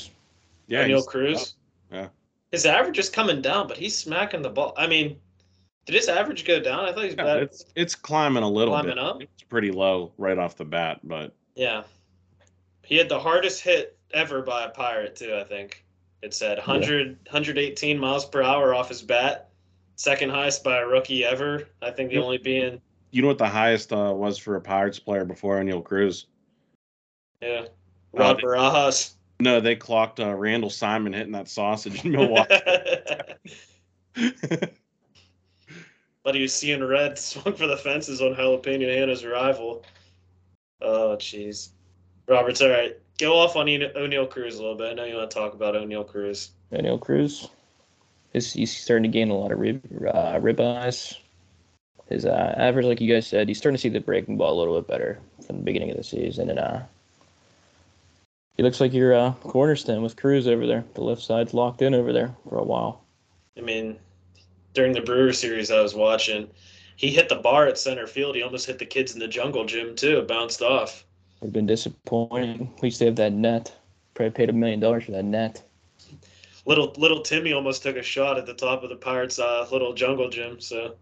yeah, 0.67 0.83
Oneil 0.83 0.87
he's- 0.87 1.05
Cruz. 1.07 1.55
Yeah. 1.91 2.07
His 2.51 2.65
average 2.65 2.99
is 2.99 3.09
coming 3.09 3.41
down, 3.41 3.67
but 3.67 3.77
he's 3.77 3.97
smacking 3.97 4.41
the 4.41 4.49
ball. 4.49 4.73
I 4.77 4.85
mean, 4.87 5.17
did 5.85 5.95
his 5.95 6.07
average 6.07 6.45
go 6.45 6.59
down? 6.59 6.85
I 6.85 6.93
thought 6.93 7.03
he's 7.05 7.15
Yeah, 7.17 7.23
bad. 7.23 7.43
it's 7.43 7.65
it's 7.75 7.95
climbing 7.95 8.43
a 8.43 8.49
little 8.49 8.73
Climbing 8.73 8.91
bit. 8.95 8.99
up? 9.03 9.21
It's 9.21 9.43
pretty 9.43 9.71
low 9.71 10.13
right 10.17 10.37
off 10.37 10.55
the 10.55 10.65
bat, 10.65 10.99
but 11.03 11.33
Yeah. 11.55 11.83
He 12.83 12.97
had 12.97 13.09
the 13.09 13.19
hardest 13.19 13.61
hit 13.61 13.97
ever 14.13 14.41
by 14.41 14.65
a 14.65 14.69
pirate 14.69 15.15
too, 15.15 15.35
I 15.35 15.43
think. 15.43 15.85
It 16.21 16.33
said 16.33 16.57
100 16.57 17.17
118 17.31 17.97
miles 17.97 18.25
per 18.25 18.41
hour 18.43 18.73
off 18.75 18.89
his 18.89 19.01
bat. 19.01 19.49
Second 19.95 20.29
highest 20.31 20.63
by 20.63 20.77
a 20.79 20.85
rookie 20.85 21.23
ever. 21.25 21.67
I 21.81 21.91
think 21.91 22.09
the 22.11 22.17
only 22.17 22.37
being 22.37 22.81
you 23.11 23.21
know 23.21 23.27
what 23.27 23.37
the 23.37 23.47
highest 23.47 23.91
uh, 23.91 24.13
was 24.15 24.37
for 24.37 24.55
a 24.55 24.61
Pirates 24.61 24.99
player 24.99 25.25
before 25.25 25.57
Oneil 25.59 25.83
Cruz? 25.83 26.27
yeah. 27.41 27.65
Rod 28.13 28.37
they- 28.37 28.43
Barajas. 28.43 29.13
No, 29.39 29.59
they 29.59 29.75
clocked 29.75 30.19
uh, 30.19 30.35
Randall 30.35 30.69
Simon 30.69 31.13
hitting 31.13 31.31
that 31.31 31.49
sausage 31.49 32.05
in 32.05 32.11
Milwaukee. 32.13 32.55
but 36.23 36.35
he 36.35 36.41
was 36.41 36.53
seeing 36.53 36.83
red, 36.83 37.17
swung 37.19 37.55
for 37.55 37.67
the 37.67 37.77
fences 37.77 38.21
on 38.21 38.33
Jalapeno 38.33 38.87
Hannah's 38.93 39.23
arrival. 39.23 39.83
Oh, 40.81 41.15
jeez. 41.17 41.69
Roberts, 42.27 42.61
all 42.61 42.69
right. 42.69 42.97
Go 43.19 43.37
off 43.37 43.55
on 43.55 43.67
Oneil 43.67 44.29
Cruz 44.29 44.57
a 44.57 44.61
little 44.61 44.77
bit. 44.77 44.91
I 44.91 44.93
know 44.93 45.03
you 45.05 45.15
want 45.15 45.29
to 45.29 45.35
talk 45.35 45.53
about 45.53 45.75
Oneil 45.75 46.07
Cruz. 46.07 46.51
Oneil 46.71 46.99
Cruz. 46.99 47.49
His, 48.33 48.53
he's 48.53 48.75
starting 48.75 49.03
to 49.03 49.09
gain 49.09 49.29
a 49.29 49.35
lot 49.35 49.51
of 49.51 49.59
rib 49.59 49.81
uh, 50.07 50.39
ribeyes. 50.39 51.17
His 52.09 52.25
uh, 52.25 52.55
average, 52.57 52.85
like 52.85 52.99
you 52.99 53.13
guys 53.13 53.27
said, 53.27 53.47
he's 53.47 53.57
starting 53.57 53.75
to 53.75 53.81
see 53.81 53.89
the 53.89 53.99
breaking 53.99 54.37
ball 54.37 54.53
a 54.53 54.59
little 54.59 54.79
bit 54.81 54.87
better 54.87 55.19
from 55.45 55.57
the 55.57 55.63
beginning 55.63 55.91
of 55.91 55.97
the 55.97 56.03
season, 56.03 56.49
and 56.49 56.59
uh, 56.59 56.81
he 58.57 58.63
looks 58.63 58.81
like 58.81 58.93
your 58.93 59.13
uh, 59.13 59.33
cornerstone 59.43 60.01
with 60.01 60.17
Cruz 60.17 60.47
over 60.47 60.67
there. 60.67 60.83
The 60.93 61.03
left 61.03 61.21
side's 61.21 61.53
locked 61.53 61.81
in 61.81 61.93
over 61.93 62.11
there 62.11 62.35
for 62.47 62.57
a 62.57 62.63
while. 62.63 63.01
I 63.57 63.61
mean, 63.61 63.97
during 64.73 64.93
the 64.93 65.01
Brewer 65.01 65.33
series 65.33 65.71
I 65.71 65.81
was 65.81 65.93
watching, 65.93 66.49
he 66.95 67.09
hit 67.09 67.29
the 67.29 67.35
bar 67.35 67.67
at 67.67 67.77
center 67.77 68.07
field. 68.07 68.35
He 68.35 68.43
almost 68.43 68.67
hit 68.67 68.79
the 68.79 68.85
kids 68.85 69.13
in 69.13 69.19
the 69.19 69.27
jungle 69.27 69.65
gym 69.65 69.95
too. 69.95 70.19
It 70.19 70.27
bounced 70.27 70.61
off. 70.61 71.05
It's 71.41 71.51
been 71.51 71.65
disappointing. 71.65 72.71
At 72.77 72.83
least 72.83 72.99
they 72.99 73.05
have 73.05 73.15
that 73.15 73.33
net. 73.33 73.75
Probably 74.13 74.31
paid 74.31 74.49
a 74.49 74.53
million 74.53 74.79
dollars 74.79 75.05
for 75.05 75.11
that 75.11 75.25
net. 75.25 75.63
Little 76.65 76.93
little 76.97 77.21
Timmy 77.21 77.53
almost 77.53 77.81
took 77.81 77.95
a 77.95 78.03
shot 78.03 78.37
at 78.37 78.45
the 78.45 78.53
top 78.53 78.83
of 78.83 78.89
the 78.89 78.95
Pirates' 78.95 79.39
uh, 79.39 79.67
little 79.71 79.93
jungle 79.93 80.29
gym. 80.29 80.59
So 80.59 80.95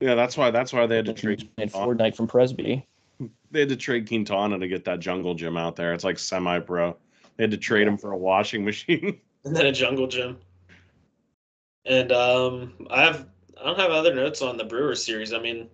yeah, 0.00 0.16
that's 0.16 0.36
why 0.36 0.50
that's 0.50 0.72
why 0.72 0.86
they 0.86 0.96
had 0.96 1.06
to 1.06 1.12
trade 1.12 1.48
playing 1.54 1.70
Quintana. 1.70 1.94
Fortnite 1.94 2.16
from 2.16 2.26
Presby. 2.26 2.84
they 3.52 3.60
had 3.60 3.68
to 3.68 3.76
trade 3.76 4.08
Quintana 4.08 4.58
to 4.58 4.66
get 4.66 4.84
that 4.86 4.98
jungle 4.98 5.34
gym 5.34 5.56
out 5.56 5.76
there. 5.76 5.92
It's 5.92 6.02
like 6.02 6.18
semi 6.18 6.58
pro. 6.58 6.96
They 7.36 7.44
had 7.44 7.52
to 7.52 7.56
trade 7.56 7.86
him 7.86 7.96
for 7.96 8.10
a 8.10 8.16
washing 8.16 8.64
machine. 8.64 9.20
and 9.44 9.54
then 9.54 9.66
a 9.66 9.72
jungle 9.72 10.08
gym. 10.08 10.38
And 11.84 12.12
um, 12.12 12.72
I 12.90 13.02
have 13.02 13.26
I 13.60 13.64
don't 13.64 13.78
have 13.78 13.90
other 13.90 14.14
notes 14.14 14.42
on 14.42 14.56
the 14.56 14.64
Brewers 14.64 15.04
series. 15.04 15.32
I 15.32 15.38
mean, 15.40 15.68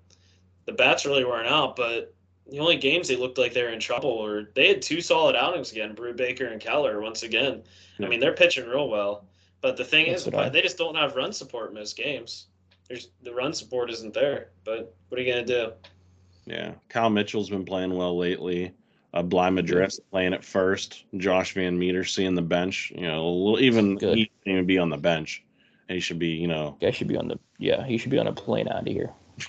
the 0.66 0.72
bats 0.72 1.06
really 1.06 1.24
weren't 1.24 1.48
out, 1.48 1.76
but 1.76 2.14
the 2.50 2.58
only 2.60 2.76
games 2.76 3.08
they 3.08 3.16
looked 3.16 3.38
like 3.38 3.52
they 3.52 3.62
were 3.62 3.68
in 3.70 3.80
trouble 3.80 4.22
were 4.22 4.50
they 4.54 4.68
had 4.68 4.82
two 4.82 5.00
solid 5.00 5.36
outings 5.36 5.72
again, 5.72 5.94
Brubaker 5.94 6.50
and 6.50 6.60
Keller 6.60 7.00
once 7.00 7.22
again. 7.22 7.62
Yeah. 7.98 8.06
I 8.06 8.08
mean, 8.08 8.20
they're 8.20 8.34
pitching 8.34 8.66
real 8.66 8.88
well. 8.88 9.26
But 9.60 9.76
the 9.76 9.84
thing 9.84 10.10
That's 10.10 10.26
is, 10.26 10.34
I- 10.34 10.48
they 10.48 10.62
just 10.62 10.78
don't 10.78 10.94
have 10.94 11.16
run 11.16 11.32
support 11.32 11.70
in 11.70 11.74
most 11.74 11.96
games. 11.96 12.46
There's 12.88 13.08
the 13.22 13.34
run 13.34 13.52
support 13.52 13.90
isn't 13.90 14.14
there. 14.14 14.48
But 14.64 14.94
what 15.08 15.20
are 15.20 15.22
you 15.22 15.30
gonna 15.32 15.44
do? 15.44 15.72
yeah, 16.46 16.72
Cal 16.88 17.10
Mitchell's 17.10 17.50
been 17.50 17.64
playing 17.64 17.94
well 17.94 18.16
lately. 18.16 18.72
Uh, 19.12 19.22
Bligh 19.22 19.50
Madris 19.50 19.98
playing 20.10 20.34
at 20.34 20.44
first. 20.44 21.04
Josh 21.16 21.54
VanMeter 21.54 22.06
seeing 22.08 22.34
the 22.34 22.42
bench. 22.42 22.92
You 22.94 23.02
know, 23.02 23.26
a 23.26 23.28
little, 23.28 23.60
even 23.60 23.96
Good. 23.96 24.16
he 24.16 24.24
shouldn't 24.24 24.46
even 24.54 24.66
be 24.66 24.78
on 24.78 24.90
the 24.90 24.96
bench. 24.98 25.42
And 25.88 25.94
he 25.96 26.00
should 26.00 26.18
be, 26.18 26.28
you 26.28 26.46
know, 26.48 26.76
Guy 26.80 26.90
should 26.90 27.08
be 27.08 27.16
on 27.16 27.28
the 27.28 27.38
yeah. 27.58 27.84
He 27.84 27.96
should 27.98 28.10
be 28.10 28.18
on 28.18 28.26
a 28.26 28.32
plane 28.32 28.68
out 28.68 28.86
of 28.86 28.86
here. 28.86 29.10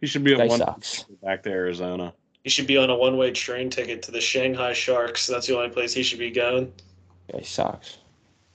he 0.00 0.06
should 0.06 0.24
be 0.24 0.34
Guy 0.34 0.42
on 0.42 0.48
one 0.48 0.58
sucks. 0.58 1.04
back 1.22 1.42
to 1.44 1.50
Arizona. 1.50 2.12
He 2.42 2.50
should 2.50 2.66
be 2.66 2.76
on 2.76 2.90
a 2.90 2.96
one-way 2.96 3.32
train 3.32 3.70
ticket 3.70 4.02
to 4.02 4.10
the 4.12 4.20
Shanghai 4.20 4.72
Sharks. 4.72 5.26
That's 5.26 5.46
the 5.46 5.56
only 5.56 5.68
place 5.70 5.92
he 5.92 6.02
should 6.02 6.18
be 6.20 6.30
going. 6.30 6.72
Guy 7.32 7.42
sucks. 7.42 7.98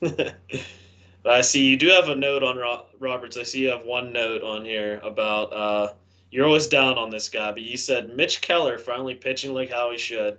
I 1.25 1.41
see 1.41 1.65
you 1.65 1.77
do 1.77 1.87
have 1.89 2.09
a 2.09 2.15
note 2.15 2.41
on 2.43 2.57
Ro- 2.57 2.85
Roberts. 2.99 3.37
I 3.37 3.43
see 3.43 3.59
you 3.59 3.69
have 3.69 3.85
one 3.85 4.11
note 4.11 4.41
on 4.43 4.65
here 4.65 4.99
about 5.03 5.53
uh, 5.53 5.93
you're 6.31 6.45
always 6.45 6.67
down 6.67 6.97
on 6.97 7.09
this 7.09 7.29
guy, 7.29 7.51
but 7.51 7.61
you 7.61 7.77
said 7.77 8.15
Mitch 8.15 8.41
Keller 8.41 8.79
finally 8.79 9.13
pitching 9.13 9.53
like 9.53 9.71
how 9.71 9.91
he 9.91 9.97
should. 9.97 10.37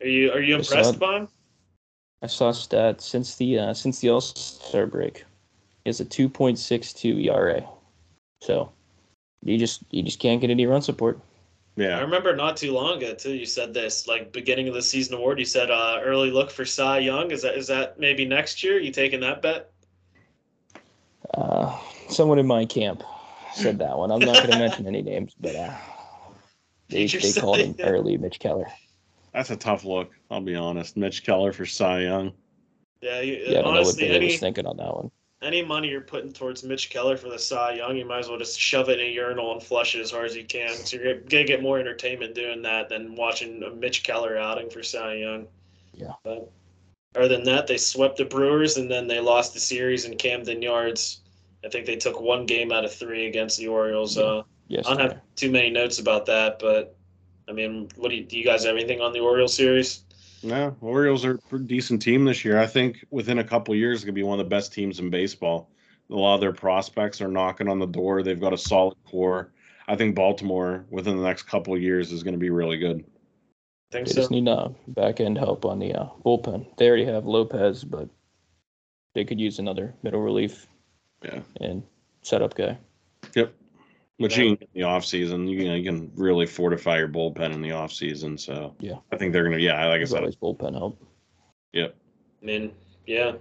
Are 0.00 0.06
you 0.06 0.30
are 0.32 0.40
you 0.40 0.58
I 0.58 0.60
saw 0.60 0.74
impressed 0.74 0.94
it. 0.94 1.00
by 1.00 1.16
him? 1.18 1.28
I 2.20 2.26
saw 2.26 2.50
stats 2.50 3.02
since 3.02 3.36
the 3.36 3.58
uh, 3.58 3.74
since 3.74 4.00
the 4.00 4.10
All 4.10 4.20
Star 4.20 4.86
break. 4.86 5.24
He 5.88 5.90
has 5.90 6.00
a 6.00 6.04
2.62 6.04 7.24
ERA. 7.24 7.66
So 8.42 8.70
you 9.42 9.56
just 9.56 9.82
you 9.90 10.02
just 10.02 10.18
can't 10.18 10.38
get 10.38 10.50
any 10.50 10.66
run 10.66 10.82
support. 10.82 11.18
Yeah. 11.76 11.96
I 11.96 12.02
remember 12.02 12.36
not 12.36 12.58
too 12.58 12.74
long 12.74 12.98
ago 12.98 13.14
too. 13.14 13.32
You 13.32 13.46
said 13.46 13.72
this 13.72 14.06
like 14.06 14.30
beginning 14.30 14.68
of 14.68 14.74
the 14.74 14.82
season 14.82 15.14
award. 15.14 15.38
You 15.38 15.46
said 15.46 15.70
uh, 15.70 16.00
early 16.02 16.30
look 16.30 16.50
for 16.50 16.66
Cy 16.66 16.98
Young. 16.98 17.30
Is 17.30 17.40
that 17.40 17.54
is 17.54 17.68
that 17.68 17.98
maybe 17.98 18.26
next 18.26 18.62
year? 18.62 18.78
You 18.78 18.92
taking 18.92 19.20
that 19.20 19.40
bet? 19.40 19.70
Uh, 21.32 21.74
someone 22.10 22.38
in 22.38 22.46
my 22.46 22.66
camp 22.66 23.02
said 23.54 23.78
that 23.78 23.96
one. 23.96 24.10
I'm 24.10 24.18
not 24.18 24.36
going 24.36 24.50
to 24.50 24.58
mention 24.58 24.86
any 24.86 25.00
names, 25.00 25.34
but 25.40 25.56
uh, 25.56 25.74
they 26.90 27.06
Teacher 27.06 27.20
they 27.20 27.32
called 27.32 27.60
him 27.60 27.74
it. 27.78 27.82
early 27.82 28.18
Mitch 28.18 28.40
Keller. 28.40 28.68
That's 29.32 29.48
a 29.48 29.56
tough 29.56 29.86
look. 29.86 30.10
I'll 30.30 30.42
be 30.42 30.54
honest. 30.54 30.98
Mitch 30.98 31.24
Keller 31.24 31.54
for 31.54 31.64
Cy 31.64 32.00
Young. 32.00 32.34
Yeah, 33.00 33.20
you, 33.20 33.36
Yeah, 33.36 33.60
I 33.60 33.62
don't 33.62 33.64
know 33.64 33.70
what 33.70 33.76
honestly, 33.78 34.02
Bailey 34.04 34.16
any 34.16 34.26
was 34.26 34.40
thinking 34.40 34.66
on 34.66 34.76
that 34.76 34.94
one. 34.94 35.10
Any 35.42 35.62
money 35.62 35.88
you're 35.88 36.00
putting 36.00 36.32
towards 36.32 36.64
Mitch 36.64 36.90
Keller 36.90 37.16
for 37.16 37.28
the 37.28 37.38
Cy 37.38 37.74
Young, 37.74 37.96
you 37.96 38.04
might 38.04 38.20
as 38.20 38.28
well 38.28 38.38
just 38.38 38.58
shove 38.58 38.88
it 38.88 39.00
in 39.00 39.06
a 39.06 39.10
urinal 39.10 39.52
and 39.52 39.62
flush 39.62 39.94
it 39.94 40.00
as 40.00 40.10
hard 40.10 40.26
as 40.26 40.36
you 40.36 40.44
can. 40.44 40.70
So 40.70 40.96
you're 40.96 41.20
gonna 41.20 41.44
get 41.44 41.62
more 41.62 41.78
entertainment 41.78 42.34
doing 42.34 42.62
that 42.62 42.88
than 42.88 43.14
watching 43.14 43.62
a 43.62 43.70
Mitch 43.70 44.02
Keller 44.02 44.36
outing 44.36 44.70
for 44.70 44.82
Cy 44.82 45.14
Young. 45.14 45.46
Yeah. 45.94 46.14
But 46.24 46.50
other 47.14 47.28
than 47.28 47.44
that, 47.44 47.66
they 47.66 47.76
swept 47.76 48.16
the 48.16 48.24
Brewers 48.24 48.76
and 48.76 48.90
then 48.90 49.06
they 49.06 49.20
lost 49.20 49.54
the 49.54 49.60
series 49.60 50.04
in 50.04 50.16
Camden 50.16 50.62
Yards. 50.62 51.20
I 51.64 51.68
think 51.68 51.86
they 51.86 51.96
took 51.96 52.20
one 52.20 52.46
game 52.46 52.72
out 52.72 52.84
of 52.84 52.92
three 52.92 53.26
against 53.26 53.58
the 53.58 53.68
Orioles. 53.68 54.16
Yeah. 54.16 54.22
Uh, 54.24 54.42
Yes. 54.68 54.86
I 54.86 54.90
don't 54.90 55.00
have 55.00 55.20
too 55.34 55.50
many 55.50 55.70
notes 55.70 55.98
about 55.98 56.26
that, 56.26 56.58
but 56.58 56.94
I 57.48 57.52
mean, 57.52 57.88
what 57.96 58.10
do 58.10 58.16
you, 58.16 58.24
do 58.24 58.38
you 58.38 58.44
guys 58.44 58.64
have 58.64 58.76
anything 58.76 59.00
on 59.00 59.12
the 59.12 59.20
Orioles 59.20 59.54
series? 59.54 60.04
Yeah, 60.42 60.70
Orioles 60.80 61.24
are 61.24 61.32
a 61.34 61.38
pretty 61.38 61.64
decent 61.66 62.00
team 62.02 62.24
this 62.24 62.44
year. 62.44 62.58
I 62.60 62.66
think 62.66 63.04
within 63.10 63.38
a 63.38 63.44
couple 63.44 63.74
of 63.74 63.78
years, 63.80 63.98
it's 63.98 64.04
going 64.04 64.14
to 64.14 64.18
be 64.18 64.22
one 64.22 64.38
of 64.38 64.44
the 64.46 64.48
best 64.48 64.72
teams 64.72 65.00
in 65.00 65.10
baseball. 65.10 65.70
A 66.10 66.14
lot 66.14 66.34
of 66.36 66.40
their 66.40 66.52
prospects 66.52 67.20
are 67.20 67.28
knocking 67.28 67.68
on 67.68 67.78
the 67.78 67.86
door. 67.86 68.22
They've 68.22 68.40
got 68.40 68.52
a 68.52 68.58
solid 68.58 68.96
core. 69.04 69.52
I 69.88 69.96
think 69.96 70.14
Baltimore 70.14 70.84
within 70.90 71.16
the 71.16 71.22
next 71.22 71.42
couple 71.44 71.74
of 71.74 71.82
years 71.82 72.12
is 72.12 72.22
going 72.22 72.34
to 72.34 72.38
be 72.38 72.50
really 72.50 72.78
good. 72.78 73.04
I 73.90 73.92
think 73.92 74.06
They 74.06 74.12
so. 74.12 74.20
just 74.20 74.30
need 74.30 74.48
uh, 74.48 74.68
back 74.88 75.20
end 75.20 75.38
help 75.38 75.64
on 75.64 75.78
the 75.78 75.94
uh, 75.94 76.06
bullpen. 76.24 76.66
They 76.76 76.88
already 76.88 77.06
have 77.06 77.26
Lopez, 77.26 77.84
but 77.84 78.08
they 79.14 79.24
could 79.24 79.40
use 79.40 79.58
another 79.58 79.94
middle 80.02 80.20
relief 80.20 80.66
Yeah. 81.24 81.40
and 81.60 81.82
setup 82.22 82.54
guy. 82.54 82.78
Yep. 83.34 83.52
Which 84.18 84.36
Yeah. 84.36 84.44
you 84.44 84.56
can, 84.56 84.62
in 84.74 84.80
the 84.80 84.82
off 84.82 85.04
season, 85.04 85.46
you 85.46 85.58
can, 85.58 85.66
you 85.76 85.84
can 85.84 86.10
really 86.16 86.44
fortify 86.46 86.98
your 86.98 87.08
bullpen 87.08 87.52
in 87.54 87.62
the 87.62 87.70
off 87.72 87.92
season. 87.92 88.36
So 88.36 88.74
Yeah. 88.80 88.96
I 89.12 89.16
think 89.16 89.32
they're 89.32 89.44
gonna. 89.44 89.58
Yeah, 89.58 89.74
I 89.80 89.86
like 89.86 89.94
I 89.94 89.98
There's 89.98 90.10
said, 90.10 90.20
always 90.20 90.36
bullpen 90.36 90.74
help. 90.74 91.00
Yep. 91.72 91.94
I 92.42 92.44
mean, 92.46 92.72
yeah. 93.06 93.32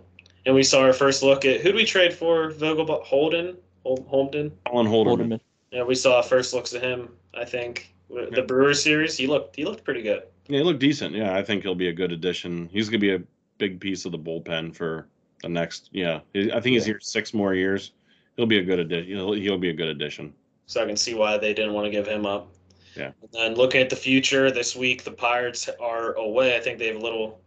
And 0.46 0.54
we 0.56 0.64
saw 0.64 0.82
our 0.82 0.94
first 0.94 1.24
look 1.24 1.46
at 1.46 1.58
who 1.62 1.70
did 1.70 1.76
we 1.76 1.84
trade 1.84 2.14
for? 2.14 2.52
Vogelbach, 2.52 3.04
Holden, 3.04 3.58
Hol- 3.84 4.06
Holden. 4.08 4.52
Colin 4.68 4.88
Holderman. 4.88 5.18
Holderman. 5.34 5.40
Yeah, 5.72 5.84
we 5.84 5.96
saw 5.96 6.22
first 6.22 6.54
looks 6.54 6.74
at 6.74 6.82
him. 6.84 7.10
I 7.34 7.44
think 7.44 7.94
the 8.10 8.30
Yeah. 8.36 8.42
Brewers 8.42 8.82
series. 8.82 9.18
He 9.18 9.26
looked 9.28 9.56
he 9.56 9.66
looked 9.66 9.84
pretty 9.84 10.04
good. 10.04 10.24
Yeah, 10.48 10.60
he 10.60 10.64
looked 10.64 10.80
decent. 10.80 11.16
Yeah, 11.16 11.36
I 11.36 11.42
think 11.44 11.64
he'll 11.64 11.76
be 11.76 11.90
a 11.90 11.94
good 11.94 12.12
addition. 12.12 12.70
He's 12.72 12.88
gonna 12.88 13.00
be 13.00 13.14
a 13.16 13.22
big 13.58 13.80
piece 13.80 14.06
of 14.06 14.12
the 14.12 14.20
bullpen 14.20 14.76
for 14.76 15.08
the 15.42 15.50
next. 15.50 15.90
Yeah, 15.92 16.20
I 16.36 16.60
think 16.60 16.66
he's 16.68 16.86
Yeah. 16.86 16.94
here 16.94 17.00
six 17.02 17.34
more 17.34 17.56
years. 17.56 17.94
He'll 18.36 18.46
be 18.46 18.60
a 18.60 18.64
good 18.64 18.78
addition. 18.80 19.08
He'll, 19.16 19.34
he'll 19.34 19.58
be 19.58 19.70
a 19.70 19.74
good 19.74 19.88
addition. 19.90 20.34
So 20.68 20.84
I 20.84 20.86
can 20.86 20.98
see 20.98 21.14
why 21.14 21.38
they 21.38 21.54
didn't 21.54 21.74
want 21.74 21.86
to 21.86 21.92
give 21.92 22.06
him 22.06 22.26
up. 22.26 22.50
Yeah. 22.96 23.12
And 23.22 23.32
then 23.32 23.54
looking 23.56 23.82
at 23.82 23.90
the 23.90 23.96
future 23.96 24.52
this 24.52 24.76
week, 24.76 25.04
the 25.04 25.12
Pirates 25.12 25.70
are 25.80 26.14
away. 26.14 26.56
I 26.56 26.60
think 26.60 26.78
they 26.78 26.88
have 26.88 26.98
a 26.98 27.00
little 27.00 27.40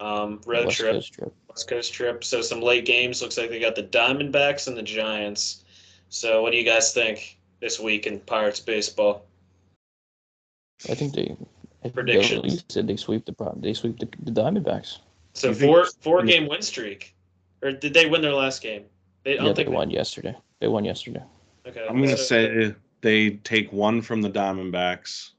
um, 0.00 0.40
road 0.46 0.66
West 0.66 0.78
trip, 0.78 0.92
Coast 0.92 1.12
trip. 1.12 1.34
West 1.48 1.68
Coast 1.68 1.92
trip. 1.92 2.24
So 2.24 2.40
some 2.40 2.60
late 2.60 2.84
games. 2.84 3.20
Looks 3.20 3.36
like 3.36 3.50
they 3.50 3.60
got 3.60 3.74
the 3.74 3.82
Diamondbacks 3.82 4.68
and 4.68 4.76
the 4.76 4.82
Giants. 4.82 5.64
So 6.08 6.42
what 6.42 6.52
do 6.52 6.58
you 6.58 6.64
guys 6.64 6.94
think 6.94 7.38
this 7.60 7.78
week 7.78 8.06
in 8.06 8.20
Pirates 8.20 8.60
baseball? 8.60 9.26
I 10.88 10.94
think 10.94 11.14
they. 11.14 11.36
I 11.84 11.90
Predictions. 11.90 12.54
You 12.54 12.60
said 12.68 12.86
they 12.86 12.96
sweep 12.96 13.24
the 13.24 13.32
pro- 13.32 13.56
they 13.60 13.72
sweep 13.72 13.98
the, 13.98 14.08
the 14.22 14.32
Diamondbacks. 14.32 14.98
So 15.34 15.52
four 15.52 15.86
four 16.00 16.24
game 16.24 16.48
win 16.48 16.62
streak, 16.62 17.14
or 17.62 17.72
did 17.72 17.94
they 17.94 18.06
win 18.06 18.22
their 18.22 18.32
last 18.32 18.62
game? 18.62 18.84
They, 19.24 19.32
I 19.32 19.34
Yeah, 19.34 19.44
don't 19.44 19.56
they 19.56 19.64
think 19.64 19.76
won 19.76 19.90
yesterday. 19.90 20.36
They 20.60 20.66
won 20.66 20.84
yesterday. 20.84 21.22
Okay, 21.66 21.86
I'm 21.88 21.96
gonna 22.02 22.16
so- 22.16 22.22
say 22.24 22.74
they 23.00 23.30
take 23.44 23.72
one 23.72 24.00
from 24.02 24.22
the 24.22 24.30
Diamondbacks, 24.30 25.30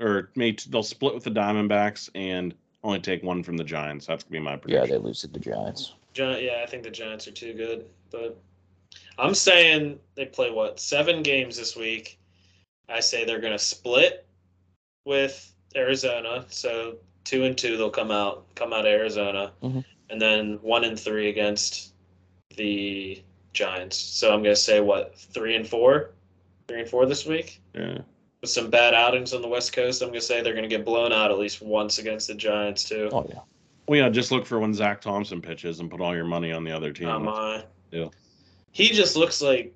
or 0.00 0.30
maybe 0.34 0.58
they'll 0.68 0.82
split 0.82 1.14
with 1.14 1.24
the 1.24 1.30
Diamondbacks 1.30 2.08
and 2.14 2.54
only 2.84 3.00
take 3.00 3.22
one 3.22 3.42
from 3.42 3.56
the 3.56 3.64
Giants. 3.64 4.06
That's 4.06 4.24
gonna 4.24 4.32
be 4.32 4.38
my 4.40 4.56
prediction. 4.56 4.88
Yeah, 4.88 4.98
they 4.98 5.02
lose 5.04 5.20
to 5.22 5.28
the 5.28 5.38
Giants. 5.38 5.94
Gi- 6.14 6.44
yeah, 6.46 6.60
I 6.62 6.66
think 6.66 6.82
the 6.82 6.90
Giants 6.90 7.26
are 7.28 7.32
too 7.32 7.54
good, 7.54 7.86
but 8.10 8.36
I'm 9.18 9.34
saying 9.34 9.98
they 10.14 10.26
play 10.26 10.50
what 10.50 10.80
seven 10.80 11.22
games 11.22 11.56
this 11.56 11.76
week. 11.76 12.18
I 12.88 13.00
say 13.00 13.24
they're 13.24 13.40
gonna 13.40 13.58
split 13.58 14.26
with 15.04 15.54
Arizona, 15.76 16.44
so 16.48 16.96
two 17.24 17.44
and 17.44 17.56
two 17.56 17.76
they'll 17.76 17.90
come 17.90 18.10
out 18.10 18.52
come 18.54 18.72
out 18.72 18.80
of 18.80 18.86
Arizona, 18.92 19.52
Mhm. 19.62 19.84
and 20.10 20.20
then 20.20 20.58
one 20.62 20.84
and 20.84 20.98
three 20.98 21.28
against 21.28 21.94
the 22.56 23.22
Giants. 23.52 23.96
So 23.96 24.32
I'm 24.32 24.42
gonna 24.42 24.56
say 24.56 24.80
what 24.80 25.16
three 25.16 25.56
and 25.56 25.66
four, 25.66 26.10
three 26.68 26.80
and 26.80 26.88
four 26.88 27.06
this 27.06 27.26
week 27.26 27.60
yeah. 27.74 27.98
with 28.40 28.50
some 28.50 28.70
bad 28.70 28.94
outings 28.94 29.34
on 29.34 29.42
the 29.42 29.48
West 29.48 29.72
Coast. 29.72 30.02
I'm 30.02 30.08
gonna 30.08 30.20
say 30.20 30.42
they're 30.42 30.54
gonna 30.54 30.68
get 30.68 30.84
blown 30.84 31.12
out 31.12 31.30
at 31.30 31.38
least 31.38 31.62
once 31.62 31.98
against 31.98 32.28
the 32.28 32.34
Giants 32.34 32.88
too. 32.88 33.08
Oh 33.12 33.26
yeah. 33.28 33.40
Well, 33.88 33.98
yeah. 33.98 34.08
Just 34.08 34.30
look 34.30 34.46
for 34.46 34.58
when 34.58 34.72
Zach 34.72 35.00
Thompson 35.00 35.40
pitches 35.42 35.80
and 35.80 35.90
put 35.90 36.00
all 36.00 36.14
your 36.14 36.24
money 36.24 36.52
on 36.52 36.64
the 36.64 36.72
other 36.72 36.92
team. 36.92 37.08
Oh 37.08 37.18
my. 37.18 37.64
Yeah. 37.90 38.08
He 38.72 38.88
just 38.88 39.16
looks 39.16 39.42
like 39.42 39.74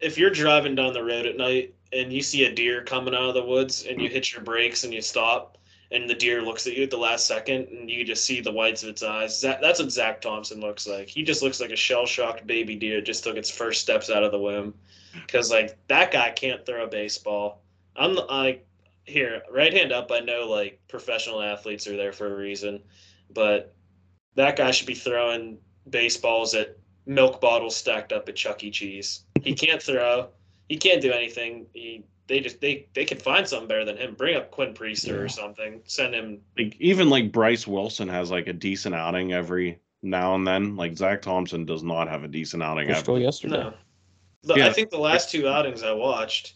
if 0.00 0.18
you're 0.18 0.30
driving 0.30 0.74
down 0.74 0.92
the 0.94 1.02
road 1.02 1.26
at 1.26 1.36
night 1.36 1.74
and 1.92 2.12
you 2.12 2.22
see 2.22 2.44
a 2.44 2.52
deer 2.52 2.82
coming 2.82 3.14
out 3.14 3.28
of 3.28 3.34
the 3.34 3.44
woods 3.44 3.86
and 3.88 4.00
you 4.00 4.08
mm. 4.08 4.12
hit 4.12 4.32
your 4.32 4.42
brakes 4.42 4.84
and 4.84 4.92
you 4.92 5.00
stop 5.00 5.58
and 5.92 6.08
the 6.08 6.14
deer 6.14 6.42
looks 6.42 6.66
at 6.66 6.74
you 6.74 6.84
at 6.84 6.90
the 6.90 6.96
last 6.96 7.26
second 7.26 7.68
and 7.68 7.90
you 7.90 8.04
just 8.04 8.24
see 8.24 8.40
the 8.40 8.50
whites 8.50 8.82
of 8.82 8.88
its 8.88 9.02
eyes. 9.02 9.40
That, 9.42 9.60
that's 9.60 9.78
what 9.78 9.92
Zach 9.92 10.20
Thompson 10.20 10.60
looks 10.60 10.86
like. 10.86 11.08
He 11.08 11.22
just 11.22 11.42
looks 11.42 11.60
like 11.60 11.70
a 11.70 11.76
shell 11.76 12.06
shocked 12.06 12.46
baby 12.46 12.74
deer 12.74 13.00
just 13.00 13.22
took 13.24 13.36
its 13.36 13.50
first 13.50 13.82
steps 13.82 14.10
out 14.10 14.24
of 14.24 14.32
the 14.32 14.38
womb. 14.38 14.74
Because 15.14 15.50
like 15.50 15.76
that 15.88 16.10
guy 16.10 16.30
can't 16.30 16.64
throw 16.64 16.84
a 16.84 16.88
baseball. 16.88 17.62
I'm 17.94 18.14
like 18.14 18.66
here 19.04 19.42
right 19.50 19.72
hand 19.72 19.92
up. 19.92 20.10
I 20.10 20.20
know 20.20 20.48
like 20.48 20.80
professional 20.88 21.42
athletes 21.42 21.86
are 21.86 21.96
there 21.96 22.12
for 22.12 22.32
a 22.32 22.36
reason, 22.36 22.80
but 23.30 23.74
that 24.34 24.56
guy 24.56 24.70
should 24.70 24.86
be 24.86 24.94
throwing 24.94 25.58
baseballs 25.90 26.54
at 26.54 26.78
milk 27.04 27.40
bottles 27.40 27.76
stacked 27.76 28.12
up 28.12 28.28
at 28.28 28.36
Chuck 28.36 28.64
E. 28.64 28.70
Cheese. 28.70 29.24
He 29.42 29.54
can't 29.54 29.82
throw. 29.82 30.28
He 30.68 30.78
can't 30.78 31.02
do 31.02 31.12
anything. 31.12 31.66
He 31.74 32.04
they 32.28 32.40
just 32.40 32.60
they 32.60 32.86
they 32.94 33.04
can 33.04 33.18
find 33.18 33.46
something 33.46 33.68
better 33.68 33.84
than 33.84 33.96
him. 33.96 34.14
Bring 34.14 34.36
up 34.36 34.50
Quinn 34.50 34.74
Priester 34.74 35.08
Yeah. 35.08 35.14
or 35.14 35.28
something. 35.28 35.80
Send 35.84 36.14
him. 36.14 36.40
like 36.56 36.76
even 36.80 37.10
like 37.10 37.32
Bryce 37.32 37.66
Wilson 37.66 38.08
has 38.08 38.30
like 38.30 38.46
a 38.46 38.52
decent 38.52 38.94
outing 38.94 39.32
every 39.32 39.78
now 40.02 40.34
and 40.34 40.46
then. 40.46 40.76
Like 40.76 40.96
Zach 40.96 41.22
Thompson 41.22 41.64
does 41.64 41.82
not 41.82 42.08
have 42.08 42.24
a 42.24 42.28
decent 42.28 42.62
outing 42.62 42.88
Just 42.88 43.06
go 43.06 43.14
ever. 43.16 43.22
yesterday. 43.24 43.56
No, 43.58 43.74
The- 44.44 44.54
Yeah. 44.56 44.66
I 44.68 44.72
think 44.72 44.90
the 44.90 44.98
last 44.98 45.30
two 45.30 45.48
outings 45.48 45.82
I 45.82 45.92
watched, 45.92 46.54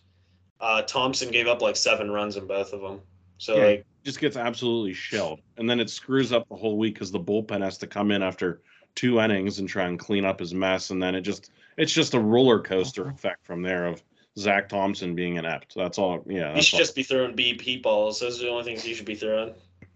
uh, 0.60 0.82
Thompson 0.82 1.30
gave 1.30 1.46
up 1.46 1.60
like 1.62 1.76
seven 1.76 2.10
runs 2.10 2.36
in 2.36 2.46
both 2.46 2.72
of 2.72 2.80
them. 2.80 3.00
So 3.38 3.56
Yeah. 3.56 3.64
like 3.64 3.86
Just 4.04 4.20
gets 4.20 4.36
absolutely 4.36 4.92
shelled, 4.94 5.40
and 5.56 5.68
then 5.68 5.80
it 5.80 5.90
screws 5.90 6.32
up 6.32 6.48
the 6.48 6.54
whole 6.54 6.78
week 6.78 6.94
because 6.94 7.10
the 7.10 7.18
bullpen 7.20 7.60
has 7.62 7.76
to 7.78 7.88
come 7.88 8.12
in 8.12 8.22
after 8.22 8.62
two 8.94 9.18
innings 9.20 9.58
and 9.58 9.68
try 9.68 9.86
and 9.88 9.98
clean 9.98 10.24
up 10.24 10.38
his 10.38 10.54
mess, 10.54 10.90
and 10.90 11.02
then 11.02 11.14
it 11.16 11.22
just 11.22 11.50
it's 11.76 11.92
just 11.92 12.14
a 12.14 12.20
roller 12.20 12.60
coaster 12.60 13.04
Mhm. 13.04 13.14
effect 13.14 13.44
from 13.44 13.62
there 13.62 13.84
of 13.86 14.02
Zach 14.38 14.68
Thompson 14.68 15.14
being 15.14 15.36
inept. 15.36 15.74
That's 15.74 15.98
all. 15.98 16.22
Yeah, 16.26 16.54
he 16.54 16.62
should 16.62 16.76
all. 16.76 16.80
just 16.80 16.94
be 16.94 17.02
throwing 17.02 17.34
BP 17.34 17.82
balls. 17.82 18.20
Those 18.20 18.40
are 18.40 18.44
the 18.44 18.50
only 18.50 18.64
things 18.64 18.82
he 18.82 18.94
should 18.94 19.06
be 19.06 19.14
throwing. 19.14 19.54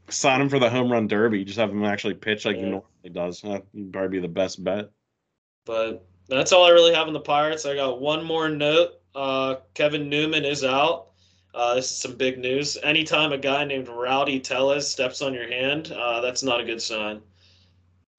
sign 0.09 0.41
him 0.41 0.49
for 0.49 0.59
the 0.59 0.70
home 0.70 0.91
run 0.91 1.07
derby. 1.07 1.45
Just 1.45 1.59
have 1.59 1.70
him 1.70 1.84
actually 1.84 2.14
pitch 2.14 2.45
like 2.45 2.57
he 2.57 2.62
normally 2.62 3.11
does. 3.12 3.41
He'd 3.41 3.93
probably 3.93 4.09
be 4.09 4.20
the 4.20 4.28
best 4.28 4.62
bet. 4.64 4.91
But 5.66 6.07
that's 6.28 6.53
all 6.53 6.64
I 6.64 6.70
really 6.70 6.95
have 6.95 7.07
on 7.07 7.12
the 7.12 7.20
Pirates. 7.20 7.66
I 7.66 7.74
got 7.74 8.01
one 8.01 8.24
more 8.24 8.49
note. 8.49 9.01
Uh, 9.14 9.57
Kevin 9.74 10.09
Newman 10.09 10.45
is 10.45 10.64
out. 10.64 11.09
Uh, 11.53 11.74
this 11.74 11.91
is 11.91 11.97
some 11.97 12.14
big 12.14 12.38
news. 12.38 12.78
Anytime 12.82 13.32
a 13.32 13.38
guy 13.38 13.64
named 13.64 13.88
Rowdy 13.88 14.38
Tellez 14.38 14.88
steps 14.88 15.20
on 15.20 15.34
your 15.34 15.49
hand, 15.49 15.93
uh, 15.93 16.20
that's 16.20 16.43
not 16.43 16.61
a 16.61 16.64
good 16.64 16.80
sign. 16.80 17.20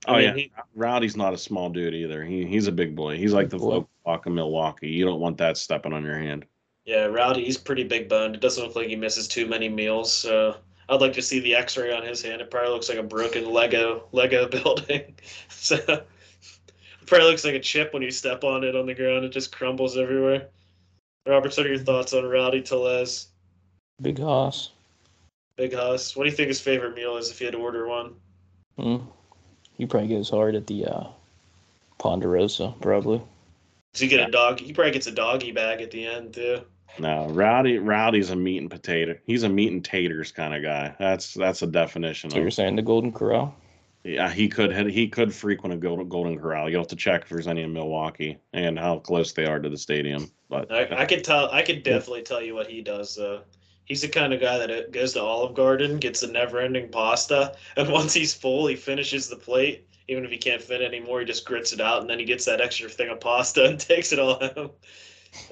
I 0.07 0.11
Oh 0.11 0.15
mean, 0.15 0.23
yeah, 0.23 0.33
he- 0.33 0.51
Rowdy's 0.75 1.15
not 1.15 1.33
a 1.33 1.37
small 1.37 1.69
dude 1.69 1.93
either. 1.93 2.23
He 2.23 2.45
he's 2.45 2.67
a 2.67 2.71
big 2.71 2.95
boy. 2.95 3.17
He's 3.17 3.33
like 3.33 3.49
the 3.49 3.57
Big 3.57 3.61
boy. 3.67 3.85
Volk 4.05 4.25
of 4.25 4.33
Milwaukee. 4.33 4.89
You 4.89 5.05
don't 5.05 5.19
want 5.19 5.37
that 5.37 5.57
stepping 5.57 5.93
on 5.93 6.03
your 6.03 6.17
hand. 6.17 6.45
yeah, 6.85 7.05
Rowdy, 7.05 7.45
he's 7.45 7.57
pretty 7.57 7.83
big 7.83 8.09
boned. 8.09 8.33
It 8.35 8.41
doesn't 8.41 8.63
look 8.63 8.75
like 8.75 8.87
he 8.87 8.95
misses 8.95 9.27
too 9.27 9.45
many 9.45 9.69
meals. 9.69 10.11
So 10.11 10.55
I'd 10.89 11.01
like 11.01 11.13
to 11.13 11.21
see 11.21 11.39
the 11.39 11.53
X-ray 11.55 11.93
on 11.93 12.03
his 12.03 12.21
hand. 12.21 12.41
It 12.41 12.49
probably 12.49 12.71
looks 12.71 12.89
like 12.89 12.97
a 12.97 13.03
broken 13.03 13.51
Lego 13.53 14.07
Lego 14.11 14.47
building. 14.49 15.13
so 15.49 15.75
it 15.75 16.07
probably 17.05 17.27
looks 17.27 17.45
like 17.45 17.53
a 17.55 17.59
chip 17.59 17.93
when 17.93 18.01
you 18.01 18.09
step 18.11 18.43
on 18.43 18.63
it 18.63 18.75
on 18.75 18.87
the 18.87 18.95
ground. 18.95 19.23
It 19.25 19.29
just 19.29 19.51
crumbles 19.55 19.97
everywhere. 19.97 20.47
Robert, 21.27 21.55
what 21.55 21.65
are 21.67 21.69
your 21.69 21.77
thoughts 21.77 22.13
on 22.13 22.25
Rowdy 22.25 22.61
Tellez? 22.63 23.27
Big 24.01 24.17
Hoss. 24.17 24.71
Big 25.55 25.73
Hoss. 25.75 26.15
What 26.15 26.23
do 26.23 26.29
you 26.31 26.35
think 26.35 26.47
his 26.47 26.59
favorite 26.59 26.95
meal 26.95 27.17
is 27.17 27.29
if 27.29 27.39
you 27.39 27.45
had 27.45 27.53
to 27.53 27.59
order 27.59 27.87
one? 27.87 28.15
Hmm. 28.79 28.97
He 29.81 29.87
probably 29.87 30.09
goes 30.09 30.29
hard 30.29 30.53
at 30.53 30.67
the 30.67 30.85
uh, 30.85 31.07
Ponderosa, 31.97 32.75
probably. 32.81 33.19
Does 33.93 34.01
he 34.01 34.07
get 34.07 34.29
a 34.29 34.31
dog? 34.31 34.59
He 34.59 34.73
probably 34.73 34.91
gets 34.91 35.07
a 35.07 35.11
doggy 35.11 35.51
bag 35.51 35.81
at 35.81 35.89
the 35.89 36.05
end 36.05 36.35
too. 36.35 36.61
No, 36.99 37.27
Rowdy 37.29 37.79
Rowdy's 37.79 38.29
a 38.29 38.35
meat 38.35 38.59
and 38.59 38.69
potato. 38.69 39.17
He's 39.25 39.41
a 39.41 39.49
meat 39.49 39.71
and 39.71 39.83
taters 39.83 40.31
kind 40.31 40.53
of 40.53 40.61
guy. 40.61 40.95
That's 40.99 41.33
that's 41.33 41.63
a 41.63 41.65
definition 41.65 42.29
So 42.29 42.37
you're 42.37 42.51
saying 42.51 42.75
the 42.75 42.83
Golden 42.83 43.11
Corral? 43.11 43.55
Yeah, 44.03 44.29
he 44.29 44.47
could 44.47 44.91
he 44.91 45.07
could 45.07 45.33
frequent 45.33 45.73
a 45.73 45.77
golden 45.77 46.07
golden 46.07 46.37
corral. 46.37 46.69
You 46.69 46.77
will 46.77 46.83
have 46.83 46.89
to 46.89 46.95
check 46.95 47.23
if 47.23 47.29
there's 47.29 47.47
any 47.47 47.63
in 47.63 47.73
Milwaukee 47.73 48.37
and 48.53 48.77
how 48.77 48.99
close 48.99 49.31
they 49.31 49.47
are 49.47 49.57
to 49.57 49.67
the 49.67 49.79
stadium. 49.79 50.29
But 50.47 50.71
I, 50.71 51.01
I 51.01 51.05
could 51.07 51.23
tell. 51.23 51.49
I 51.49 51.63
could 51.63 51.81
definitely 51.81 52.21
tell 52.21 52.43
you 52.43 52.53
what 52.53 52.67
he 52.67 52.83
does 52.83 53.15
though. 53.15 53.41
He's 53.91 54.03
the 54.03 54.07
kind 54.07 54.31
of 54.31 54.39
guy 54.39 54.57
that 54.57 54.93
goes 54.93 55.11
to 55.15 55.21
Olive 55.21 55.53
Garden, 55.53 55.97
gets 55.97 56.21
the 56.21 56.27
never-ending 56.27 56.91
pasta, 56.91 57.57
and 57.75 57.89
once 57.91 58.13
he's 58.13 58.33
full, 58.33 58.65
he 58.67 58.77
finishes 58.77 59.27
the 59.27 59.35
plate. 59.35 59.85
Even 60.07 60.23
if 60.23 60.31
he 60.31 60.37
can't 60.37 60.61
fit 60.61 60.81
anymore, 60.81 61.19
he 61.19 61.25
just 61.25 61.45
grits 61.45 61.73
it 61.73 61.81
out, 61.81 61.99
and 61.99 62.09
then 62.09 62.17
he 62.17 62.23
gets 62.23 62.45
that 62.45 62.61
extra 62.61 62.87
thing 62.87 63.09
of 63.09 63.19
pasta 63.19 63.65
and 63.69 63.77
takes 63.77 64.13
it 64.13 64.19
all 64.19 64.35
home. 64.35 64.71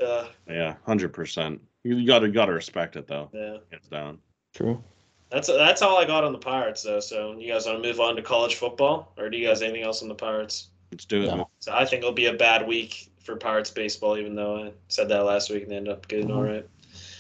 Uh, 0.02 0.28
yeah, 0.48 0.76
hundred 0.86 1.10
percent. 1.14 1.60
You 1.84 2.06
got 2.06 2.20
to 2.20 2.30
got 2.30 2.46
to 2.46 2.54
respect 2.54 2.96
it 2.96 3.08
though. 3.08 3.30
yeah. 3.34 3.58
Hands 3.72 3.88
down. 3.90 4.20
True. 4.54 4.82
That's 5.30 5.48
that's 5.48 5.82
all 5.82 5.98
I 5.98 6.06
got 6.06 6.24
on 6.24 6.32
the 6.32 6.38
Pirates 6.38 6.84
though. 6.84 7.00
So 7.02 7.38
you 7.38 7.52
guys 7.52 7.66
want 7.66 7.82
to 7.84 7.88
move 7.90 8.00
on 8.02 8.16
to 8.16 8.22
college 8.22 8.56
football, 8.56 9.14
or 9.18 9.30
do 9.30 9.38
you 9.38 9.48
guys 9.48 9.62
anything 9.62 9.84
else 9.84 10.02
on 10.02 10.08
the 10.08 10.16
Pirates? 10.16 10.68
Let's 10.92 11.04
do 11.06 11.24
it. 11.24 11.28
No. 11.28 11.50
So 11.60 11.74
I 11.74 11.84
think 11.86 12.04
it'll 12.04 12.14
be 12.14 12.26
a 12.28 12.34
bad 12.34 12.66
week 12.68 13.10
for 13.24 13.36
Pirates 13.38 13.70
baseball, 13.70 14.18
even 14.18 14.34
though 14.36 14.64
I 14.66 14.72
said 14.90 15.08
that 15.10 15.24
last 15.24 15.50
week 15.50 15.64
and 15.64 15.72
they 15.72 15.78
ended 15.78 15.94
up 15.94 16.08
getting 16.08 16.28
Mhm. 16.30 16.36
all 16.36 16.44
right. 16.44 16.66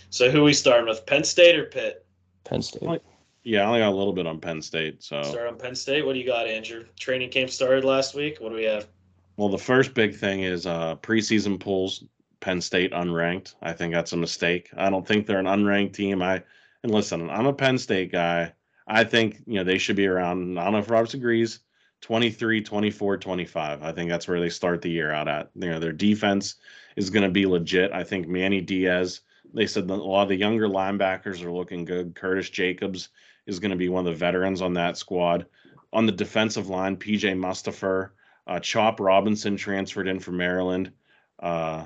So 0.09 0.29
who 0.29 0.43
we 0.43 0.53
starting 0.53 0.87
with? 0.87 1.05
Penn 1.05 1.23
State 1.23 1.57
or 1.57 1.65
Pitt? 1.65 2.05
Penn 2.43 2.61
State. 2.61 2.83
Like- 2.83 3.03
Yeah, 3.43 3.63
I 3.63 3.65
only 3.67 3.79
got 3.79 3.89
a 3.89 3.95
little 3.95 4.13
bit 4.13 4.27
on 4.27 4.39
Penn 4.39 4.61
State. 4.61 5.01
So, 5.03 5.21
Start 5.23 5.47
on 5.47 5.57
Penn 5.57 5.75
State. 5.75 6.05
What 6.05 6.13
do 6.13 6.19
you 6.19 6.25
got, 6.25 6.47
Andrew? 6.47 6.85
Training 6.99 7.29
camp 7.29 7.49
started 7.49 7.85
last 7.85 8.13
week. 8.15 8.37
What 8.39 8.49
do 8.49 8.55
we 8.55 8.65
have? 8.65 8.87
well, 9.37 9.47
the 9.49 9.57
first 9.57 9.93
big 9.93 10.13
thing 10.13 10.41
is 10.41 10.65
uh, 10.65 10.97
preseason 10.97 11.57
polls. 11.59 12.03
Penn 12.41 12.59
State 12.61 12.91
unranked. 12.91 13.55
I 13.61 13.71
think 13.73 13.93
that's 13.93 14.11
a 14.13 14.17
mistake. 14.17 14.69
I 14.75 14.89
don't 14.89 15.07
think 15.07 15.25
they're 15.25 15.39
an 15.39 15.45
unranked 15.45 15.93
team. 15.93 16.21
I 16.21 16.41
and 16.83 16.91
listen, 16.93 17.29
I'm 17.29 17.45
a 17.45 17.53
Penn 17.53 17.77
State 17.77 18.11
guy. 18.11 18.53
I 18.87 19.03
think 19.03 19.41
you 19.45 19.55
know 19.55 19.63
they 19.63 19.77
should 19.77 19.95
be 19.95 20.07
around. 20.07 20.57
I 20.57 20.63
don't 20.63 20.73
know 20.73 20.79
if 20.79 20.89
Roberts 20.89 21.13
agrees. 21.13 21.59
23, 22.01 22.61
24, 22.61 23.17
25. 23.17 23.83
I 23.83 23.91
think 23.91 24.09
that's 24.09 24.25
where 24.27 24.39
they 24.39 24.49
start 24.49 24.81
the 24.81 24.89
year 24.89 25.11
out 25.11 25.27
at. 25.27 25.49
You 25.55 25.69
know, 25.69 25.79
their 25.79 25.91
defense 25.91 26.55
is 26.95 27.09
going 27.09 27.23
to 27.23 27.29
be 27.29 27.45
legit. 27.45 27.91
I 27.91 28.03
think 28.05 28.27
Manny 28.27 28.61
Diaz. 28.61 29.19
They 29.53 29.67
said 29.67 29.87
that 29.87 29.93
a 29.93 30.03
lot 30.03 30.23
of 30.23 30.29
the 30.29 30.35
younger 30.35 30.67
linebackers 30.67 31.43
are 31.43 31.51
looking 31.51 31.85
good. 31.85 32.15
Curtis 32.15 32.49
Jacobs 32.49 33.09
is 33.47 33.59
going 33.59 33.71
to 33.71 33.77
be 33.77 33.89
one 33.89 34.05
of 34.05 34.13
the 34.13 34.19
veterans 34.19 34.61
on 34.61 34.73
that 34.73 34.97
squad. 34.97 35.47
On 35.91 36.05
the 36.05 36.11
defensive 36.11 36.69
line, 36.69 36.97
PJ 36.97 37.35
Mustipher, 37.35 38.11
uh, 38.45 38.59
Chop 38.59 38.99
Robinson 38.99 39.57
transferred 39.57 40.07
in 40.07 40.19
from 40.19 40.37
Maryland. 40.37 40.91
Uh, 41.39 41.85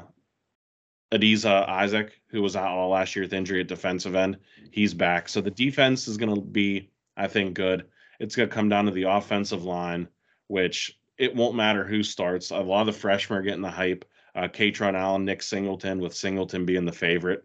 Adisa 1.11 1.67
Isaac, 1.69 2.19
who 2.27 2.41
was 2.41 2.55
out 2.55 2.67
all 2.67 2.89
last 2.89 3.15
year 3.15 3.23
with 3.23 3.33
injury 3.33 3.61
at 3.61 3.67
defensive 3.67 4.15
end, 4.15 4.37
he's 4.71 4.93
back. 4.93 5.29
So 5.29 5.41
the 5.41 5.51
defense 5.51 6.07
is 6.07 6.17
going 6.17 6.33
to 6.33 6.41
be, 6.41 6.89
I 7.15 7.27
think, 7.27 7.53
good. 7.53 7.85
It's 8.19 8.35
going 8.35 8.49
to 8.49 8.55
come 8.55 8.67
down 8.67 8.85
to 8.85 8.91
the 8.91 9.03
offensive 9.03 9.63
line, 9.63 10.07
which 10.47 10.99
it 11.17 11.35
won't 11.35 11.55
matter 11.55 11.83
who 11.83 12.01
starts. 12.03 12.51
A 12.51 12.57
lot 12.57 12.81
of 12.81 12.87
the 12.87 12.99
freshmen 12.99 13.39
are 13.39 13.43
getting 13.43 13.61
the 13.61 13.69
hype. 13.69 14.05
Uh, 14.35 14.47
Kaytron 14.47 14.95
Allen, 14.95 15.25
Nick 15.25 15.43
Singleton, 15.43 15.99
with 15.99 16.15
Singleton 16.15 16.65
being 16.65 16.85
the 16.85 16.91
favorite. 16.91 17.43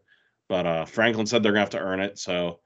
But 0.49 0.67
uh, 0.67 0.85
Franklin 0.87 1.27
said 1.27 1.43
they're 1.43 1.53
going 1.53 1.67
to 1.67 1.77
have 1.77 1.83
to 1.83 1.87
earn 1.87 2.01
it. 2.01 2.19
So 2.19 2.61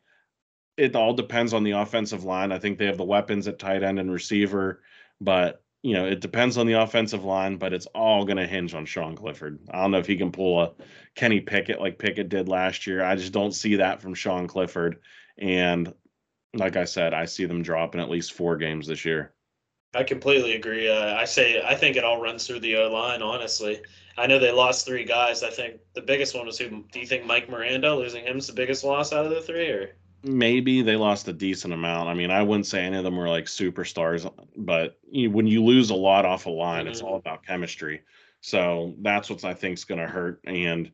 it 0.77 0.97
all 0.97 1.15
depends 1.15 1.53
on 1.53 1.65
the 1.65 1.73
offensive 1.73 2.25
line. 2.25 2.53
I 2.53 2.59
think 2.59 2.79
they 2.79 2.87
have 2.87 2.97
the 2.97 3.05
weapons 3.05 3.49
at 3.49 3.59
tight 3.59 3.83
end 3.83 3.99
and 3.99 4.13
receiver, 4.13 4.83
but 5.21 5.63
you 5.83 5.95
know, 5.95 6.07
it 6.07 6.21
depends 6.21 6.59
on 6.59 6.67
the 6.67 6.81
offensive 6.81 7.25
line, 7.25 7.57
but 7.57 7.73
it's 7.73 7.87
all 7.87 8.25
going 8.25 8.37
to 8.37 8.47
hinge 8.47 8.73
on 8.73 8.87
Sean 8.87 9.17
Clifford. 9.17 9.59
I 9.71 9.83
don't 9.83 9.91
know 9.91 9.99
if 9.99 10.07
he 10.07 10.17
can 10.17 10.31
pull 10.31 10.61
a 10.61 10.73
Kenny 11.17 11.41
Pickett 11.41 11.81
like 11.81 11.99
Pickett 11.99 12.29
did 12.29 12.49
last 12.49 12.87
year. 12.87 13.03
I 13.03 13.17
just 13.17 13.33
don't 13.33 13.53
see 13.53 13.77
that 13.77 14.01
from 14.01 14.15
Sean 14.15 14.47
Clifford. 14.47 15.01
And 15.39 15.93
like 16.55 16.77
I 16.77 16.85
said, 16.85 17.15
I 17.15 17.25
see 17.25 17.47
them 17.47 17.63
dropping 17.63 18.01
at 18.01 18.11
least 18.11 18.33
four 18.33 18.57
games 18.57 18.87
this 18.87 19.05
year. 19.05 19.35
I 19.95 20.05
completely 20.05 20.55
agree. 20.55 20.89
Uh, 20.89 21.15
I 21.17 21.25
say 21.25 21.61
I 21.63 21.75
think 21.75 21.97
it 21.97 22.05
all 22.05 22.21
runs 22.21 22.47
through 22.47 22.61
the 22.61 22.77
O 22.77 22.89
line. 22.91 23.21
Honestly, 23.21 23.83
I 24.17 24.27
know 24.27 24.39
they 24.39 24.53
lost 24.53 24.87
three 24.87 25.05
guys. 25.05 25.43
I 25.43 25.51
think 25.51 25.81
the 25.95 26.03
biggest 26.03 26.35
one 26.35 26.47
was 26.47 26.59
who? 26.59 26.85
Do 26.93 27.01
you 27.01 27.07
think 27.07 27.25
Mike 27.25 27.49
Miranda 27.49 27.95
losing 27.95 28.25
him 28.25 28.39
is 28.39 28.47
the 28.47 28.53
biggest 28.53 28.85
loss 28.85 29.13
out 29.13 29.25
of 29.25 29.31
the 29.31 29.41
three, 29.41 29.69
or 29.69 29.95
Maybe 30.25 30.83
they 30.83 30.95
lost 30.95 31.27
a 31.27 31.33
decent 31.33 31.75
amount. 31.75 32.09
I 32.09 32.15
mean, 32.15 32.31
I 32.31 32.43
wouldn't 32.43 32.67
say 32.67 32.85
any 32.85 32.97
of 32.97 33.03
them 33.03 33.17
were 33.17 33.29
like 33.29 33.47
superstars, 33.47 34.31
but 34.57 34.97
you, 35.11 35.31
when 35.33 35.49
you 35.49 35.65
lose 35.65 35.91
a 35.91 35.97
lot 35.97 36.25
off 36.25 36.47
a 36.47 36.51
line, 36.51 36.87
it's 36.87 37.01
all 37.01 37.19
mm-hmm. 37.19 37.29
about 37.29 37.45
chemistry. 37.45 38.03
So 38.41 38.95
that's 39.01 39.31
what 39.31 39.45
I 39.45 39.55
think 39.55 39.79
is 39.79 39.85
going 39.85 40.01
to 40.01 40.07
hurt. 40.07 40.41
And 40.45 40.93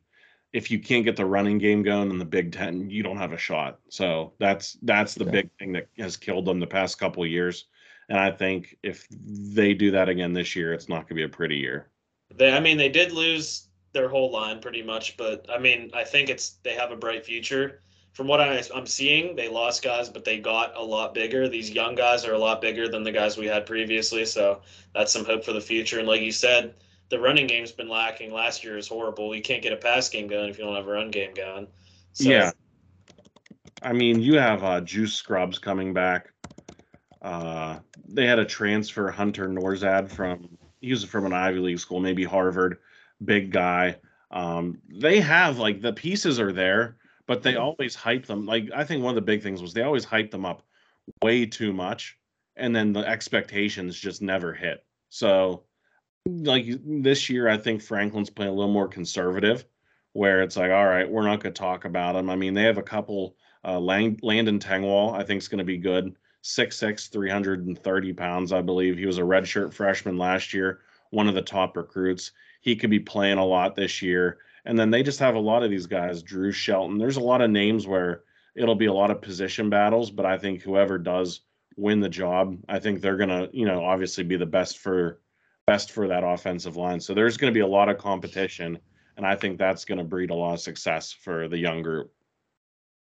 if 0.51 0.71
you 0.71 0.79
can't 0.79 1.05
get 1.05 1.15
the 1.15 1.25
running 1.25 1.59
game 1.59 1.83
going 1.83 2.09
in 2.09 2.17
the 2.17 2.25
Big 2.25 2.51
Ten, 2.51 2.89
you 2.89 3.03
don't 3.03 3.17
have 3.17 3.33
a 3.33 3.37
shot. 3.37 3.79
So 3.89 4.33
that's 4.39 4.77
that's 4.81 5.13
the 5.13 5.25
Yeah. 5.25 5.31
big 5.31 5.49
thing 5.59 5.73
that 5.73 5.89
has 5.99 6.17
killed 6.17 6.45
them 6.45 6.59
the 6.59 6.65
past 6.65 6.97
couple 6.97 7.23
of 7.23 7.29
years. 7.29 7.65
And 8.09 8.17
I 8.17 8.31
think 8.31 8.77
if 8.81 9.07
they 9.11 9.75
do 9.75 9.91
that 9.91 10.09
again 10.09 10.33
this 10.33 10.55
year, 10.55 10.73
it's 10.73 10.89
not 10.89 11.01
going 11.01 11.09
to 11.09 11.13
be 11.15 11.23
a 11.23 11.29
pretty 11.29 11.57
year. 11.57 11.91
They? 12.35 12.51
I 12.51 12.59
mean, 12.59 12.77
they 12.77 12.89
did 12.89 13.11
lose 13.11 13.67
their 13.93 14.09
whole 14.09 14.31
line 14.31 14.59
pretty 14.59 14.83
much, 14.83 15.17
but 15.17 15.45
I 15.49 15.57
mean, 15.57 15.91
I 15.93 16.03
think 16.03 16.29
it's 16.29 16.57
they 16.63 16.73
have 16.75 16.91
a 16.91 16.95
bright 16.95 17.25
future. 17.25 17.81
From 18.13 18.27
what 18.27 18.41
I, 18.41 18.61
I'm 18.75 18.85
seeing, 18.85 19.35
they 19.35 19.47
lost 19.47 19.83
guys, 19.83 20.09
but 20.09 20.25
they 20.25 20.39
got 20.39 20.75
a 20.75 20.83
lot 20.83 21.13
bigger. 21.13 21.47
These 21.47 21.71
young 21.71 21.95
guys 21.95 22.25
are 22.25 22.33
a 22.33 22.39
lot 22.39 22.59
bigger 22.59 22.89
than 22.89 23.03
the 23.03 23.11
guys 23.11 23.37
we 23.37 23.45
had 23.45 23.65
previously, 23.65 24.25
so 24.25 24.61
that's 24.93 25.13
some 25.13 25.25
hope 25.25 25.45
for 25.45 25.53
the 25.53 25.61
future. 25.61 25.99
And 25.99 26.07
like 26.07 26.21
you 26.21 26.31
said, 26.31 26.75
the 27.09 27.19
running 27.19 27.47
game's 27.47 27.71
been 27.71 27.87
lacking. 27.87 28.33
Last 28.33 28.63
year 28.63 28.77
is 28.77 28.87
horrible. 28.87 29.35
You 29.35 29.41
can't 29.41 29.61
get 29.61 29.73
a 29.73 29.77
pass 29.77 30.09
game 30.09 30.27
going 30.27 30.49
if 30.49 30.57
you 30.57 30.65
don't 30.65 30.75
have 30.75 30.87
a 30.87 30.91
run 30.91 31.11
game 31.11 31.33
going. 31.33 31.67
So, 32.13 32.29
Yeah. 32.29 32.51
I 33.81 33.93
mean, 33.93 34.21
you 34.21 34.37
have 34.37 34.63
uh, 34.63 34.81
Juice 34.81 35.13
Scruggs 35.13 35.57
coming 35.57 35.93
back. 35.93 36.33
Uh, 37.21 37.79
they 38.07 38.25
had 38.25 38.39
a 38.39 38.45
transfer, 38.45 39.09
Hunter 39.09 39.47
Nourzad 39.47 40.09
from 40.09 40.57
he 40.81 40.91
was 40.91 41.03
from 41.03 41.25
an 41.25 41.33
Ivy 41.33 41.59
League 41.59 41.79
school, 41.79 41.99
maybe 41.99 42.23
Harvard, 42.23 42.77
big 43.23 43.51
guy. 43.51 43.97
Um, 44.31 44.79
they 44.89 45.19
have 45.19 45.57
like 45.57 45.81
the 45.81 45.93
pieces 45.93 46.39
are 46.39 46.53
there, 46.53 46.97
but 47.25 47.43
they 47.43 47.55
always 47.55 47.95
hype 47.95 48.25
them. 48.25 48.45
Like 48.45 48.69
I 48.75 48.83
think 48.83 49.03
one 49.03 49.11
of 49.11 49.15
the 49.15 49.21
big 49.21 49.41
things 49.41 49.61
was 49.61 49.73
they 49.73 49.83
always 49.83 50.05
hype 50.05 50.31
them 50.31 50.45
up 50.45 50.63
way 51.21 51.45
too 51.45 51.73
much, 51.73 52.17
and 52.55 52.75
then 52.75 52.93
the 52.93 53.07
expectations 53.07 53.99
just 53.99 54.21
never 54.21 54.53
hit. 54.53 54.85
So, 55.09 55.63
like 56.27 56.65
this 56.85 57.29
year, 57.29 57.49
I 57.49 57.57
think 57.57 57.81
Franklin's 57.81 58.29
playing 58.29 58.51
a 58.51 58.55
little 58.55 58.71
more 58.71 58.87
conservative, 58.87 59.65
where 60.13 60.41
it's 60.41 60.57
like, 60.57 60.71
all 60.71 60.87
right, 60.87 61.09
we're 61.09 61.23
not 61.23 61.41
going 61.41 61.53
to 61.53 61.59
talk 61.59 61.85
about 61.85 62.13
them. 62.13 62.29
I 62.29 62.35
mean, 62.35 62.53
they 62.53 62.63
have 62.63 62.77
a 62.77 62.83
couple. 62.83 63.35
Uh, 63.65 63.77
Lang- 63.77 64.19
Landon 64.23 64.57
Tengwall, 64.57 65.13
I 65.13 65.23
think, 65.23 65.41
is 65.41 65.49
going 65.49 65.57
to 65.57 65.65
be 65.65 65.77
good. 65.77 66.15
6'6, 66.43 67.09
330 67.09 68.13
pounds, 68.13 68.53
I 68.53 68.61
believe. 68.61 68.97
He 68.97 69.05
was 69.05 69.17
a 69.17 69.23
redshirt 69.23 69.73
freshman 69.73 70.17
last 70.17 70.53
year, 70.53 70.79
one 71.11 71.27
of 71.27 71.35
the 71.35 71.41
top 71.41 71.75
recruits. 71.75 72.31
He 72.61 72.75
could 72.75 72.89
be 72.89 72.99
playing 72.99 73.37
a 73.37 73.45
lot 73.45 73.75
this 73.75 74.01
year. 74.01 74.39
And 74.65 74.77
then 74.77 74.91
they 74.91 75.03
just 75.03 75.19
have 75.19 75.35
a 75.35 75.39
lot 75.39 75.63
of 75.63 75.69
these 75.69 75.87
guys, 75.87 76.21
Drew 76.21 76.51
Shelton. 76.51 76.97
There's 76.97 77.17
a 77.17 77.21
lot 77.21 77.41
of 77.41 77.49
names 77.49 77.87
where 77.87 78.23
it'll 78.55 78.75
be 78.75 78.87
a 78.87 78.93
lot 78.93 79.11
of 79.11 79.21
position 79.21 79.69
battles, 79.69 80.11
but 80.11 80.25
I 80.25 80.37
think 80.37 80.61
whoever 80.61 80.97
does 80.97 81.41
win 81.77 81.99
the 81.99 82.09
job, 82.09 82.57
I 82.67 82.79
think 82.79 82.99
they're 82.99 83.17
gonna, 83.17 83.47
you 83.53 83.65
know, 83.65 83.83
obviously 83.83 84.23
be 84.23 84.35
the 84.35 84.45
best 84.45 84.79
for 84.79 85.21
best 85.65 85.91
for 85.91 86.07
that 86.07 86.23
offensive 86.23 86.75
line. 86.75 86.99
So 86.99 87.13
there's 87.13 87.37
gonna 87.37 87.53
be 87.53 87.59
a 87.59 87.67
lot 87.67 87.89
of 87.89 87.97
competition, 87.97 88.79
and 89.17 89.25
I 89.25 89.35
think 89.35 89.57
that's 89.57 89.85
gonna 89.85 90.03
breed 90.03 90.29
a 90.29 90.35
lot 90.35 90.53
of 90.53 90.59
success 90.59 91.11
for 91.11 91.47
the 91.47 91.57
young 91.57 91.81
group. 91.81 92.11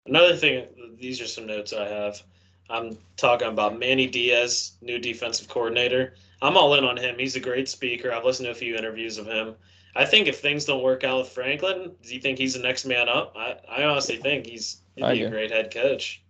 Another 0.06 0.36
thing, 0.36 0.68
these 0.98 1.22
are 1.22 1.28
some 1.28 1.46
notes 1.46 1.72
I 1.72 1.88
have. 1.88 2.22
I'm 2.70 2.98
talking 3.18 3.48
about 3.48 3.80
Manny 3.80 4.08
Diaz, 4.08 4.74
new 4.82 5.00
defensive 5.00 5.48
coordinator. 5.48 6.16
I'm 6.42 6.56
all 6.56 6.76
in 6.76 6.84
on 6.84 6.98
him. 6.98 7.16
He's 7.18 7.36
a 7.36 7.40
great 7.40 7.68
speaker. 7.68 8.12
I've 8.14 8.24
listened 8.26 8.46
to 8.46 8.52
a 8.52 8.56
few 8.56 8.76
interviews 8.76 9.18
of 9.18 9.26
him. 9.26 9.56
I 9.96 10.06
think 10.06 10.28
if 10.28 10.40
things 10.40 10.66
don't 10.66 10.84
work 10.84 11.04
out 11.04 11.18
with 11.20 11.30
Franklin, 11.30 11.92
do 12.04 12.14
you 12.14 12.22
think 12.22 12.38
he's 12.38 12.54
the 12.54 12.60
next 12.60 12.86
man 12.86 13.10
up? 13.10 13.34
I, 13.36 13.56
I 13.68 13.84
honestly 13.84 14.18
think 14.18 14.46
he's 14.46 14.82
he'd 14.96 15.10
be 15.10 15.24
a 15.24 15.30
great 15.30 15.52
head 15.52 15.74
coach. 15.74 16.22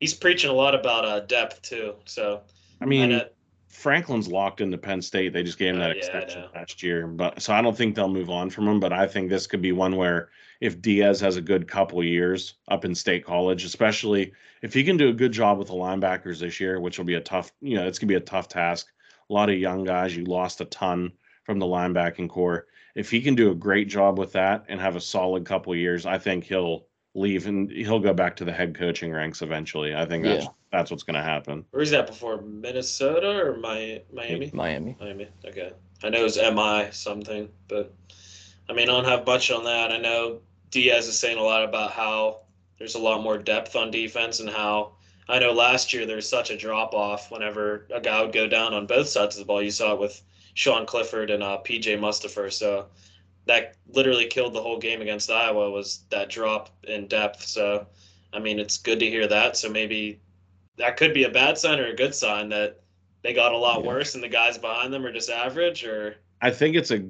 He's 0.00 0.14
preaching 0.14 0.50
a 0.50 0.52
lot 0.54 0.74
about 0.74 1.04
uh, 1.04 1.20
depth 1.20 1.62
too. 1.62 1.94
So 2.04 2.42
I 2.80 2.84
mean, 2.84 3.10
know- 3.10 3.28
Franklin's 3.68 4.28
locked 4.28 4.60
into 4.60 4.78
Penn 4.78 5.02
State. 5.02 5.32
They 5.32 5.42
just 5.42 5.58
gave 5.58 5.74
him 5.74 5.80
Uh, 5.80 5.88
that 5.88 5.96
yeah, 5.96 6.02
extension 6.04 6.44
last 6.54 6.82
year, 6.82 7.06
but 7.06 7.40
so 7.40 7.52
I 7.52 7.62
don't 7.62 7.76
think 7.76 7.94
they'll 7.94 8.08
move 8.08 8.30
on 8.30 8.50
from 8.50 8.68
him. 8.68 8.80
But 8.80 8.92
I 8.92 9.06
think 9.06 9.30
this 9.30 9.46
could 9.46 9.62
be 9.62 9.72
one 9.72 9.96
where 9.96 10.28
if 10.60 10.80
Diaz 10.82 11.20
has 11.20 11.36
a 11.36 11.40
good 11.42 11.68
couple 11.68 12.02
years 12.02 12.54
up 12.68 12.84
in 12.84 12.94
State 12.94 13.24
College, 13.24 13.64
especially 13.64 14.32
if 14.62 14.74
he 14.74 14.82
can 14.82 14.96
do 14.96 15.08
a 15.08 15.12
good 15.12 15.32
job 15.32 15.58
with 15.58 15.68
the 15.68 15.74
linebackers 15.74 16.40
this 16.40 16.58
year, 16.58 16.80
which 16.80 16.98
will 16.98 17.04
be 17.04 17.14
a 17.14 17.20
tough, 17.20 17.52
you 17.60 17.76
know, 17.76 17.86
it's 17.86 17.98
gonna 17.98 18.08
be 18.08 18.14
a 18.16 18.20
tough 18.20 18.48
task. 18.48 18.88
A 19.30 19.32
lot 19.32 19.50
of 19.50 19.56
young 19.58 19.84
guys, 19.84 20.16
you 20.16 20.24
lost 20.24 20.60
a 20.60 20.64
ton 20.66 21.12
from 21.44 21.58
the 21.58 21.66
linebacking 21.66 22.28
core. 22.28 22.66
If 22.94 23.10
he 23.10 23.20
can 23.20 23.34
do 23.36 23.50
a 23.52 23.54
great 23.54 23.88
job 23.88 24.18
with 24.18 24.32
that 24.32 24.64
and 24.68 24.80
have 24.80 24.96
a 24.96 25.00
solid 25.00 25.44
couple 25.46 25.74
years, 25.76 26.06
I 26.06 26.18
think 26.18 26.44
he'll 26.44 26.86
leave 27.14 27.46
and 27.46 27.70
he'll 27.70 28.00
go 28.00 28.12
back 28.12 28.34
to 28.36 28.44
the 28.44 28.52
head 28.52 28.74
coaching 28.76 29.12
ranks 29.12 29.42
eventually. 29.42 29.94
I 29.94 30.04
think 30.04 30.24
that's 30.24 30.44
Yeah. 30.44 30.50
that's 30.72 30.90
what's 30.90 31.02
gonna 31.04 31.22
happen. 31.22 31.64
where's 31.70 31.90
that 31.90 32.06
before? 32.08 32.42
Minnesota 32.42 33.30
or 33.30 33.56
my 33.58 34.02
Miami? 34.12 34.50
Miami. 34.52 34.96
Miami. 35.00 35.28
Okay. 35.44 35.72
I 36.02 36.08
know 36.10 36.24
it's 36.24 36.36
MI 36.36 36.90
something, 36.90 37.48
but 37.68 37.94
I 38.68 38.72
mean, 38.72 38.88
I 38.88 38.92
don't 38.92 39.04
have 39.04 39.24
much 39.26 39.50
on 39.50 39.64
that. 39.64 39.90
I 39.92 39.98
know 39.98 40.40
Diaz 40.70 41.06
is 41.08 41.18
saying 41.18 41.38
a 41.38 41.42
lot 41.42 41.64
about 41.64 41.92
how 41.92 42.40
there's 42.78 42.94
a 42.94 42.98
lot 42.98 43.22
more 43.22 43.38
depth 43.38 43.74
on 43.76 43.90
defense 43.90 44.40
and 44.40 44.48
how 44.50 44.92
I 45.28 45.38
know 45.38 45.52
last 45.52 45.92
year 45.92 46.06
there 46.06 46.16
was 46.16 46.28
such 46.28 46.50
a 46.50 46.56
drop 46.56 46.94
off 46.94 47.30
whenever 47.30 47.86
a 47.94 48.00
guy 48.00 48.22
would 48.22 48.32
go 48.32 48.46
down 48.48 48.72
on 48.72 48.86
both 48.86 49.08
sides 49.08 49.36
of 49.36 49.40
the 49.40 49.46
ball. 49.46 49.62
You 49.62 49.70
saw 49.70 49.92
it 49.92 50.00
with 50.00 50.22
Sean 50.54 50.86
Clifford 50.86 51.30
and 51.30 51.42
uh, 51.42 51.58
PJ 51.64 51.98
Mustipher. 51.98 52.50
So 52.52 52.86
that 53.44 53.76
literally 53.88 54.26
killed 54.26 54.54
the 54.54 54.62
whole 54.62 54.78
game 54.78 55.02
against 55.02 55.30
Iowa 55.30 55.70
was 55.70 56.04
that 56.10 56.30
drop 56.30 56.70
in 56.84 57.08
depth. 57.08 57.44
So, 57.44 57.86
I 58.32 58.38
mean, 58.38 58.58
it's 58.58 58.78
good 58.78 59.00
to 59.00 59.06
hear 59.06 59.26
that. 59.26 59.56
So 59.56 59.68
maybe 59.68 60.20
that 60.76 60.96
could 60.96 61.12
be 61.12 61.24
a 61.24 61.30
bad 61.30 61.58
sign 61.58 61.78
or 61.78 61.86
a 61.86 61.96
good 61.96 62.14
sign 62.14 62.48
that 62.50 62.80
they 63.22 63.34
got 63.34 63.52
a 63.52 63.56
lot 63.58 63.80
Yeah. 63.80 63.88
worse 63.88 64.14
and 64.14 64.24
the 64.24 64.28
guys 64.28 64.56
behind 64.56 64.92
them 64.92 65.04
are 65.04 65.12
just 65.12 65.28
average 65.30 65.84
or 65.84 66.16
I 66.40 66.50
think 66.50 66.76
it's 66.76 66.90
a 66.90 67.04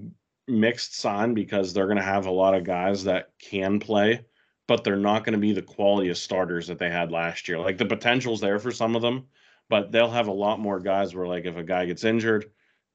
mixed 0.48 0.96
sign 0.96 1.34
because 1.34 1.72
they're 1.72 1.86
going 1.86 1.98
to 1.98 2.02
have 2.02 2.26
a 2.26 2.30
lot 2.30 2.54
of 2.54 2.64
guys 2.64 3.04
that 3.04 3.30
can 3.38 3.78
play, 3.78 4.24
but 4.66 4.84
they're 4.84 4.96
not 4.96 5.24
going 5.24 5.32
to 5.32 5.38
be 5.38 5.52
the 5.52 5.62
quality 5.62 6.08
of 6.08 6.18
starters 6.18 6.66
that 6.66 6.78
they 6.78 6.90
had 6.90 7.12
last 7.12 7.48
year. 7.48 7.58
Like 7.58 7.78
the 7.78 7.86
potential's 7.86 8.40
there 8.40 8.58
for 8.58 8.70
some 8.70 8.96
of 8.96 9.02
them, 9.02 9.26
but 9.68 9.92
they'll 9.92 10.10
have 10.10 10.28
a 10.28 10.32
lot 10.32 10.60
more 10.60 10.80
guys 10.80 11.14
where 11.14 11.26
like 11.26 11.44
if 11.44 11.56
a 11.56 11.62
guy 11.62 11.86
gets 11.86 12.04
injured, 12.04 12.50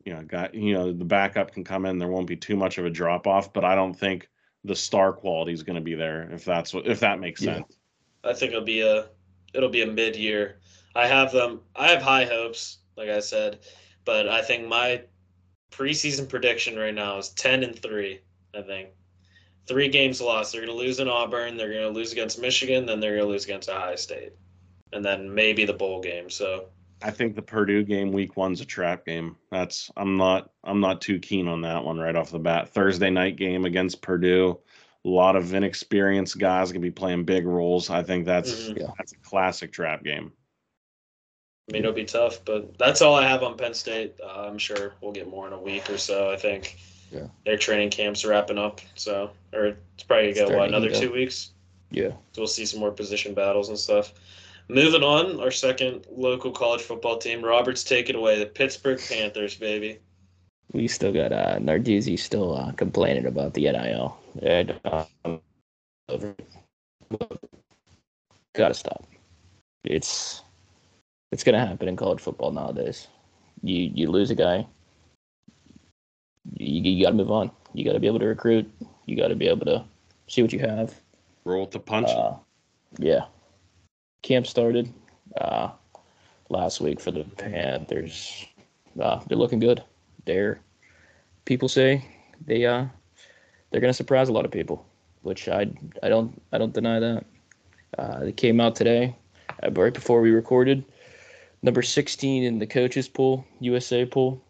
you 0.05 0.13
know, 0.13 0.23
guy, 0.23 0.49
you 0.53 0.73
know, 0.73 0.91
the 0.91 1.05
backup 1.05 1.51
can 1.53 1.63
come 1.63 1.85
in. 1.85 1.97
There 1.97 2.09
won't 2.09 2.27
be 2.27 2.35
too 2.35 2.55
much 2.55 2.77
of 2.77 2.85
a 2.85 2.89
drop 2.89 3.27
off, 3.27 3.53
but 3.53 3.63
I 3.63 3.75
don't 3.75 3.93
think 3.93 4.29
the 4.63 4.75
star 4.75 5.13
quality 5.13 5.53
is 5.53 5.63
going 5.63 5.75
to 5.75 5.81
be 5.81 5.95
there 5.95 6.29
if 6.31 6.45
that's 6.45 6.73
what 6.73 6.87
if 6.87 6.99
that 7.01 7.19
makes 7.19 7.41
Yeah. 7.41 7.55
sense. 7.55 7.77
I 8.23 8.33
think 8.33 8.51
it'll 8.51 8.63
be 8.63 8.81
a 8.81 9.09
it'll 9.53 9.69
be 9.69 9.81
a 9.81 9.87
mid 9.87 10.15
year. 10.15 10.59
I 10.95 11.07
have 11.07 11.31
them. 11.31 11.61
I 11.75 11.89
have 11.89 12.01
high 12.01 12.25
hopes, 12.25 12.79
like 12.95 13.09
I 13.09 13.19
said, 13.19 13.59
but 14.05 14.27
I 14.29 14.41
think 14.41 14.67
my 14.67 15.03
preseason 15.77 16.27
prediction 16.29 16.77
right 16.77 16.93
now 16.93 17.17
is 17.17 17.29
ten 17.29 17.63
and 17.63 17.77
three. 17.77 18.19
I 18.55 18.61
think 18.61 18.89
three 19.67 19.89
games 19.89 20.21
lost. 20.21 20.51
They're 20.51 20.65
going 20.65 20.77
to 20.77 20.83
lose 20.83 20.99
in 20.99 21.07
Auburn. 21.07 21.57
They're 21.57 21.71
going 21.71 21.81
to 21.81 21.89
lose 21.89 22.11
against 22.11 22.39
Michigan. 22.39 22.85
Then 22.85 22.99
they're 22.99 23.15
going 23.17 23.27
to 23.27 23.31
lose 23.31 23.45
against 23.45 23.69
Ohio 23.69 23.95
State, 23.95 24.33
and 24.91 25.03
then 25.03 25.33
maybe 25.33 25.65
the 25.65 25.73
bowl 25.73 26.01
game. 26.01 26.29
So 26.29 26.65
I 27.01 27.11
think 27.11 27.35
the 27.35 27.41
Purdue 27.41 27.83
game 27.83 28.11
week 28.11 28.37
one's 28.37 28.61
a 28.61 28.65
trap 28.65 29.05
game. 29.05 29.35
That's 29.51 29.89
I'm 29.97 30.17
not 30.17 30.51
I'm 30.63 30.79
not 30.79 31.01
too 31.01 31.19
keen 31.19 31.47
on 31.47 31.61
that 31.61 31.83
one 31.83 31.97
right 31.99 32.15
off 32.15 32.31
the 32.31 32.39
bat. 32.39 32.69
Thursday 32.69 33.09
night 33.09 33.35
game 33.35 33.65
against 33.65 34.01
Purdue. 34.01 34.59
A 35.05 35.09
lot 35.09 35.35
of 35.35 35.53
inexperienced 35.53 36.37
guys 36.37 36.71
gonna 36.71 36.79
be 36.81 36.91
playing 36.91 37.25
big 37.25 37.45
roles. 37.45 37.89
I 37.89 38.03
think 38.03 38.25
that's 38.25 38.69
Mhm. 38.69 38.79
Yeah. 38.79 38.87
that's 38.97 39.11
a 39.11 39.17
classic 39.17 39.73
trap 39.73 40.03
game. 40.03 40.31
I 41.69 41.73
mean 41.73 41.81
it'll 41.83 41.93
be 41.93 42.05
tough, 42.05 42.43
but 42.43 42.77
that's 42.77 43.01
all 43.01 43.15
I 43.15 43.27
have 43.27 43.41
on 43.43 43.57
Penn 43.57 43.73
State. 43.73 44.15
Uh, 44.21 44.47
I'm 44.47 44.57
sure 44.57 44.93
we'll 45.01 45.13
get 45.13 45.29
more 45.29 45.47
in 45.47 45.53
a 45.53 45.59
week 45.59 45.89
or 45.89 45.97
so. 45.97 46.29
I 46.29 46.35
think 46.35 46.77
Yeah. 47.11 47.27
their 47.45 47.57
training 47.57 47.89
camp's 47.89 48.25
wrapping 48.25 48.57
up, 48.57 48.81
so 48.95 49.31
or 49.53 49.77
it's 49.95 50.03
probably 50.03 50.33
gonna 50.33 50.49
go 50.49 50.57
what 50.57 50.67
another 50.67 50.91
two 50.91 51.11
weeks. 51.11 51.51
Yeah. 51.91 52.09
So 52.33 52.41
we'll 52.41 52.47
see 52.47 52.65
some 52.65 52.79
more 52.79 52.91
position 52.91 53.33
battles 53.33 53.69
and 53.69 53.77
stuff. 53.77 54.13
Moving 54.67 55.03
on, 55.03 55.39
our 55.39 55.51
second 55.51 56.05
local 56.11 56.51
college 56.51 56.81
football 56.81 57.17
team, 57.17 57.43
Roberts, 57.43 57.83
take 57.83 58.09
it 58.09 58.15
away. 58.15 58.39
The 58.39 58.45
Pittsburgh 58.45 58.99
Panthers, 58.99 59.55
baby. 59.55 59.99
We 60.71 60.87
still 60.87 61.11
got 61.11 61.31
uh, 61.31 61.59
Narduzzi 61.59 62.17
still 62.17 62.55
uh, 62.55 62.71
complaining 62.71 63.25
about 63.25 63.53
the 63.53 63.63
NIL. 63.71 64.17
And, 64.41 64.79
um, 64.85 65.39
gotta 68.55 68.73
stop. 68.73 69.05
It's 69.83 70.41
it's 71.33 71.43
gonna 71.43 71.65
happen 71.65 71.87
in 71.87 71.95
college 71.95 72.21
football 72.21 72.51
nowadays. 72.51 73.07
You 73.63 73.91
you 73.93 74.09
lose 74.09 74.29
a 74.29 74.35
guy, 74.35 74.67
you, 76.57 76.91
you 76.91 77.03
gotta 77.03 77.15
move 77.15 77.31
on. 77.31 77.49
You 77.73 77.83
gotta 77.83 77.99
be 77.99 78.07
able 78.07 78.19
to 78.19 78.27
recruit. 78.27 78.71
You 79.07 79.17
gotta 79.17 79.35
be 79.35 79.47
able 79.47 79.65
to 79.65 79.83
see 80.27 80.43
what 80.43 80.53
you 80.53 80.59
have. 80.59 80.93
Roll 81.43 81.61
with 81.61 81.71
the 81.71 81.79
punch. 81.79 82.09
Uh, 82.09 82.35
yeah. 82.99 83.25
Camp 84.21 84.45
started 84.45 84.93
uh, 85.41 85.71
last 86.49 86.79
week 86.79 86.99
for 86.99 87.11
the 87.11 87.23
Panthers. 87.23 88.45
Uh, 89.01 89.19
they're 89.27 89.37
looking 89.37 89.59
good. 89.59 89.83
They're 90.25 90.61
people 91.45 91.67
say 91.67 92.05
they 92.45 92.65
uh 92.65 92.85
they're 93.71 93.81
gonna 93.81 93.91
surprise 93.91 94.29
a 94.29 94.33
lot 94.33 94.45
of 94.45 94.51
people, 94.51 94.85
which 95.23 95.49
I 95.49 95.65
I 96.03 96.09
don't 96.09 96.39
I 96.51 96.59
don't 96.59 96.73
deny 96.73 96.99
that. 96.99 97.25
Uh, 97.97 98.19
they 98.19 98.31
came 98.31 98.59
out 98.61 98.75
today, 98.75 99.15
uh, 99.63 99.71
right 99.71 99.93
before 99.93 100.21
we 100.21 100.31
recorded, 100.31 100.83
number 101.63 101.81
16 101.81 102.43
in 102.43 102.59
the 102.59 102.67
coaches 102.67 103.07
pool, 103.07 103.45
USA 103.61 104.05
pool, 104.05 104.43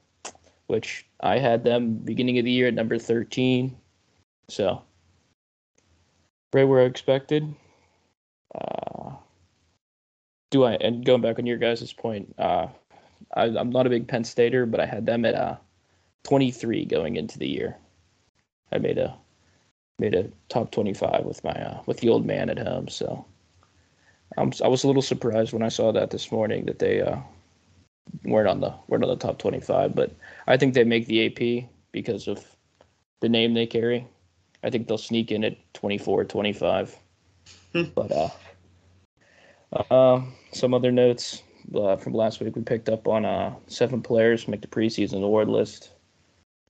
which 0.68 1.06
I 1.22 1.38
had 1.38 1.64
them 1.64 1.94
beginning 1.94 2.40
of 2.40 2.46
the 2.46 2.52
year 2.52 2.68
at 2.68 2.74
number 2.74 2.98
13. 2.98 3.76
So 4.50 4.82
right 6.54 6.66
where 6.66 6.82
I 6.82 6.86
expected. 6.86 7.54
Uh, 8.54 9.12
do 10.52 10.64
I 10.64 10.74
and 10.74 11.06
going 11.06 11.22
back 11.22 11.40
on 11.40 11.46
your 11.46 11.58
guys' 11.58 11.94
point, 11.94 12.34
uh, 12.38 12.68
I, 13.36 13.46
I'm 13.46 13.72
not 13.72 13.88
a 13.88 13.90
big 13.90 14.08
Penn 14.08 14.24
Stater, 14.24 14.66
but 14.66 14.80
I 14.80 14.86
had 14.86 15.06
them 15.06 15.26
at 15.26 15.36
uh, 15.36 15.58
23 16.24 16.86
going 16.86 17.16
into 17.16 17.40
the 17.40 17.48
year. 17.48 17.78
I 18.72 18.78
made 18.78 18.98
a 18.98 19.16
made 20.00 20.16
a 20.16 20.30
top 20.50 20.72
25 20.72 21.26
with 21.26 21.44
my 21.44 21.52
uh, 21.52 21.82
with 21.86 22.00
the 22.00 22.10
old 22.10 22.26
man 22.26 22.50
at 22.50 22.60
home. 22.60 22.88
So 22.88 23.26
I'm, 24.38 24.52
I 24.64 24.68
was 24.68 24.84
a 24.84 24.88
little 24.88 25.02
surprised 25.02 25.54
when 25.54 25.64
I 25.64 25.70
saw 25.70 25.92
that 25.92 26.10
this 26.12 26.32
morning 26.32 26.66
that 26.66 26.80
they 26.80 27.02
uh, 27.02 27.18
weren't 28.24 28.48
on 28.48 28.62
the 28.62 28.74
weren't 28.88 29.04
on 29.04 29.10
the 29.10 29.16
top 29.16 29.38
25. 29.38 29.96
But 29.96 30.12
I 30.48 30.58
think 30.58 30.74
they 30.74 30.84
make 30.84 31.08
the 31.08 31.26
AP 31.28 31.70
because 31.92 32.28
of 32.28 32.46
the 33.22 33.30
name 33.30 33.54
they 33.54 33.66
carry. 33.66 34.08
I 34.64 34.70
think 34.70 34.88
they'll 34.88 34.98
sneak 34.98 35.32
in 35.32 35.44
at 35.44 35.58
24, 35.74 36.26
25. 36.26 36.98
Hmm. 37.74 37.84
but 37.96 38.12
uh, 38.12 38.30
uh, 39.90 40.22
some 40.52 40.74
other 40.74 40.92
notes 40.92 41.42
uh, 41.76 41.96
from 41.96 42.14
last 42.14 42.40
week. 42.40 42.56
We 42.56 42.62
picked 42.62 42.90
up 42.90 43.08
on 43.08 43.26
uh, 43.26 43.56
seven 43.68 44.02
players 44.02 44.48
make 44.48 44.62
the 44.62 44.68
preseason 44.68 45.24
award 45.24 45.50
list. 45.50 45.92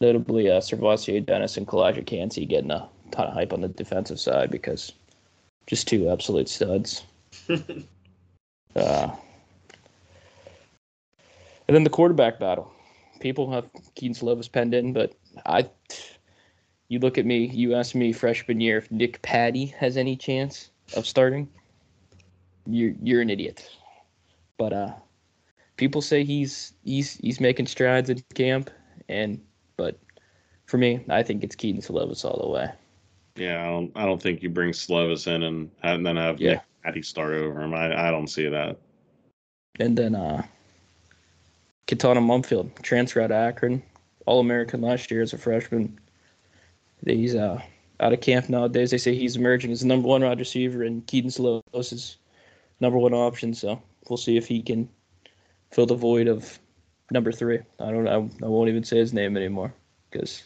Notably, 0.02 0.50
uh, 0.50 0.60
SirVocea 0.60 1.26
Dennis 1.26 1.58
and 1.58 1.68
Calijah 1.68 2.06
Kancey 2.06 2.46
getting 2.46 2.72
a 2.72 2.90
ton 3.12 3.28
of 3.28 3.34
hype 3.34 3.54
on 3.54 3.62
the 3.62 3.68
defensive 3.70 4.20
side 4.20 4.52
because 4.52 4.94
just 5.68 5.88
two 5.88 6.10
absolute 6.10 6.50
studs. 6.50 7.04
Uh, 8.76 9.16
and 11.68 11.76
then 11.76 11.84
the 11.84 11.90
quarterback 11.90 12.40
battle. 12.40 12.74
People 13.20 13.52
have 13.52 13.70
Kedon 13.96 14.16
Slovis 14.16 14.52
penned 14.52 14.74
in, 14.74 14.94
but 14.94 15.14
I, 15.46 15.70
you 16.88 16.98
look 16.98 17.20
at 17.20 17.26
me, 17.26 17.46
you 17.46 17.76
ask 17.76 17.94
me 17.94 18.12
freshman 18.12 18.60
year 18.60 18.80
if 18.80 18.92
Nick 18.92 19.22
Patti 19.22 19.68
has 19.78 19.96
any 19.96 20.16
chance 20.16 20.72
of 20.96 21.06
starting. 21.06 21.48
You're 22.66 22.94
you're 23.02 23.22
an 23.22 23.30
idiot. 23.30 23.70
But 24.58 24.74
uh, 24.74 24.94
people 25.78 26.02
say 26.02 26.24
he's 26.24 26.74
he's 26.84 27.18
he's 27.18 27.40
making 27.40 27.68
strides 27.68 28.10
in 28.10 28.24
camp, 28.34 28.70
and 29.08 29.40
but 29.78 30.00
for 30.66 30.78
me, 30.78 31.06
I 31.10 31.24
think 31.24 31.44
it's 31.44 31.56
Kedon 31.56 31.82
Slovis 31.82 32.26
all 32.26 32.40
the 32.42 32.50
way. 32.50 32.72
yeah, 33.36 33.62
I 33.62 33.68
don't 33.70 33.92
I 33.96 34.06
don't 34.06 34.22
think 34.22 34.42
you 34.42 34.50
bring 34.50 34.72
Slovis 34.72 35.28
in 35.28 35.44
and, 35.44 35.72
and 35.84 36.06
then 36.06 36.18
have 36.18 36.40
Yeah. 36.40 36.54
Nick 36.54 36.62
Patti 36.84 37.02
start 37.02 37.34
over 37.34 37.62
him. 37.62 37.74
I, 37.74 38.08
I 38.08 38.12
don't 38.12 38.28
see 38.28 38.48
that. 38.50 38.78
And 39.80 39.98
then 39.98 40.16
uh 40.16 40.44
Konata 41.88 42.20
Mumpfield, 42.20 42.82
transfer 42.82 43.22
out 43.22 43.32
of 43.32 43.38
Akron, 43.38 43.84
All 44.26 44.40
American 44.40 44.82
last 44.82 45.12
year 45.12 45.22
as 45.22 45.34
a 45.34 45.38
freshman. 45.38 46.00
He's 47.06 47.36
uh 47.36 47.62
out 48.00 48.14
of 48.14 48.22
camp 48.22 48.50
nowadays. 48.50 48.92
They 48.92 48.98
say 48.98 49.16
he's 49.16 49.36
emerging 49.36 49.72
as 49.72 49.82
the 49.82 49.88
number 49.88 50.08
one 50.08 50.24
wide 50.24 50.40
receiver 50.40 50.84
and 50.84 51.06
Kedon 51.08 51.30
Slovis 51.30 51.94
is 51.94 52.18
number 52.80 52.98
one 52.98 53.14
option, 53.14 53.54
so 53.54 53.82
we'll 54.10 54.18
see 54.18 54.38
if 54.38 54.48
he 54.48 54.62
can 54.62 54.90
fill 55.72 55.86
the 55.86 55.96
void 55.96 56.28
of 56.28 56.60
number 57.12 57.32
three. 57.32 57.60
I 57.80 57.92
don't 57.92 58.08
I, 58.08 58.16
I 58.16 58.48
won't 58.48 58.70
even 58.70 58.84
say 58.84 58.98
his 58.98 59.14
name 59.14 59.38
anymore 59.38 59.74
because 60.12 60.44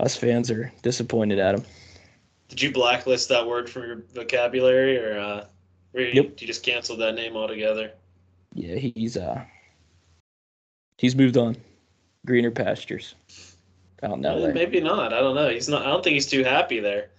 us 0.00 0.16
fans 0.16 0.50
are 0.50 0.72
disappointed 0.82 1.38
at 1.38 1.54
him. 1.54 1.64
Did 2.48 2.62
you 2.62 2.72
blacklist 2.72 3.28
that 3.28 3.46
word 3.46 3.68
from 3.68 3.82
your 3.82 4.02
vocabulary, 4.14 4.98
or 4.98 5.18
uh, 5.18 5.44
or 5.94 6.00
you, 6.00 6.22
Yep. 6.22 6.40
you 6.40 6.46
just 6.46 6.62
canceled 6.62 7.00
that 7.00 7.14
name 7.14 7.36
altogether? 7.36 7.92
Yeah, 8.54 8.76
he's 8.76 9.16
uh 9.16 9.44
he's 10.96 11.14
moved 11.14 11.36
on. 11.36 11.56
Greener 12.26 12.50
pastures. 12.50 13.14
Out 14.02 14.18
in 14.18 14.24
Eh, 14.24 14.32
LA. 14.32 14.52
Maybe 14.52 14.80
not. 14.80 15.12
I 15.12 15.20
don't 15.20 15.34
know. 15.34 15.48
He's 15.50 15.68
not. 15.68 15.82
I 15.82 15.86
don't 15.90 16.02
think 16.02 16.14
he's 16.14 16.26
too 16.26 16.44
happy 16.44 16.80
there. 16.80 17.10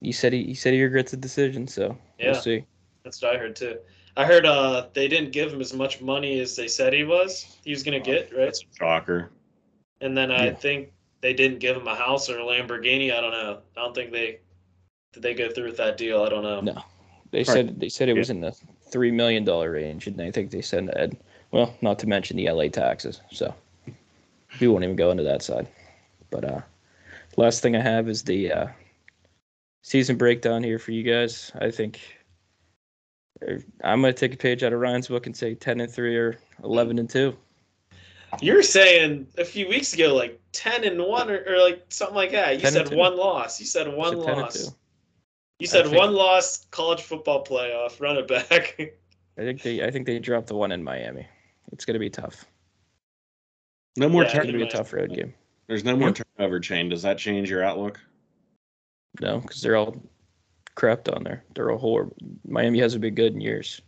He 0.00 0.12
said 0.12 0.32
he, 0.32 0.44
he 0.44 0.54
said 0.54 0.72
he 0.74 0.82
regrets 0.82 1.10
the 1.10 1.16
decision, 1.16 1.66
so 1.66 1.96
Yeah. 2.18 2.32
we'll 2.32 2.40
see. 2.40 2.64
That's 3.04 3.20
what 3.22 3.34
I 3.34 3.38
heard 3.38 3.56
too. 3.56 3.78
I 4.16 4.24
heard 4.24 4.46
uh 4.46 4.86
they 4.94 5.08
didn't 5.08 5.32
give 5.32 5.52
him 5.52 5.60
as 5.60 5.74
much 5.74 6.00
money 6.00 6.40
as 6.40 6.56
they 6.56 6.68
said 6.68 6.92
he 6.92 7.04
was. 7.04 7.58
He 7.64 7.70
was 7.72 7.82
gonna 7.82 8.00
get 8.00 8.32
right, 8.32 8.46
That's 8.46 8.62
a 8.62 8.76
shocker. 8.78 9.30
and 10.00 10.16
then 10.16 10.30
I 10.30 10.46
Yeah. 10.46 10.54
think 10.54 10.92
they 11.24 11.32
didn't 11.32 11.58
give 11.58 11.74
him 11.74 11.88
a 11.88 11.94
house 11.94 12.28
or 12.28 12.38
a 12.38 12.42
Lamborghini. 12.42 13.10
I 13.10 13.18
don't 13.22 13.30
know. 13.30 13.58
I 13.78 13.80
don't 13.80 13.94
think 13.94 14.12
they 14.12 14.40
did. 15.14 15.22
They 15.22 15.32
go 15.32 15.48
through 15.50 15.68
with 15.68 15.78
that 15.78 15.96
deal. 15.96 16.22
I 16.22 16.28
don't 16.28 16.42
know. 16.42 16.60
No. 16.60 16.82
They 17.30 17.38
Right. 17.38 17.46
said 17.46 17.80
they 17.80 17.88
said 17.88 18.10
it 18.10 18.12
was 18.12 18.28
in 18.28 18.40
the 18.42 18.52
three 18.90 19.10
million 19.10 19.42
dollar 19.42 19.70
range, 19.70 20.06
and 20.06 20.20
I 20.20 20.30
think 20.30 20.50
they 20.50 20.60
said 20.60 20.86
that. 20.88 21.12
Well, 21.50 21.74
not 21.80 21.98
to 22.00 22.06
mention 22.06 22.36
the 22.36 22.50
LA 22.50 22.68
taxes, 22.68 23.22
so 23.32 23.54
we 24.60 24.68
won't 24.68 24.84
even 24.84 24.96
go 24.96 25.10
into 25.10 25.22
that 25.22 25.40
side. 25.40 25.66
But 26.28 26.44
uh, 26.44 26.60
last 27.38 27.62
thing 27.62 27.74
I 27.74 27.80
have 27.80 28.06
is 28.06 28.22
the 28.22 28.52
uh, 28.52 28.66
season 29.82 30.18
breakdown 30.18 30.62
here 30.62 30.78
for 30.78 30.90
you 30.92 31.02
guys. 31.04 31.50
I 31.58 31.70
think 31.70 32.00
uh, 33.48 33.54
I'm 33.82 34.02
gonna 34.02 34.12
take 34.12 34.34
a 34.34 34.36
page 34.36 34.62
out 34.62 34.74
of 34.74 34.80
Ryan's 34.80 35.08
book 35.08 35.24
and 35.24 35.34
say 35.34 35.54
ten 35.54 35.80
and 35.80 35.90
three 35.90 36.16
or 36.18 36.38
eleven 36.62 36.98
and 36.98 37.08
two. 37.08 37.34
You 38.40 38.54
were 38.54 38.62
saying 38.62 39.26
a 39.38 39.44
few 39.44 39.68
weeks 39.68 39.92
ago 39.94 40.14
like 40.14 40.40
ten 40.52 40.84
and 40.84 41.00
one 41.02 41.30
or, 41.30 41.42
or 41.46 41.58
like 41.58 41.84
something 41.88 42.14
like 42.16 42.32
that. 42.32 42.60
You 42.60 42.68
said 42.68 42.94
one 42.94 43.16
loss. 43.16 43.60
You 43.60 43.66
said 43.66 43.88
one 43.92 44.16
said 44.16 44.18
loss. 44.36 44.74
You 45.58 45.66
said 45.66 45.84
think- 45.86 45.96
one 45.96 46.14
loss 46.14 46.66
college 46.70 47.02
football 47.02 47.44
playoff. 47.44 48.00
Run 48.00 48.16
it 48.16 48.28
back. 48.28 48.76
I 49.38 49.40
think 49.42 49.62
they 49.62 49.84
I 49.84 49.90
think 49.90 50.06
they 50.06 50.18
dropped 50.18 50.46
the 50.48 50.54
one 50.54 50.72
in 50.72 50.82
Miami. 50.82 51.26
It's 51.72 51.84
gonna 51.84 51.98
be 51.98 52.10
tough. 52.10 52.44
No 53.96 54.08
more 54.08 54.22
Yeah, 54.22 54.28
It's 54.28 54.38
gonna 54.46 54.52
be 54.58 54.62
a 54.62 54.70
tough 54.70 54.92
road 54.92 55.14
game. 55.14 55.34
There's 55.66 55.84
no 55.84 55.96
more 55.96 56.08
Yeah. 56.08 56.22
turnover 56.38 56.60
chain. 56.60 56.88
Does 56.88 57.02
that 57.02 57.18
change 57.18 57.50
your 57.50 57.62
outlook? 57.62 58.00
No, 59.20 59.38
because 59.40 59.60
they're 59.60 59.76
all 59.76 59.96
crap 60.74 61.08
on 61.08 61.22
there. 61.24 61.44
They're 61.54 61.68
a 61.70 61.78
horrible. 61.78 62.16
Miami 62.46 62.80
hasn't 62.80 63.02
been 63.02 63.14
good 63.14 63.32
in 63.34 63.40
years. 63.40 63.80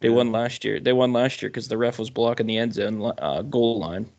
They 0.00 0.10
won 0.10 0.30
last 0.32 0.64
year. 0.64 0.78
They 0.78 0.92
won 0.92 1.12
last 1.12 1.40
year 1.40 1.48
because 1.48 1.68
the 1.68 1.78
ref 1.78 1.98
was 1.98 2.10
blocking 2.10 2.46
the 2.46 2.58
end 2.58 2.74
zone 2.74 3.12
uh, 3.18 3.42
goal 3.42 3.78
line 3.78 4.10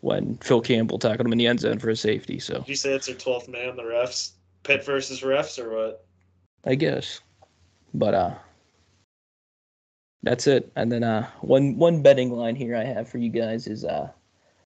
when 0.00 0.36
Phil 0.38 0.60
Campbell 0.60 0.98
tackled 0.98 1.26
him 1.26 1.32
in 1.32 1.38
the 1.38 1.46
end 1.46 1.60
zone 1.60 1.78
for 1.78 1.90
a 1.90 1.96
safety. 1.96 2.38
So 2.38 2.58
Did 2.58 2.68
you 2.68 2.76
say 2.76 2.94
it's 2.94 3.06
their 3.06 3.16
twelfth 3.16 3.48
man, 3.48 3.76
the 3.76 3.82
refs? 3.82 4.32
Pitt 4.62 4.84
versus 4.84 5.20
refs 5.20 5.58
or 5.58 5.76
what? 5.76 6.04
I 6.64 6.74
guess. 6.74 7.20
But 7.94 8.14
uh 8.14 8.34
that's 10.22 10.46
it. 10.46 10.72
And 10.74 10.90
then 10.90 11.04
uh 11.04 11.28
one 11.40 11.76
one 11.76 12.02
betting 12.02 12.32
line 12.32 12.56
here 12.56 12.76
I 12.76 12.84
have 12.84 13.08
for 13.08 13.18
you 13.18 13.30
guys 13.30 13.66
is 13.66 13.84
uh 13.84 14.10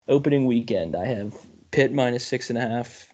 opening 0.07 0.47
weekend. 0.47 0.95
I 0.95 1.07
have 1.07 1.35
Pitt 1.71 1.93
minus 1.93 2.27
six 2.27 2.51
and 2.51 2.59
a 2.59 2.63
half. 2.63 3.09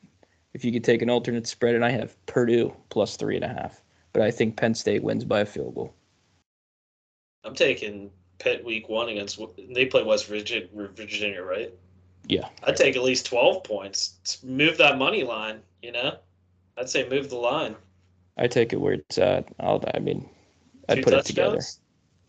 If 0.54 0.64
you 0.64 0.72
could 0.72 0.84
take 0.84 1.02
an 1.02 1.10
alternate 1.10 1.48
spread, 1.48 1.74
and 1.74 1.84
I 1.84 1.90
have 1.90 2.16
Purdue 2.26 2.74
plus 2.88 3.16
three 3.16 3.34
and 3.34 3.44
a 3.44 3.48
half. 3.48 3.82
But 4.12 4.22
I 4.22 4.30
think 4.30 4.56
Penn 4.56 4.74
State 4.74 5.02
wins 5.02 5.24
by 5.24 5.40
a 5.40 5.46
field 5.46 5.74
goal. 5.74 5.92
I'm 7.44 7.54
taking 7.54 8.10
Pitt 8.38 8.64
week 8.64 8.88
one 8.88 9.08
against. 9.08 9.40
They 9.74 9.86
play 9.86 10.02
West 10.02 10.26
Virginia, 10.26 10.68
Virginia, 10.74 11.42
right? 11.42 11.72
Yeah. 12.26 12.48
I'd 12.62 12.76
take 12.76 12.96
at 12.96 13.02
least 13.02 13.26
twelve 13.26 13.64
points. 13.64 14.38
Move 14.42 14.78
that 14.78 14.98
money 14.98 15.22
line. 15.24 15.60
You 15.82 15.92
know, 15.92 16.16
I'd 16.78 16.88
say 16.88 17.08
move 17.08 17.30
the 17.30 17.36
line. 17.36 17.76
I 18.36 18.46
take 18.48 18.72
it 18.72 18.80
where 18.80 18.94
it's 18.94 19.18
at. 19.18 19.46
I'll 19.60 19.82
I 19.94 19.98
mean 19.98 20.28
I'd 20.88 20.96
Two 20.96 21.02
put 21.02 21.14
it 21.14 21.24
together. 21.24 21.56
touchdowns? 21.56 21.80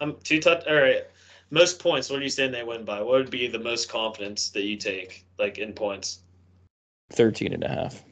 Um, 0.02 0.18
two 0.24 0.40
touch. 0.40 0.66
All 0.68 0.76
right. 0.76 1.04
Most 1.52 1.80
points. 1.80 2.10
What 2.10 2.20
are 2.20 2.24
you 2.24 2.30
saying 2.30 2.52
they 2.52 2.64
win 2.64 2.84
by? 2.86 3.00
What 3.02 3.14
would 3.14 3.30
be 3.30 3.48
the 3.48 3.60
most 3.60 3.88
confidence 3.90 4.50
that 4.50 4.64
you 4.64 4.78
take, 4.78 5.26
like 5.38 5.58
in 5.58 5.74
points? 5.74 6.20
13 7.14 7.54
and 7.54 7.64
a 7.64 7.70
half. 7.70 8.04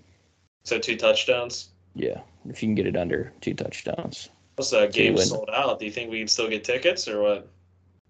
So 0.63 0.79
two 0.79 0.95
touchdowns. 0.95 1.69
Yeah. 1.95 2.21
If 2.47 2.61
you 2.61 2.67
can 2.67 2.75
get 2.75 2.87
it 2.87 2.95
under 2.95 3.33
two 3.41 3.53
touchdowns. 3.53 4.29
Also, 4.57 4.77
uh, 4.77 4.81
that 4.81 4.93
game 4.93 5.15
win. 5.15 5.25
sold 5.25 5.49
out. 5.51 5.79
Do 5.79 5.85
you 5.85 5.91
think 5.91 6.11
we 6.11 6.19
can 6.19 6.27
still 6.27 6.49
get 6.49 6.63
tickets 6.63 7.07
or 7.07 7.21
what? 7.21 7.49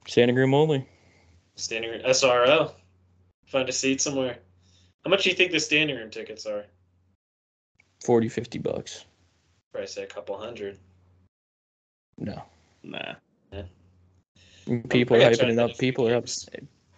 Standing 0.08 0.36
room 0.36 0.54
only. 0.54 0.88
Standing 1.56 1.92
room 1.92 2.02
SRO. 2.06 2.72
Find 3.48 3.70
a 3.70 3.72
seat 3.72 4.02
somewhere. 4.02 4.38
How 5.04 5.10
much 5.10 5.24
do 5.24 5.30
you 5.30 5.36
think 5.36 5.52
the 5.52 5.60
standing 5.60 5.96
room 5.96 6.10
tickets 6.10 6.46
are? 6.46 6.66
40, 8.04 8.30
50 8.30 8.60
bucks. 8.60 9.06
Probably 9.72 9.88
say 9.88 10.04
a 10.04 10.08
couple 10.08 10.38
hundred. 10.38 10.78
No. 12.18 12.44
Nah. 12.84 13.16
People 14.90 15.18
are 15.18 15.30
hyping 15.30 15.50
it 15.50 15.60
up. 15.60 15.78
People 15.78 16.06
few 16.06 16.14
are 16.14 16.18
up. 16.18 16.26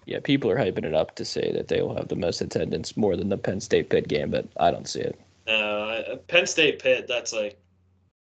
Yeah, 0.05 0.19
people 0.23 0.51
are 0.51 0.55
hyping 0.57 0.83
it 0.85 0.93
up 0.93 1.15
to 1.15 1.25
say 1.25 1.51
that 1.53 1.67
they 1.67 1.81
will 1.81 1.95
have 1.95 2.09
the 2.09 2.15
most 2.15 2.41
attendance 2.41 2.95
more 2.95 3.15
than 3.15 3.29
the 3.29 3.37
Penn 3.37 3.59
State 3.59 3.89
Pitt 3.89 4.07
game, 4.07 4.29
but 4.29 4.47
I 4.57 4.69
don't 4.69 4.87
see 4.87 4.99
it. 5.01 5.19
No, 5.47 5.89
I- 5.89 6.15
Penn 6.27 6.45
State 6.45 6.79
Pitt. 6.79 7.07
That's 7.07 7.33
like 7.33 7.59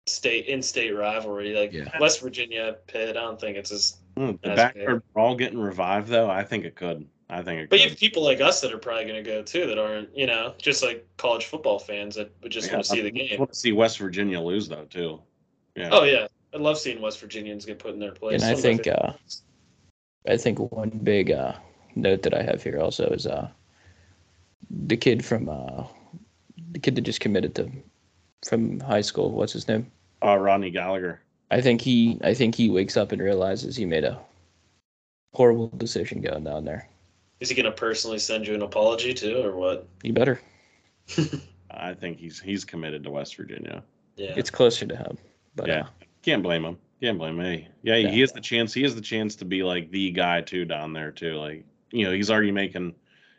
state 0.07 0.47
in-state 0.47 0.93
rivalry. 0.93 1.55
Like 1.55 1.73
Yeah. 1.73 1.89
West 2.01 2.21
Virginia 2.21 2.77
Pitt. 2.87 3.11
I 3.17 3.21
don't 3.21 3.41
think 3.41 3.57
it's 3.57 3.73
as. 3.73 3.99
Mm, 4.17 4.41
The 4.41 4.49
That's 4.49 4.57
backyard 4.57 5.03
brawl 5.13 5.35
getting 5.37 5.59
revived 5.59 6.09
though. 6.09 6.31
I 6.31 6.43
think 6.43 6.65
it 6.65 6.75
could. 6.75 7.07
I 7.29 7.43
think 7.43 7.59
it 7.59 7.63
could, 7.65 7.71
But 7.71 7.83
you 7.83 7.89
have 7.89 7.99
people 7.99 8.23
like 8.23 8.41
us 8.41 8.61
that 8.61 8.73
are 8.73 8.79
probably 8.79 9.05
going 9.05 9.23
to 9.23 9.29
go 9.29 9.43
too. 9.43 9.67
That 9.67 9.79
aren't, 9.79 10.17
you 10.17 10.27
know, 10.27 10.55
just 10.59 10.83
like 10.83 11.07
college 11.17 11.47
football 11.47 11.79
fans 11.81 12.15
that 12.15 12.31
would 12.43 12.53
just 12.53 12.73
want 12.73 12.85
to 12.85 12.91
see 12.91 13.01
the 13.01 13.09
I 13.09 13.11
game. 13.11 13.39
want 13.41 13.53
to 13.53 13.59
see 13.59 13.73
West 13.73 13.99
Virginia 13.99 14.41
lose 14.41 14.69
though 14.69 14.85
too. 14.85 15.21
Yeah. 15.75 15.91
Oh 15.93 16.05
yeah, 16.05 16.29
I 16.55 16.57
love 16.59 16.79
seeing 16.79 17.03
West 17.03 17.21
Virginians 17.21 17.67
get 17.67 17.79
put 17.79 17.93
in 17.95 18.01
their 18.01 18.13
place. 18.13 18.41
And 18.41 18.45
I 18.45 18.55
Some 18.55 18.59
of 18.59 18.63
think, 18.63 18.87
uh. 18.87 19.13
I 20.29 20.37
think 20.37 20.59
one 20.73 20.91
big 20.91 21.31
uh, 21.31 21.55
note 21.95 22.23
that 22.23 22.33
I 22.35 22.43
have 22.43 22.63
here 22.63 22.81
also 22.81 23.07
is 23.09 23.27
uh, 23.27 23.49
the 24.71 24.97
kid 24.97 25.25
from 25.25 25.49
uh, 25.49 25.85
the 26.73 26.79
kid 26.79 26.95
that 26.95 27.03
just 27.03 27.21
committed 27.21 27.55
to 27.57 27.71
from 28.49 28.81
high 28.81 29.03
school. 29.03 29.31
What's 29.33 29.53
his 29.53 29.69
name? 29.69 29.91
Uh, 30.27 30.37
Rodney 30.37 30.71
Gallagher. 30.71 31.21
I 31.51 31.61
think 31.61 31.81
he 31.81 32.19
I 32.25 32.35
think 32.35 32.55
he 32.55 32.69
wakes 32.71 32.97
up 32.97 33.13
and 33.13 33.23
realizes 33.23 33.77
he 33.77 33.87
made 33.87 34.05
a 34.05 34.19
horrible 35.33 35.69
decision 35.77 36.21
going 36.21 36.45
down 36.45 36.65
there. 36.65 36.89
is 37.41 37.49
he 37.51 37.55
going 37.55 37.67
to 37.67 37.73
personally 37.73 38.19
send 38.19 38.47
you 38.47 38.55
an 38.55 38.63
apology 38.63 39.13
too, 39.15 39.41
or 39.45 39.53
what? 39.57 39.87
You 40.03 40.13
better. 40.13 40.41
I 41.71 41.95
think 41.95 42.19
he's 42.19 42.41
he's 42.41 42.65
committed 42.65 43.05
to 43.05 43.11
West 43.11 43.37
Virginia. 43.37 43.83
Yeah, 44.17 44.33
It's 44.37 44.51
closer 44.51 44.87
to 44.87 44.97
him. 44.97 45.19
But 45.55 45.69
Yeah. 45.69 45.81
uh, 45.83 45.87
Can't 46.23 46.43
blame 46.43 46.65
him. 46.65 46.79
Can't 47.03 47.19
blame 47.19 47.37
me. 47.37 47.69
Yeah, 47.83 47.97
Yeah. 47.97 48.11
he 48.11 48.21
has 48.21 48.33
the 48.33 48.41
chance. 48.41 48.73
He 48.73 48.83
has 48.83 48.95
the 48.95 49.01
chance 49.03 49.37
to 49.37 49.45
be 49.45 49.63
like 49.63 49.91
the 49.91 50.11
guy 50.11 50.41
too 50.41 50.65
down 50.65 50.93
there 50.93 51.11
too. 51.13 51.35
Like 51.35 51.65
you 51.93 52.05
know, 52.05 52.13
he's 52.13 52.31
already 52.31 52.51
making. 52.51 52.95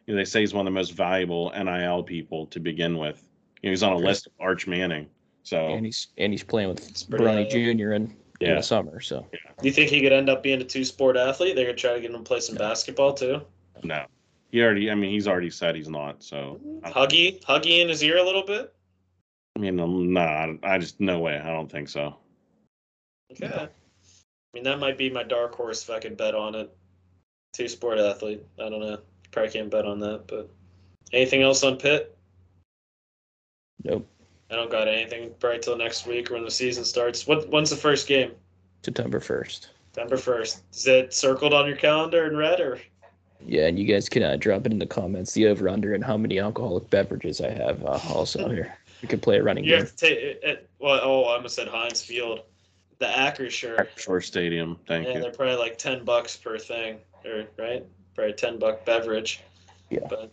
You 0.05 0.13
know, 0.13 0.17
they 0.19 0.25
say 0.25 0.39
he's 0.41 0.53
one 0.53 0.65
of 0.65 0.71
the 0.71 0.77
most 0.79 0.91
valuable 0.91 1.51
NIL 1.51 2.03
people 2.03 2.45
to 2.47 2.59
begin 2.61 2.97
with. 2.97 3.21
You 3.61 3.69
know, 3.69 3.71
he's 3.71 3.83
on 3.83 3.91
a 3.93 3.95
Chris- 3.95 4.05
list 4.05 4.27
of 4.27 4.33
Arch 4.39 4.67
Manning. 4.67 5.07
So 5.47 5.67
and 5.67 5.85
he's 5.85 6.07
and 6.17 6.33
he's 6.33 6.43
playing 6.43 6.67
with 6.67 6.89
It's 6.89 7.03
Bronny. 7.05 7.49
Jr. 7.49 7.93
in, 7.93 8.13
in 8.41 8.55
the 8.57 8.61
summer. 8.61 8.99
So 8.99 9.25
Do 9.31 9.39
you 9.67 9.71
think 9.71 9.89
he 9.89 10.01
could 10.01 10.11
end 10.11 10.29
up 10.29 10.43
being 10.43 10.59
a 10.59 10.65
two-sport 10.65 11.15
athlete? 11.15 11.55
They're 11.55 11.63
going 11.63 11.77
to 11.77 11.81
try 11.81 11.93
to 11.93 12.01
get 12.01 12.11
him 12.11 12.17
to 12.17 12.23
play 12.23 12.41
some 12.41 12.55
No. 12.55 12.59
basketball 12.59 13.13
too. 13.13 13.39
no, 13.81 14.05
he 14.51 14.61
already. 14.61 14.91
I 14.91 14.95
mean, 14.95 15.09
he's 15.09 15.25
already 15.25 15.49
said 15.49 15.73
he's 15.75 15.87
not. 15.87 16.21
So 16.21 16.59
I, 16.83 16.91
Huggy, 16.91 17.41
huggy 17.45 17.81
in 17.81 17.87
his 17.87 18.03
ear 18.03 18.17
a 18.17 18.23
little 18.23 18.43
bit. 18.43 18.73
I 19.55 19.59
mean, 19.59 19.79
um, 19.79 20.11
nah, 20.11 20.53
I 20.63 20.77
just 20.79 20.99
no 20.99 21.19
way. 21.19 21.37
I 21.39 21.47
don't 21.53 21.71
think 21.71 21.87
so. 21.87 22.17
Okay. 23.31 23.47
Yeah. 23.47 23.61
I 23.63 23.69
mean, 24.53 24.65
that 24.65 24.79
might 24.79 24.97
be 24.97 25.09
my 25.09 25.23
dark 25.23 25.55
horse 25.55 25.81
if 25.81 25.89
I 25.89 25.99
could 25.99 26.17
bet 26.17 26.35
on 26.35 26.55
it. 26.55 26.75
Two 27.53 27.69
sport 27.69 27.99
athlete. 27.99 28.43
I 28.59 28.67
don't 28.67 28.81
know. 28.81 28.99
Probably 29.31 29.49
can't 29.51 29.71
bet 29.71 29.85
on 29.85 29.99
that. 29.99 30.27
But 30.27 30.49
anything 31.13 31.41
else 31.41 31.63
on 31.63 31.77
Pitt? 31.77 32.17
nope. 33.85 34.05
I 34.49 34.55
don't 34.55 34.71
got 34.71 34.87
anything. 34.87 35.31
Probably 35.39 35.59
till 35.59 35.77
next 35.77 36.07
week 36.07 36.29
when 36.29 36.43
the 36.43 36.51
season 36.51 36.83
starts. 36.85 37.27
What? 37.27 37.49
When's 37.49 37.69
the 37.69 37.75
first 37.75 38.07
game? 38.07 38.31
September 38.83 39.19
first. 39.19 39.69
September 39.93 40.17
first. 40.17 40.63
Is 40.73 40.87
it 40.87 41.13
circled 41.13 41.53
on 41.53 41.67
your 41.67 41.75
calendar 41.75 42.27
in 42.27 42.37
red 42.37 42.59
or? 42.59 42.79
Yeah, 43.45 43.67
and 43.67 43.77
you 43.77 43.85
guys 43.85 44.09
can 44.09 44.23
uh, 44.23 44.35
drop 44.37 44.65
it 44.65 44.71
in 44.71 44.79
the 44.79 44.85
comments 44.85 45.33
the 45.33 45.47
over 45.47 45.69
under 45.69 45.93
and 45.93 46.03
how 46.03 46.17
many 46.17 46.39
alcoholic 46.39 46.89
beverages 46.89 47.39
I 47.41 47.49
have 47.51 47.83
uh, 47.83 47.99
also 48.13 48.47
here. 48.53 48.75
We 49.01 49.07
can 49.07 49.19
play 49.19 49.37
a 49.37 49.43
running 49.43 49.63
You 49.63 49.71
game. 49.71 49.79
have 49.81 49.89
to 49.91 49.95
take 49.97 50.17
it. 50.17 50.39
it- 50.43 50.69
Well, 50.79 50.99
oh, 51.03 51.23
I 51.25 51.35
almost 51.35 51.55
said 51.55 51.67
Heinz 51.67 52.01
Field. 52.01 52.41
The 52.99 53.05
Acrisure. 53.05 53.87
Shore 53.95 54.21
Stadium. 54.21 54.79
Thank 54.87 55.05
Yeah, 55.07 55.15
you. 55.15 55.21
they're 55.21 55.31
probably 55.31 55.55
like 55.55 55.77
ten 55.77 56.03
bucks 56.03 56.35
per 56.35 56.57
thing, 56.57 56.97
or 57.25 57.43
right? 57.59 57.85
Probably 58.15 58.33
ten 58.33 58.57
buck 58.57 58.83
beverage. 58.85 59.41
Yeah. 59.91 59.99
But 60.09 60.31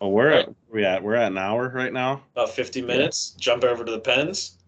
Oh, 0.00 0.08
we're 0.08 0.30
at 0.30 0.54
we 0.70 0.84
at 0.84 1.02
we're 1.02 1.14
at 1.14 1.32
an 1.32 1.38
hour 1.38 1.68
right 1.68 1.92
now. 1.92 2.22
about 2.32 2.50
fifty 2.50 2.82
minutes. 2.82 3.34
Jump 3.38 3.64
over 3.64 3.84
to 3.84 3.92
the 3.92 3.98
pens. 3.98 4.58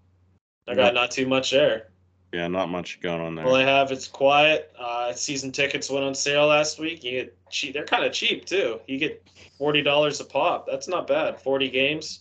I 0.66 0.74
got 0.74 0.95
not 0.95 1.11
too 1.11 1.26
much 1.26 1.51
there. 1.51 1.89
Yeah, 2.33 2.47
not 2.47 2.68
much 2.68 3.01
going 3.01 3.22
on 3.22 3.35
there. 3.35 3.47
All 3.47 3.55
I 3.55 3.62
have 3.62 3.91
it's 3.91 4.07
quiet. 4.07 4.74
Uh, 4.79 5.12
season 5.12 5.51
tickets 5.51 5.89
went 5.89 6.05
on 6.05 6.14
sale 6.14 6.47
last 6.47 6.79
week. 6.79 7.03
You 7.03 7.11
get 7.12 7.51
cheap. 7.51 7.72
They're 7.72 7.87
kind 7.87 8.05
of 8.05 8.12
cheap 8.12 8.45
too. 8.45 8.81
You 8.87 8.99
get 8.99 9.22
forty 9.57 9.83
dollars 9.83 10.20
a 10.20 10.24
pop. 10.24 10.66
That's 10.66 10.89
not 10.89 11.07
bad. 11.07 11.41
Forty 11.41 11.70
games, 11.70 12.20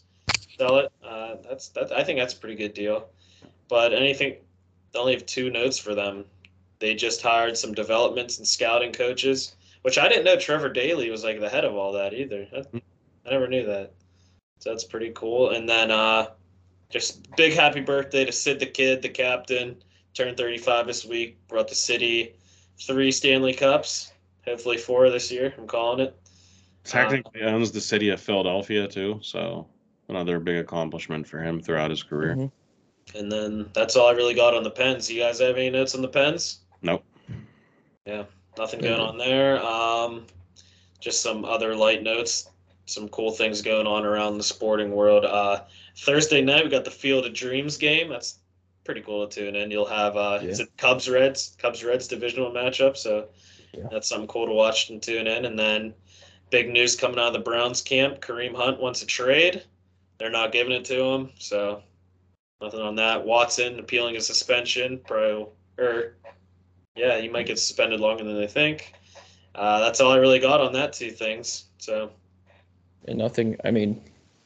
sell 0.58 0.78
it. 0.78 0.92
Uh, 1.04 1.36
that's 1.48 1.70
that. 1.70 1.92
I 1.92 2.04
think 2.04 2.20
that's 2.20 2.34
a 2.34 2.38
pretty 2.38 2.56
good 2.56 2.74
deal. 2.74 3.10
But 3.68 3.94
anything, 3.94 4.36
they 4.94 5.00
only 5.00 5.14
have 5.14 5.26
two 5.26 5.50
notes 5.50 5.78
for 5.78 5.94
them. 5.94 6.24
They 6.80 6.96
just 6.96 7.22
hired 7.22 7.58
some 7.58 7.74
developments 7.74 8.38
and 8.38 8.48
scouting 8.48 8.94
coaches, 8.94 9.56
which 9.82 9.98
I 9.98 10.08
didn't 10.08 10.24
know 10.24 10.38
Trevor 10.38 10.70
Daley 10.70 11.10
was 11.10 11.24
like 11.24 11.40
the 11.40 11.50
head 11.50 11.66
of 11.66 11.76
all 11.76 11.92
that 11.94 12.14
either. 12.14 12.48
I, 12.56 12.82
I 13.28 13.32
never 13.32 13.48
knew 13.48 13.66
that. 13.66 13.92
So 14.60 14.70
that's 14.70 14.86
pretty 14.86 15.12
cool. 15.12 15.52
And 15.52 15.68
then 15.68 15.92
uh, 15.92 16.28
just 16.90 17.36
big 17.36 17.54
happy 17.54 17.82
birthday 17.82 18.26
to 18.26 18.32
Sid 18.32 18.60
the 18.60 18.66
Kid, 18.66 19.02
the 19.02 19.10
captain 19.10 19.76
turned 20.14 20.38
35 20.38 20.88
this 20.88 21.06
week. 21.06 21.38
Brought 21.48 21.68
the 21.68 21.76
city 21.76 22.36
three 22.82 23.12
Stanley 23.12 23.54
Cups. 23.54 24.14
Hopefully 24.46 24.78
four 24.78 25.10
this 25.10 25.32
year. 25.32 25.54
I'm 25.58 25.68
calling 25.68 26.00
it. 26.00 26.18
Technically 26.86 27.42
owns 27.42 27.72
the 27.72 27.82
city 27.82 28.10
of 28.10 28.22
Philadelphia 28.22 28.88
too, 28.88 29.20
so 29.22 29.68
another 30.08 30.40
big 30.40 30.58
accomplishment 30.58 31.28
for 31.28 31.40
him 31.40 31.62
throughout 31.62 31.90
his 31.90 32.02
career. 32.02 32.36
Mhm. 32.36 32.52
And 33.16 33.32
then 33.32 33.70
that's 33.74 33.98
all 33.98 34.08
I 34.08 34.12
really 34.12 34.34
got 34.34 34.54
on 34.54 34.64
the 34.64 34.72
pens. 34.72 35.12
You 35.12 35.20
guys 35.20 35.40
have 35.40 35.58
any 35.58 35.70
notes 35.70 35.96
on 35.96 36.02
the 36.02 36.08
pens? 36.08 36.60
Nope. 36.82 37.04
Yeah, 38.06 38.24
nothing 38.58 38.80
going 38.80 39.02
on 39.02 39.18
there. 39.18 39.62
Um, 39.66 40.26
just 41.02 41.22
some 41.22 41.44
other 41.44 41.76
light 41.76 42.04
notes. 42.04 42.50
Some 42.88 43.10
cool 43.10 43.32
things 43.32 43.62
going 43.62 43.86
on 43.86 44.06
around 44.06 44.38
the 44.38 44.44
sporting 44.44 44.92
world. 44.92 45.26
Uh, 45.26 45.64
Thursday 45.98 46.42
night 46.42 46.64
we 46.64 46.70
got 46.70 46.86
the 46.86 46.92
Field 46.92 47.26
of 47.26 47.34
Dreams 47.34 47.78
game. 47.78 48.10
That's 48.10 48.40
pretty 48.86 49.02
cool 49.02 49.28
to 49.28 49.40
tune 49.42 49.56
in. 49.58 49.70
You'll 49.70 49.86
have 49.86 50.16
uh, 50.16 50.40
Yeah. 50.42 50.52
it 50.52 50.78
Cubs 50.78 51.10
Reds 51.10 51.56
Cubs 51.60 51.84
Reds 51.84 52.08
divisional 52.08 52.50
matchup. 52.52 52.96
So 52.96 53.28
Yeah. 53.74 53.88
that's 53.92 54.08
something 54.08 54.28
cool 54.28 54.46
to 54.48 54.54
watch 54.54 54.90
and 54.90 55.04
tune 55.04 55.28
in. 55.28 55.44
And 55.46 55.60
then 55.60 55.94
big 56.50 56.70
news 56.70 56.96
coming 56.96 57.20
out 57.20 57.28
of 57.28 57.34
the 57.34 57.40
Browns 57.40 57.82
camp: 57.82 58.22
Kareem 58.22 58.56
Hunt 58.56 58.80
wants 58.80 59.02
a 59.02 59.06
trade. 59.06 59.64
They're 60.18 60.30
not 60.32 60.54
giving 60.54 60.72
it 60.72 60.86
to 60.86 61.04
him. 61.04 61.32
So 61.40 61.84
nothing 62.62 62.80
on 62.80 62.96
that. 62.96 63.26
Watson 63.26 63.80
appealing 63.80 64.16
a 64.16 64.22
suspension. 64.22 65.00
Pro 65.06 65.50
or 65.78 66.16
yeah, 66.96 67.18
you 67.18 67.30
might 67.32 67.48
get 67.48 67.60
suspended 67.60 68.00
longer 68.00 68.24
than 68.24 68.38
they 68.40 68.48
think. 68.48 68.94
Uh, 69.54 69.80
that's 69.82 70.00
all 70.00 70.12
I 70.14 70.18
really 70.18 70.40
got 70.40 70.62
on 70.62 70.72
that 70.74 70.94
two 70.94 71.12
things. 71.12 71.66
So 71.80 72.12
And 73.08 73.18
nothing. 73.18 73.56
I 73.64 73.72
mean, 73.72 74.02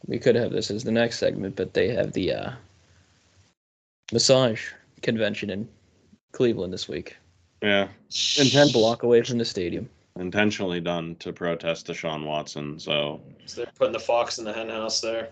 we 0.05 0.19
could 0.19 0.35
have 0.35 0.51
this 0.51 0.69
as 0.71 0.83
the 0.83 0.91
next 0.91 1.17
segment, 1.19 1.55
but 1.55 1.73
they 1.73 1.89
have 1.89 2.13
the 2.13 2.33
uh, 2.33 2.51
massage 4.11 4.71
convention 5.01 5.49
in 5.49 5.67
Cleveland 6.31 6.73
this 6.73 6.87
week. 6.87 7.17
Yeah, 7.61 7.87
Intent 8.39 8.73
block 8.73 9.03
away 9.03 9.21
from 9.21 9.37
the 9.37 9.45
stadium. 9.45 9.89
intentionally 10.19 10.79
done 10.81 11.15
to 11.17 11.31
protest 11.31 11.87
Deshaun 11.87 12.25
Watson. 12.25 12.79
So 12.79 13.21
So 13.45 13.61
they're 13.63 13.71
putting 13.77 13.93
the 13.93 13.99
fox 13.99 14.39
in 14.39 14.45
the 14.45 14.53
hen 14.53 14.69
house 14.69 14.99
there. 14.99 15.29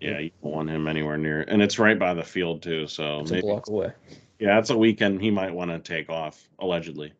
yeah, 0.00 0.18
you 0.18 0.30
don't 0.42 0.52
want 0.52 0.70
him 0.70 0.88
anywhere 0.88 1.16
near, 1.18 1.42
and 1.42 1.62
it's 1.62 1.78
right 1.78 1.98
by 1.98 2.14
the 2.14 2.22
field 2.24 2.62
too. 2.62 2.86
So 2.88 3.20
It's 3.20 3.30
a 3.30 3.34
maybe, 3.34 3.46
block 3.46 3.68
away. 3.68 3.92
yeah, 4.40 4.58
it's 4.58 4.70
a 4.70 4.76
weekend 4.76 5.20
he 5.20 5.30
might 5.30 5.52
want 5.54 5.70
to 5.70 5.78
take 5.78 6.10
off 6.10 6.48
allegedly. 6.58 7.12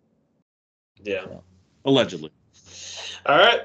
Yeah. 1.03 1.27
Allegedly. 1.85 2.31
All 3.27 3.37
right, 3.39 3.63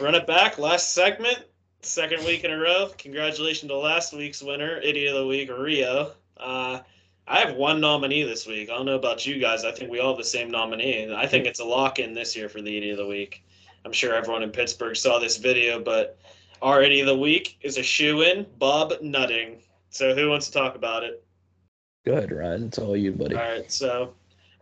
run 0.00 0.14
it 0.14 0.26
back. 0.26 0.58
Last 0.58 0.94
segment, 0.94 1.38
second 1.82 2.24
week 2.24 2.44
in 2.44 2.50
a 2.50 2.58
row. 2.58 2.90
Congratulations 2.98 3.70
to 3.70 3.76
last 3.76 4.12
week's 4.12 4.42
winner, 4.42 4.78
Idiot 4.78 5.14
of 5.14 5.20
the 5.20 5.26
Week, 5.26 5.50
Rio. 5.50 6.12
Uh, 6.36 6.80
I 7.26 7.40
have 7.40 7.56
one 7.56 7.80
nominee 7.80 8.22
this 8.22 8.46
week. 8.46 8.70
I 8.70 8.76
don't 8.76 8.86
know 8.86 8.96
about 8.96 9.26
you 9.26 9.38
guys. 9.40 9.64
I 9.64 9.72
think 9.72 9.90
we 9.90 9.98
all 9.98 10.10
have 10.10 10.18
the 10.18 10.24
same 10.24 10.50
nominee. 10.50 11.02
and 11.02 11.14
I 11.14 11.26
think 11.26 11.46
it's 11.46 11.60
a 11.60 11.64
lock 11.64 11.98
in 11.98 12.14
this 12.14 12.36
year 12.36 12.48
for 12.48 12.62
the 12.62 12.76
Idiot 12.76 12.98
of 12.98 13.04
the 13.04 13.10
Week. 13.10 13.42
I'm 13.84 13.92
sure 13.92 14.14
everyone 14.14 14.42
in 14.42 14.50
Pittsburgh 14.50 14.96
saw 14.96 15.18
this 15.18 15.36
video, 15.36 15.80
but 15.80 16.18
our 16.62 16.82
Idiot 16.82 17.08
of 17.08 17.16
the 17.16 17.20
Week 17.20 17.56
is 17.62 17.78
a 17.78 17.82
shoe 17.82 18.22
in, 18.22 18.46
Bob 18.58 18.94
Nutting. 19.02 19.62
So 19.90 20.14
who 20.14 20.28
wants 20.28 20.46
to 20.46 20.52
talk 20.52 20.74
about 20.74 21.04
it? 21.04 21.24
Go 22.04 22.12
ahead, 22.12 22.30
Ryan. 22.30 22.64
It's 22.64 22.78
all 22.78 22.96
you, 22.96 23.12
buddy. 23.12 23.34
All 23.34 23.42
right, 23.42 23.70
so 23.70 24.14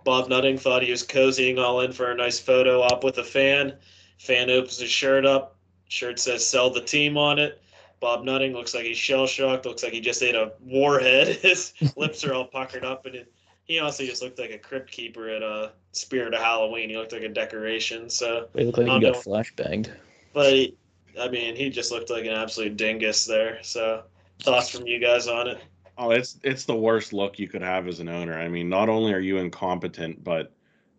Bob 0.05 0.29
Nutting 0.29 0.59
thought 0.59 0.83
he 0.83 0.91
was 0.91 1.03
cozying 1.03 1.59
all 1.59 1.81
in 1.81 1.93
for 1.93 2.11
a 2.11 2.15
nice 2.15 2.39
photo 2.39 2.83
op 2.83 3.05
with 3.05 3.19
a 3.19 3.25
fan. 3.25 3.75
Fan 4.19 4.51
opens 4.51 4.79
his 4.79 4.91
shirt 4.91 5.27
up. 5.27 5.57
Shirt 5.89 6.19
says 6.19 6.47
"Sell 6.47 6.71
the 6.71 6.81
team" 6.81 7.17
on 7.17 7.39
it. 7.39 7.61
Bob 8.01 8.25
Nutting 8.25 8.53
looks 8.53 8.75
like 8.75 8.85
he's 8.85 8.99
shell 8.99 9.27
shocked. 9.27 9.65
Looks 9.65 9.83
like 9.83 9.93
he 9.93 10.01
just 10.01 10.23
ate 10.23 10.35
a 10.35 10.53
warhead. 10.61 11.29
His 11.43 11.73
lips 11.97 12.25
are 12.25 12.35
all 12.35 12.45
puckered 12.45 12.85
up, 12.85 13.07
and 13.07 13.15
it, 13.15 13.33
he 13.65 13.79
also 13.79 14.05
just 14.05 14.23
looked 14.23 14.39
like 14.39 14.51
a 14.51 14.59
crypt 14.59 14.91
keeper 14.91 15.29
at 15.29 15.43
a 15.43 15.73
Spirit 15.93 16.35
of 16.35 16.41
Halloween. 16.41 16.91
He 16.91 16.99
looked 16.99 17.13
like 17.13 17.23
a 17.23 17.29
decoration. 17.29 18.11
So, 18.11 18.49
he 18.55 18.65
looked 18.65 18.77
like 18.77 18.89
he 18.89 19.01
got 19.01 19.15
no. 19.15 19.21
flash 19.21 19.55
banged. 19.57 19.91
but 20.35 20.53
he, 20.53 20.77
I 21.19 21.29
mean, 21.29 21.57
he 21.57 21.71
just 21.71 21.91
looked 21.91 22.11
like 22.11 22.27
an 22.27 22.33
absolute 22.35 22.77
dingus 22.77 23.25
there. 23.25 23.59
So, 23.63 24.03
thoughts 24.43 24.69
from 24.69 24.87
you 24.87 24.99
guys 24.99 25.27
on 25.27 25.49
it? 25.49 25.63
Oh, 25.97 26.11
it's 26.11 26.39
it's 26.43 26.65
the 26.65 26.77
worst 26.77 27.13
look 27.13 27.39
you 27.39 27.49
could 27.49 27.63
have 27.63 27.89
as 27.89 28.01
an 28.01 28.09
owner. 28.09 28.39
I 28.39 28.49
mean, 28.49 28.69
not 28.69 28.89
only 28.89 29.13
are 29.13 29.21
you 29.21 29.39
incompetent, 29.39 30.23
but 30.25 30.53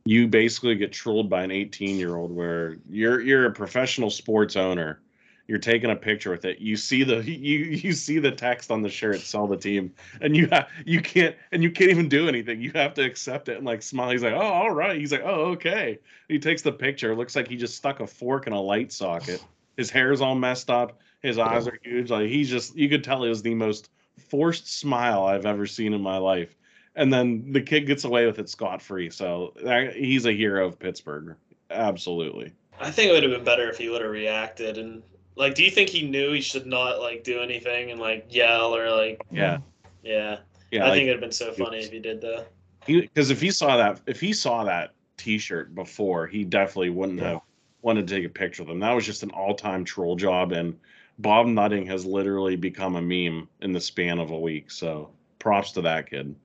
you 0.05 0.27
basically 0.27 0.75
get 0.75 0.93
trolled 0.93 1.29
by 1.29 1.43
an 1.43 1.51
18 1.51 1.97
year 1.97 2.15
old 2.15 2.31
where 2.31 2.77
you're 2.89 3.21
you're 3.21 3.47
a 3.47 3.51
professional 3.51 4.09
sports 4.09 4.55
owner. 4.55 5.01
You're 5.47 5.59
taking 5.59 5.91
a 5.91 5.95
picture 5.95 6.31
with 6.31 6.45
it. 6.45 6.59
You 6.59 6.75
see 6.75 7.03
the 7.03 7.23
you 7.29 7.59
you 7.59 7.91
see 7.91 8.19
the 8.19 8.31
text 8.31 8.71
on 8.71 8.81
the 8.81 8.89
shirt, 8.89 9.19
sell 9.19 9.47
the 9.47 9.57
team, 9.57 9.93
and 10.21 10.37
you 10.37 10.47
have 10.51 10.69
you 10.85 11.01
can't 11.01 11.35
and 11.51 11.63
you 11.63 11.71
can't 11.71 11.89
even 11.89 12.07
do 12.07 12.27
anything. 12.27 12.61
You 12.61 12.71
have 12.75 12.93
to 12.95 13.03
accept 13.03 13.49
it 13.49 13.57
and 13.57 13.65
like 13.65 13.81
smile. 13.81 14.11
He's 14.11 14.23
like, 14.23 14.33
oh, 14.33 14.39
all 14.39 14.71
right. 14.71 14.97
He's 14.97 15.11
like, 15.11 15.23
oh, 15.25 15.45
okay. 15.51 15.99
He 16.29 16.39
takes 16.39 16.61
the 16.61 16.71
picture. 16.71 17.11
It 17.11 17.17
looks 17.17 17.35
like 17.35 17.47
he 17.47 17.57
just 17.57 17.75
stuck 17.75 17.99
a 17.99 18.07
fork 18.07 18.47
in 18.47 18.53
a 18.53 18.61
light 18.61 18.91
socket. 18.91 19.43
His 19.75 19.89
hair's 19.89 20.21
all 20.21 20.35
messed 20.35 20.69
up. 20.69 20.99
His 21.21 21.39
eyes 21.39 21.67
are 21.67 21.79
huge. 21.83 22.11
Like 22.11 22.29
he's 22.29 22.49
just 22.49 22.75
you 22.77 22.89
could 22.89 23.03
tell 23.03 23.23
it 23.23 23.29
was 23.29 23.41
the 23.41 23.55
most 23.55 23.89
forced 24.29 24.79
smile 24.79 25.25
I've 25.25 25.47
ever 25.47 25.65
seen 25.65 25.93
in 25.93 26.01
my 26.01 26.17
life. 26.17 26.55
And 26.95 27.11
then 27.11 27.51
the 27.51 27.61
kid 27.61 27.81
gets 27.87 28.03
away 28.05 28.25
with 28.25 28.39
it 28.39 28.49
scot 28.49 28.81
free. 28.81 29.09
So 29.09 29.53
that, 29.63 29.95
he's 29.95 30.25
a 30.25 30.31
hero 30.31 30.65
of 30.65 30.79
Pittsburgh. 30.79 31.35
Absolutely. 31.69 32.53
I 32.79 32.91
think 32.91 33.09
it 33.09 33.13
would 33.13 33.23
have 33.23 33.31
been 33.31 33.43
better 33.43 33.69
if 33.69 33.77
he 33.77 33.89
would 33.89 34.01
have 34.01 34.11
reacted 34.11 34.77
and 34.77 35.01
like. 35.35 35.55
Do 35.55 35.63
you 35.63 35.71
think 35.71 35.89
he 35.89 36.07
knew 36.07 36.31
he 36.33 36.41
should 36.41 36.65
not 36.65 36.99
like 36.99 37.23
do 37.23 37.39
anything 37.41 37.91
and 37.91 37.99
like 37.99 38.25
yell 38.29 38.75
or 38.75 38.89
like? 38.91 39.21
Yeah. 39.31 39.57
Yeah, 40.03 40.37
Yeah. 40.71 40.85
I 40.85 40.89
like, 40.89 40.97
think 40.97 41.03
it'd 41.09 41.15
have 41.15 41.21
been 41.21 41.31
so 41.31 41.51
funny 41.51 41.79
if 41.79 41.91
he 41.91 41.99
did 41.99 42.21
that. 42.21 42.47
because 42.85 43.31
if 43.31 43.41
he 43.41 43.49
saw 43.49 43.75
that 43.77 43.99
if 44.05 44.19
he 44.21 44.31
saw 44.33 44.63
that 44.63 44.91
t-shirt 45.17 45.73
before 45.73 46.27
he 46.27 46.43
definitely 46.43 46.91
wouldn't 46.91 47.19
Yeah. 47.19 47.29
have 47.29 47.41
wanted 47.81 48.07
to 48.07 48.15
take 48.15 48.25
a 48.25 48.29
picture 48.29 48.61
of 48.61 48.67
them 48.67 48.79
that 48.81 48.91
was 48.91 49.05
just 49.05 49.23
an 49.23 49.31
all-time 49.31 49.83
troll 49.85 50.15
job 50.15 50.51
and 50.51 50.77
bob 51.19 51.47
nutting 51.47 51.85
has 51.87 52.05
literally 52.05 52.55
become 52.55 52.95
a 52.97 53.01
meme 53.01 53.47
in 53.61 53.71
the 53.71 53.79
span 53.79 54.19
of 54.19 54.29
a 54.31 54.37
week 54.39 54.69
so 54.69 55.09
props 55.39 55.71
to 55.71 55.81
that 55.81 56.07
kid 56.09 56.35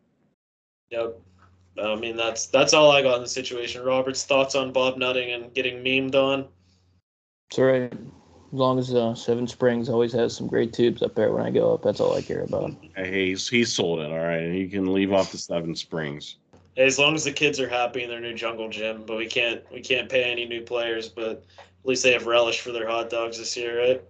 Yep. 0.91 1.19
I 1.83 1.95
mean 1.97 2.17
that's 2.17 2.47
that's 2.47 2.75
all 2.75 2.91
I 2.91 3.03
got 3.03 3.17
in 3.17 3.23
the 3.23 3.29
situation. 3.29 3.83
Robert's 3.85 4.25
thoughts 4.25 4.55
on 4.55 4.73
Bob 4.73 4.97
Nutting 4.97 5.33
and 5.33 5.53
getting 5.55 5.83
memed 5.85 6.15
on. 6.15 6.47
It's 7.49 7.59
all 7.59 7.65
right. 7.67 7.93
As 7.93 8.59
long 8.59 8.79
as 8.81 8.93
uh, 8.93 9.15
Seven 9.15 9.47
Springs 9.47 9.89
always 9.89 10.13
has 10.13 10.37
some 10.37 10.49
great 10.49 10.73
tubes 10.73 11.03
up 11.03 11.15
there 11.15 11.31
when 11.33 11.47
I 11.47 11.51
go 11.51 11.73
up, 11.73 11.83
that's 11.83 12.01
all 12.01 12.17
I 12.17 12.23
care 12.23 12.43
about. 12.43 12.75
hey 12.97 13.29
he's, 13.29 13.49
he 13.49 13.65
sold 13.65 14.01
it 14.01 14.11
all 14.11 14.19
right 14.19 14.43
and 14.43 14.55
he 14.55 14.69
can 14.69 14.93
leave 14.93 15.13
off 15.13 15.31
the 15.31 15.39
seven 15.39 15.75
springs 15.77 16.37
Hey, 16.77 16.87
as 16.87 16.99
long 16.99 17.15
as 17.15 17.25
the 17.25 17.33
kids 17.33 17.59
are 17.61 17.69
happy 17.69 18.03
in 18.05 18.09
their 18.09 18.21
new 18.21 18.35
jungle 18.35 18.69
gym, 18.69 19.05
but 19.07 19.17
we 19.17 19.27
can't 19.27 19.63
we 19.73 19.81
can't 19.81 20.09
pay 20.09 20.25
any 20.25 20.47
new 20.47 20.63
players, 20.63 21.09
but 21.09 21.45
at 21.59 21.65
least 21.85 22.03
they 22.03 22.13
have 22.13 22.27
relish 22.27 22.61
for 22.61 22.73
their 22.73 22.89
hot 22.89 23.11
dogs 23.11 23.39
this 23.39 23.57
year, 23.57 23.81
right? 23.81 24.03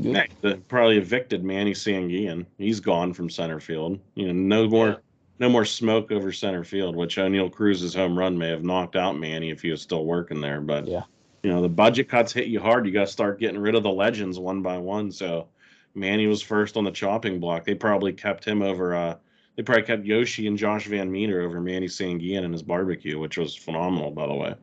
Good. 0.00 0.16
Heck, 0.16 0.40
the, 0.40 0.56
probably 0.68 0.98
evicted 0.98 1.44
Manny 1.44 1.72
Sanguillen. 1.72 2.46
He's 2.58 2.80
gone 2.80 3.12
from 3.14 3.30
center 3.30 3.60
field. 3.60 4.00
You 4.16 4.32
know, 4.32 4.32
no 4.32 4.68
more, 4.68 4.88
Yeah. 4.88 4.96
No 5.44 5.50
more 5.50 5.66
smoke 5.66 6.10
over 6.10 6.32
center 6.32 6.64
field. 6.64 6.96
Which 6.96 7.16
Oneil 7.16 7.52
Cruz's 7.52 7.94
home 7.94 8.18
run 8.18 8.38
may 8.38 8.48
have 8.48 8.64
knocked 8.64 8.96
out 8.96 9.18
Manny 9.18 9.50
if 9.50 9.60
he 9.60 9.70
was 9.70 9.82
still 9.82 10.06
working 10.06 10.40
there. 10.40 10.62
But 10.62 10.88
Yeah. 10.88 11.02
you 11.42 11.50
know, 11.50 11.60
the 11.60 11.68
budget 11.68 12.08
cuts 12.08 12.32
hit 12.32 12.46
you 12.46 12.60
hard. 12.60 12.86
You 12.86 12.92
got 12.92 13.08
to 13.08 13.12
start 13.12 13.40
getting 13.40 13.60
rid 13.60 13.74
of 13.74 13.82
the 13.82 13.90
legends 13.90 14.38
one 14.38 14.62
by 14.62 14.78
one. 14.78 15.12
So 15.12 15.48
Manny 15.94 16.26
was 16.28 16.40
first 16.40 16.78
on 16.78 16.84
the 16.84 16.90
chopping 16.90 17.40
block. 17.40 17.66
They 17.66 17.74
probably 17.74 18.14
kept 18.14 18.42
him 18.42 18.62
over. 18.62 18.94
uh 18.94 19.16
They 19.56 19.62
probably 19.62 19.82
kept 19.82 20.06
Yoshi 20.06 20.46
and 20.46 20.56
Josh 20.56 20.88
VanMeter 20.88 21.44
over 21.44 21.60
Manny 21.60 21.88
Sanguillen 21.88 22.46
and 22.46 22.54
his 22.54 22.62
barbecue, 22.62 23.18
which 23.18 23.36
was 23.36 23.54
phenomenal, 23.54 24.12
by 24.12 24.26
the 24.26 24.32
way. 24.32 24.54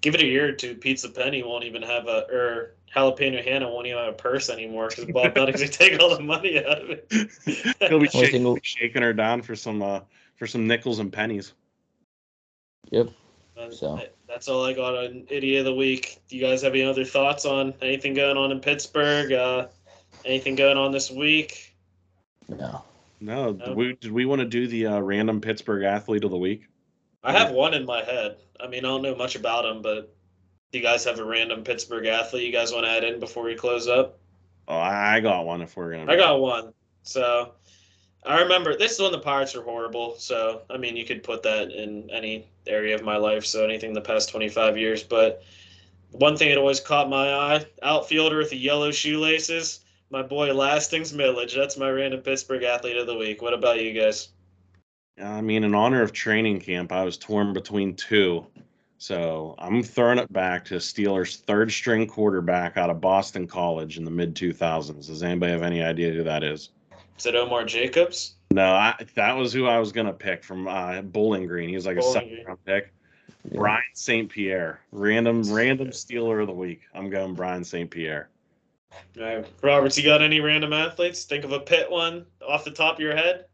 Give 0.00 0.14
it 0.14 0.22
a 0.22 0.26
year 0.26 0.48
or 0.48 0.52
two, 0.52 0.74
Pizza 0.74 1.10
Penny 1.10 1.42
won't 1.42 1.64
even 1.64 1.82
have 1.82 2.06
a 2.06 2.24
or 2.32 2.76
Jalapeno 2.94 3.42
Hannah 3.42 3.68
won't 3.70 3.86
even 3.86 3.98
have 3.98 4.08
a 4.14 4.16
purse 4.16 4.50
anymore 4.50 4.88
because 4.88 5.06
Bob 5.06 5.34
Nutting's 5.34 5.60
gonna 5.60 5.72
take 5.72 5.98
all 6.00 6.14
the 6.14 6.22
money 6.22 6.58
out 6.58 6.82
of 6.82 6.90
it. 6.90 7.06
He'll 7.80 7.88
be 7.88 7.94
Only 7.94 8.08
shaking, 8.08 8.44
thing- 8.44 8.60
shaking 8.62 9.02
her 9.02 9.12
down 9.12 9.42
for 9.42 9.56
some 9.56 9.82
uh 9.82 10.00
for 10.36 10.46
some 10.46 10.66
nickels 10.66 10.98
and 10.98 11.12
pennies. 11.12 11.52
Yep. 12.90 13.08
And 13.56 13.72
So. 13.72 14.00
That's 14.28 14.48
all 14.48 14.64
I 14.64 14.72
got 14.72 14.94
on 14.96 15.26
Idiot 15.28 15.60
of 15.60 15.64
the 15.66 15.74
Week. 15.74 16.18
Do 16.28 16.36
you 16.36 16.42
guys 16.42 16.62
have 16.62 16.72
any 16.72 16.84
other 16.84 17.04
thoughts 17.04 17.44
on 17.44 17.74
anything 17.82 18.14
going 18.14 18.38
on 18.38 18.50
in 18.50 18.60
Pittsburgh? 18.60 19.30
Uh, 19.32 19.66
anything 20.24 20.54
going 20.54 20.78
on 20.78 20.90
this 20.90 21.10
week? 21.10 21.74
No. 22.48 22.82
No, 23.20 23.52
No. 23.52 23.66
did 23.66 23.76
we, 23.76 23.92
did 24.00 24.10
we 24.10 24.24
want 24.24 24.40
to 24.40 24.46
do 24.46 24.66
the 24.66 24.86
uh, 24.86 25.00
random 25.00 25.40
Pittsburgh 25.42 25.84
athlete 25.84 26.24
of 26.24 26.30
the 26.30 26.38
week? 26.38 26.66
I 27.22 27.32
have 27.32 27.50
one 27.52 27.74
in 27.74 27.84
my 27.84 28.02
head. 28.02 28.36
I 28.58 28.66
mean, 28.68 28.80
I 28.86 28.88
don't 28.88 29.02
know 29.02 29.14
much 29.14 29.36
about 29.36 29.64
him, 29.66 29.82
but 29.82 30.14
do 30.72 30.78
you 30.78 30.84
guys 30.84 31.04
have 31.04 31.18
a 31.18 31.24
random 31.24 31.62
Pittsburgh 31.62 32.06
athlete 32.06 32.46
you 32.46 32.52
guys 32.52 32.72
want 32.72 32.86
to 32.86 32.90
add 32.90 33.04
in 33.04 33.20
before 33.20 33.44
we 33.44 33.54
close 33.54 33.88
up? 33.88 34.18
Oh, 34.66 34.78
I 34.78 35.20
got 35.20 35.44
one. 35.44 35.60
If 35.60 35.76
we're 35.76 35.92
gonna, 35.92 36.10
I 36.10 36.16
got 36.16 36.40
one. 36.40 36.72
So 37.02 37.52
I 38.24 38.40
remember 38.40 38.76
this 38.76 38.92
is 38.92 39.00
when 39.00 39.12
the 39.12 39.18
Pirates 39.18 39.54
were 39.54 39.62
horrible. 39.62 40.16
So 40.18 40.62
I 40.70 40.78
mean, 40.78 40.96
you 40.96 41.04
could 41.04 41.22
put 41.22 41.42
that 41.42 41.70
in 41.70 42.08
any 42.10 42.48
area 42.66 42.94
of 42.94 43.02
my 43.02 43.16
life. 43.16 43.44
So 43.44 43.64
anything 43.64 43.90
in 43.90 43.94
the 43.94 44.00
past 44.00 44.30
25 44.30 44.78
years. 44.78 45.02
But 45.02 45.42
one 46.12 46.36
thing 46.36 46.48
that 46.48 46.58
always 46.58 46.80
caught 46.80 47.10
my 47.10 47.34
eye: 47.34 47.66
outfielder 47.82 48.38
with 48.38 48.50
the 48.50 48.56
yellow 48.56 48.90
shoelaces. 48.90 49.80
My 50.08 50.22
boy 50.22 50.54
Lastings 50.54 51.12
Milledge. 51.12 51.54
That's 51.54 51.76
my 51.76 51.90
random 51.90 52.20
Pittsburgh 52.20 52.62
athlete 52.62 52.96
of 52.96 53.06
the 53.06 53.16
week. 53.16 53.42
What 53.42 53.54
about 53.54 53.82
you 53.82 53.92
guys? 53.92 54.28
Uh, 55.20 55.24
I 55.24 55.40
mean, 55.42 55.64
in 55.64 55.74
honor 55.74 56.02
of 56.02 56.12
training 56.12 56.60
camp, 56.60 56.92
I 56.92 57.04
was 57.04 57.18
torn 57.18 57.52
between 57.52 57.94
two. 57.94 58.46
So 59.02 59.56
I'm 59.58 59.82
throwing 59.82 60.18
it 60.18 60.32
back 60.32 60.64
to 60.66 60.76
Steelers' 60.76 61.40
third 61.40 61.72
string 61.72 62.06
quarterback 62.06 62.76
out 62.76 62.88
of 62.88 63.00
Boston 63.00 63.48
College 63.48 63.98
in 63.98 64.04
the 64.04 64.12
mid 64.12 64.36
2000s. 64.36 65.08
Does 65.08 65.24
anybody 65.24 65.50
have 65.50 65.64
any 65.64 65.82
idea 65.82 66.12
who 66.12 66.22
that 66.22 66.44
is? 66.44 66.70
Is 67.18 67.26
it 67.26 67.34
Omar 67.34 67.64
Jacobs? 67.64 68.34
No, 68.52 68.64
I, 68.64 68.94
that 69.16 69.32
was 69.32 69.52
who 69.52 69.66
I 69.66 69.80
was 69.80 69.90
gonna 69.90 70.12
pick 70.12 70.44
from 70.44 70.68
uh, 70.68 71.02
Bowling 71.02 71.48
Green. 71.48 71.68
He 71.68 71.74
was 71.74 71.84
like 71.84 71.96
a 71.96 72.02
second 72.02 72.44
round 72.46 72.64
pick. 72.64 72.92
Yeah. 73.50 73.58
Brian 73.58 73.82
St. 73.94 74.30
Pierre, 74.30 74.78
random 74.92 75.52
random 75.52 75.88
Steeler 75.88 76.40
of 76.40 76.46
the 76.46 76.54
week. 76.54 76.82
I'm 76.94 77.10
going 77.10 77.34
Brian 77.34 77.64
St. 77.64 77.90
Pierre. 77.90 78.28
All 79.18 79.24
right. 79.24 79.44
Roberts, 79.62 79.98
you 79.98 80.04
got 80.04 80.22
any 80.22 80.38
random 80.38 80.72
athletes? 80.72 81.24
Think 81.24 81.42
of 81.42 81.50
a 81.50 81.58
Pitt 81.58 81.90
one 81.90 82.24
off 82.48 82.64
the 82.64 82.70
top 82.70 82.94
of 82.94 83.00
your 83.00 83.16
head. 83.16 83.46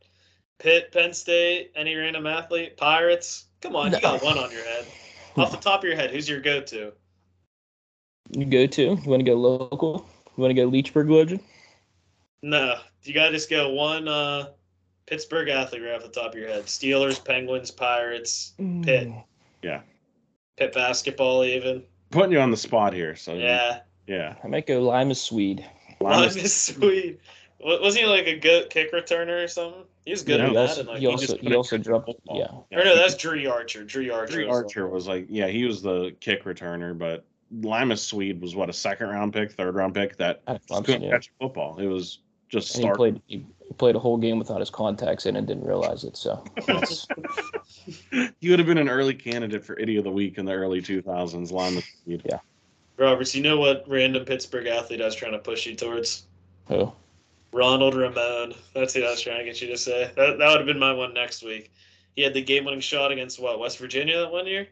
Pitt, 0.58 0.92
Penn 0.92 1.14
State, 1.14 1.72
any 1.74 1.96
random 1.96 2.26
athlete? 2.26 2.76
Pirates? 2.76 3.46
Come 3.62 3.76
on, 3.76 3.92
you 3.92 4.00
got 4.02 4.22
one 4.22 4.36
on 4.36 4.52
your 4.52 4.64
head. 4.64 4.86
Off 5.38 5.50
the 5.50 5.56
top 5.56 5.80
of 5.80 5.84
your 5.84 5.96
head, 5.96 6.10
who's 6.10 6.28
your 6.28 6.40
go-to? 6.40 6.92
You 8.30 8.44
go 8.44 8.66
to? 8.66 8.82
You 8.82 9.02
want 9.04 9.20
to 9.20 9.30
go 9.30 9.34
local? 9.34 10.08
You 10.36 10.42
want 10.42 10.50
to 10.50 10.54
go 10.54 10.70
Leechburg 10.70 11.10
legend? 11.10 11.40
No, 12.42 12.76
you 13.02 13.14
got 13.14 13.26
to 13.26 13.32
just 13.32 13.48
go 13.50 13.70
one 13.70 14.06
uh, 14.06 14.50
Pittsburgh 15.06 15.48
athlete 15.48 15.82
right 15.82 15.94
off 15.94 16.02
the 16.02 16.08
top 16.08 16.32
of 16.32 16.38
your 16.38 16.48
head. 16.48 16.64
Steelers, 16.64 17.24
Penguins, 17.24 17.70
Pirates, 17.70 18.52
Pitt. 18.82 19.08
Yeah. 19.62 19.80
Pitt 20.56 20.74
basketball, 20.74 21.44
even. 21.44 21.82
Putting 22.10 22.32
you 22.32 22.40
on 22.40 22.50
the 22.50 22.56
spot 22.56 22.92
here, 22.92 23.16
so 23.16 23.34
Yeah, 23.34 23.80
yeah. 24.06 24.34
I 24.42 24.46
might 24.48 24.66
go 24.66 24.80
Lima 24.80 25.14
Sweed. 25.14 25.64
Lime 26.00 26.28
is 26.28 26.54
sweet. 26.54 27.20
Wa- 27.60 27.80
Wasn't 27.80 28.04
he 28.04 28.10
like 28.10 28.26
a 28.26 28.38
good 28.38 28.70
kick 28.70 28.92
returner 28.92 29.44
or 29.44 29.48
something? 29.48 29.84
He 30.04 30.12
was 30.12 30.22
good 30.22 30.40
Yeah, 30.40 30.48
at 30.48 30.54
that. 30.54 30.78
And 30.78 30.88
like, 30.88 30.98
he 30.98 31.06
he 31.06 31.06
also, 31.08 31.26
just, 31.26 31.38
he 31.40 31.54
also 31.54 31.78
dropped. 31.78 32.06
Football. 32.06 32.66
Yeah, 32.70 32.78
or 32.78 32.84
no, 32.84 32.96
that's 32.96 33.16
Dri 33.16 33.46
Archer. 33.46 33.84
Dri 33.84 34.10
Archer. 34.10 34.32
Dri 34.32 34.48
Archer 34.48 34.88
was 34.88 35.06
like, 35.06 35.26
yeah, 35.28 35.48
he 35.48 35.64
was 35.64 35.82
the 35.82 36.14
kick 36.20 36.44
returner, 36.44 36.96
but 36.96 37.24
Limas 37.60 38.00
Sweed 38.00 38.40
was 38.40 38.54
what 38.54 38.68
a 38.68 38.72
second 38.72 39.08
round 39.08 39.32
pick, 39.32 39.52
third 39.52 39.74
round 39.74 39.94
pick 39.94 40.16
that 40.16 40.42
out 40.46 40.60
Clemson, 40.66 40.84
couldn't 40.84 41.02
yeah. 41.02 41.10
catch 41.10 41.30
football. 41.40 41.78
It 41.78 41.86
was 41.86 42.20
just 42.48 42.76
And 42.76 42.84
he 42.86 42.90
played. 42.92 43.22
He, 43.26 43.46
he 43.66 43.74
played 43.74 43.96
a 43.96 43.98
whole 43.98 44.16
game 44.16 44.38
without 44.38 44.60
his 44.60 44.70
contacts 44.70 45.26
in 45.26 45.36
and 45.36 45.46
didn't 45.46 45.64
realize 45.64 46.04
it. 46.04 46.16
So 46.16 46.42
that's, 46.66 47.06
he 48.40 48.48
would 48.48 48.58
have 48.58 48.66
been 48.66 48.78
an 48.78 48.88
early 48.88 49.14
candidate 49.14 49.64
for 49.64 49.78
Idiot 49.78 49.98
of 49.98 50.04
the 50.04 50.10
Week 50.10 50.38
in 50.38 50.46
the 50.46 50.52
early 50.52 50.80
2000s. 50.80 51.52
Limas 51.52 51.84
Sweed. 52.04 52.22
Yeah. 52.24 52.38
Roberts, 52.96 53.34
you 53.34 53.42
know 53.42 53.58
what 53.58 53.84
random 53.86 54.24
Pittsburgh 54.24 54.66
athlete 54.66 55.02
I 55.02 55.04
was 55.04 55.14
trying 55.14 55.32
to 55.32 55.38
push 55.38 55.66
you 55.66 55.74
towards? 55.74 56.24
who 56.66 56.92
Ronald 57.52 57.94
Ramon. 57.94 58.54
That's 58.74 58.94
who 58.94 59.02
I 59.04 59.10
was 59.10 59.20
trying 59.20 59.38
to 59.38 59.44
get 59.44 59.60
you 59.60 59.68
to 59.68 59.76
say. 59.78 60.10
That, 60.16 60.38
that 60.38 60.48
would 60.48 60.58
have 60.58 60.66
been 60.66 60.78
my 60.78 60.92
one 60.92 61.14
next 61.14 61.42
week. 61.42 61.72
He 62.16 62.22
had 62.22 62.34
the 62.34 62.42
game 62.42 62.64
winning 62.64 62.80
shot 62.80 63.12
against 63.12 63.40
what, 63.40 63.58
West 63.58 63.78
Virginia 63.78 64.18
that 64.18 64.30
one 64.32 64.46
year? 64.46 64.68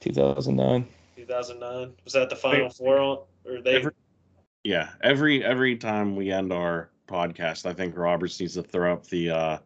2009. 0.00 0.86
2009. 1.16 1.92
Was 2.04 2.12
that 2.14 2.28
the 2.30 2.36
final 2.36 2.70
four 2.70 2.98
on? 2.98 3.18
Or 3.44 3.60
they. 3.62 3.76
Every- 3.76 3.92
Yeah, 4.64 4.90
every 5.02 5.44
every 5.44 5.76
time 5.76 6.16
we 6.16 6.30
end 6.32 6.52
our 6.52 6.90
podcast, 7.06 7.66
I 7.66 7.72
think 7.72 7.96
Roberts 7.96 8.40
needs 8.40 8.54
to 8.54 8.62
throw 8.62 8.92
up 8.92 9.06
the 9.06 9.30
uh 9.30 9.58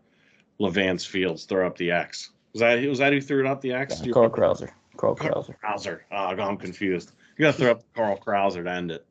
Levance 0.61 1.07
Fields, 1.07 1.45
throw 1.45 1.67
up 1.67 1.79
the 1.79 1.91
X. 1.91 2.31
Was 2.53 2.61
that 2.61 2.85
was 2.87 2.99
that 2.99 3.13
who 3.13 3.21
threw 3.21 3.41
it 3.41 3.47
up 3.47 3.61
the 3.63 3.73
X? 3.73 4.01
Do 4.01 4.09
Yeah, 4.09 4.13
Carl 4.13 4.29
remember? 4.29 4.55
Krauser. 4.55 4.71
Carl 4.97 5.15
Carl 5.15 5.45
Krauser. 5.45 5.57
Krauser. 5.65 6.01
Oh, 6.13 6.17
I'm 6.43 6.59
confused. 6.59 7.13
You 7.39 7.47
got 7.47 7.53
to 7.55 7.59
throw 7.59 7.71
up 7.71 7.83
Carl 7.95 8.19
Krauser 8.19 8.65
to 8.65 8.71
end 8.71 8.91
it. 8.91 9.07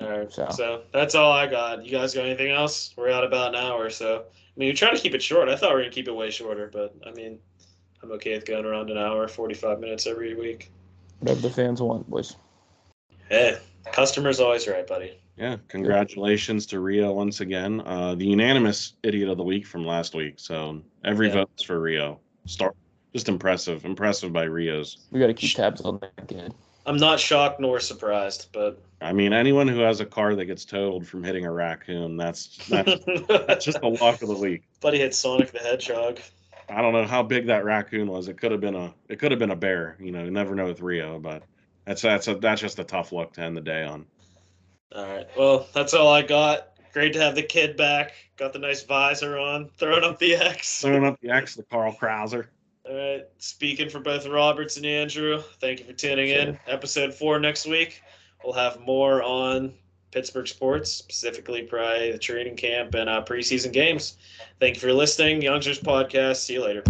All 0.00 0.08
right. 0.10 0.32
So- 0.32 0.48
So. 0.50 0.82
that's 0.92 1.14
all 1.14 1.30
I 1.32 1.46
got. 1.46 1.84
You 1.84 1.90
guys 1.90 2.14
got 2.14 2.26
anything 2.26 2.50
else? 2.50 2.92
We're 2.96 3.08
at 3.08 3.24
about 3.24 3.54
an 3.54 3.60
hour, 3.60 3.90
so 3.90 4.24
I 4.26 4.58
mean, 4.58 4.68
we 4.68 4.72
try 4.72 4.90
to 4.92 4.98
keep 4.98 5.14
it 5.14 5.22
short. 5.22 5.48
I 5.48 5.56
thought 5.56 5.70
we 5.70 5.76
were 5.76 5.80
gonna 5.82 5.92
keep 5.92 6.08
it 6.08 6.14
way 6.14 6.30
shorter, 6.30 6.68
but 6.72 6.94
I 7.06 7.10
mean, 7.12 7.38
I'm 8.02 8.12
okay 8.12 8.34
with 8.34 8.44
going 8.44 8.64
around 8.64 8.90
an 8.90 8.98
hour, 8.98 9.26
45 9.28 9.80
minutes 9.80 10.06
every 10.06 10.34
week. 10.34 10.70
Whatever 11.20 11.40
the 11.40 11.50
fans 11.50 11.80
want, 11.80 12.08
boys. 12.10 12.36
Hey, 13.28 13.58
customer's 13.92 14.40
always 14.40 14.68
right, 14.68 14.86
buddy. 14.86 15.18
Yeah, 15.36 15.56
congratulations 15.68 16.66
to 16.66 16.80
Rio 16.80 17.12
once 17.12 17.40
again. 17.40 17.80
Uh, 17.84 18.14
the 18.14 18.26
unanimous 18.26 18.94
idiot 19.02 19.28
of 19.28 19.36
the 19.36 19.42
week 19.42 19.66
from 19.66 19.84
last 19.84 20.14
week. 20.14 20.34
So 20.38 20.82
every 21.04 21.28
Yeah. 21.28 21.34
vote's 21.34 21.62
for 21.62 21.80
Rio. 21.80 22.20
Start 22.46 22.76
just 23.12 23.28
impressive, 23.28 23.84
impressive 23.84 24.32
by 24.32 24.44
Rio's. 24.44 25.06
We 25.10 25.18
got 25.18 25.28
to 25.28 25.34
keep 25.34 25.54
tabs 25.56 25.80
on 25.80 25.98
that 26.00 26.28
kid. 26.28 26.52
I'm 26.86 26.96
not 26.96 27.18
shocked 27.18 27.60
nor 27.60 27.80
surprised, 27.80 28.48
but 28.52 28.82
I 29.00 29.12
mean, 29.12 29.32
anyone 29.32 29.68
who 29.68 29.80
has 29.80 30.00
a 30.00 30.06
car 30.06 30.34
that 30.34 30.44
gets 30.44 30.64
totaled 30.64 31.06
from 31.06 31.22
hitting 31.24 31.46
a 31.46 31.52
raccoon, 31.52 32.16
that's 32.16 32.58
that's, 32.68 33.04
that's 33.28 33.64
just 33.64 33.80
the 33.80 33.88
luck 33.88 34.22
of 34.22 34.28
the 34.28 34.38
week. 34.38 34.64
buddy 34.80 34.98
hit 34.98 35.14
Sonic 35.14 35.52
the 35.52 35.58
Hedgehog. 35.58 36.20
I 36.68 36.80
don't 36.80 36.92
know 36.92 37.04
how 37.04 37.22
big 37.22 37.46
that 37.46 37.64
raccoon 37.64 38.08
was. 38.08 38.28
It 38.28 38.38
could 38.38 38.52
have 38.52 38.60
been 38.60 38.74
a 38.74 38.94
it 39.08 39.18
could 39.18 39.30
have 39.30 39.38
been 39.38 39.50
a 39.50 39.56
bear. 39.56 39.96
You 40.00 40.12
know, 40.12 40.24
you 40.24 40.30
never 40.30 40.54
know 40.54 40.66
with 40.66 40.80
Rio, 40.80 41.18
but 41.18 41.42
that's 41.86 42.02
that's 42.02 42.28
a, 42.28 42.36
that's 42.36 42.60
just 42.60 42.78
a 42.78 42.84
tough 42.84 43.12
luck 43.12 43.32
to 43.34 43.42
end 43.42 43.56
the 43.56 43.62
day 43.62 43.84
on. 43.84 44.06
All 44.94 45.06
right. 45.06 45.26
Well, 45.36 45.66
that's 45.74 45.94
all 45.94 46.08
I 46.08 46.22
got. 46.22 46.68
Great 46.92 47.12
to 47.14 47.20
have 47.20 47.34
the 47.34 47.42
kid 47.42 47.76
back. 47.76 48.12
Got 48.36 48.52
the 48.52 48.58
nice 48.58 48.84
visor 48.84 49.36
on, 49.36 49.68
throwing 49.76 50.04
up 50.04 50.18
the 50.18 50.36
X. 50.36 50.80
Throwing 50.80 51.04
up 51.04 51.20
the 51.20 51.30
X, 51.30 51.56
the 51.56 51.64
Carl 51.64 51.94
Krauser. 52.00 52.46
Right. 52.88 53.22
Speaking 53.38 53.88
for 53.88 54.00
both 54.00 54.26
Roberts 54.26 54.76
and 54.76 54.84
Andrew, 54.84 55.42
thank 55.60 55.80
you 55.80 55.86
for 55.86 55.94
tuning 55.94 56.28
in. 56.28 56.58
Episode 56.66 57.14
four 57.14 57.38
next 57.38 57.66
week. 57.66 58.02
We'll 58.44 58.52
have 58.52 58.78
more 58.80 59.22
on 59.22 59.72
Pittsburgh 60.10 60.46
sports, 60.46 60.90
specifically 60.90 61.62
probably 61.62 62.12
the 62.12 62.18
training 62.18 62.56
camp 62.56 62.94
and 62.94 63.08
uh, 63.08 63.24
preseason 63.24 63.72
games. 63.72 64.18
Thank 64.60 64.76
you 64.76 64.80
for 64.80 64.92
listening. 64.92 65.40
Youngzers 65.40 65.82
Podcast. 65.82 66.36
See 66.36 66.54
you 66.54 66.62
later. 66.62 66.84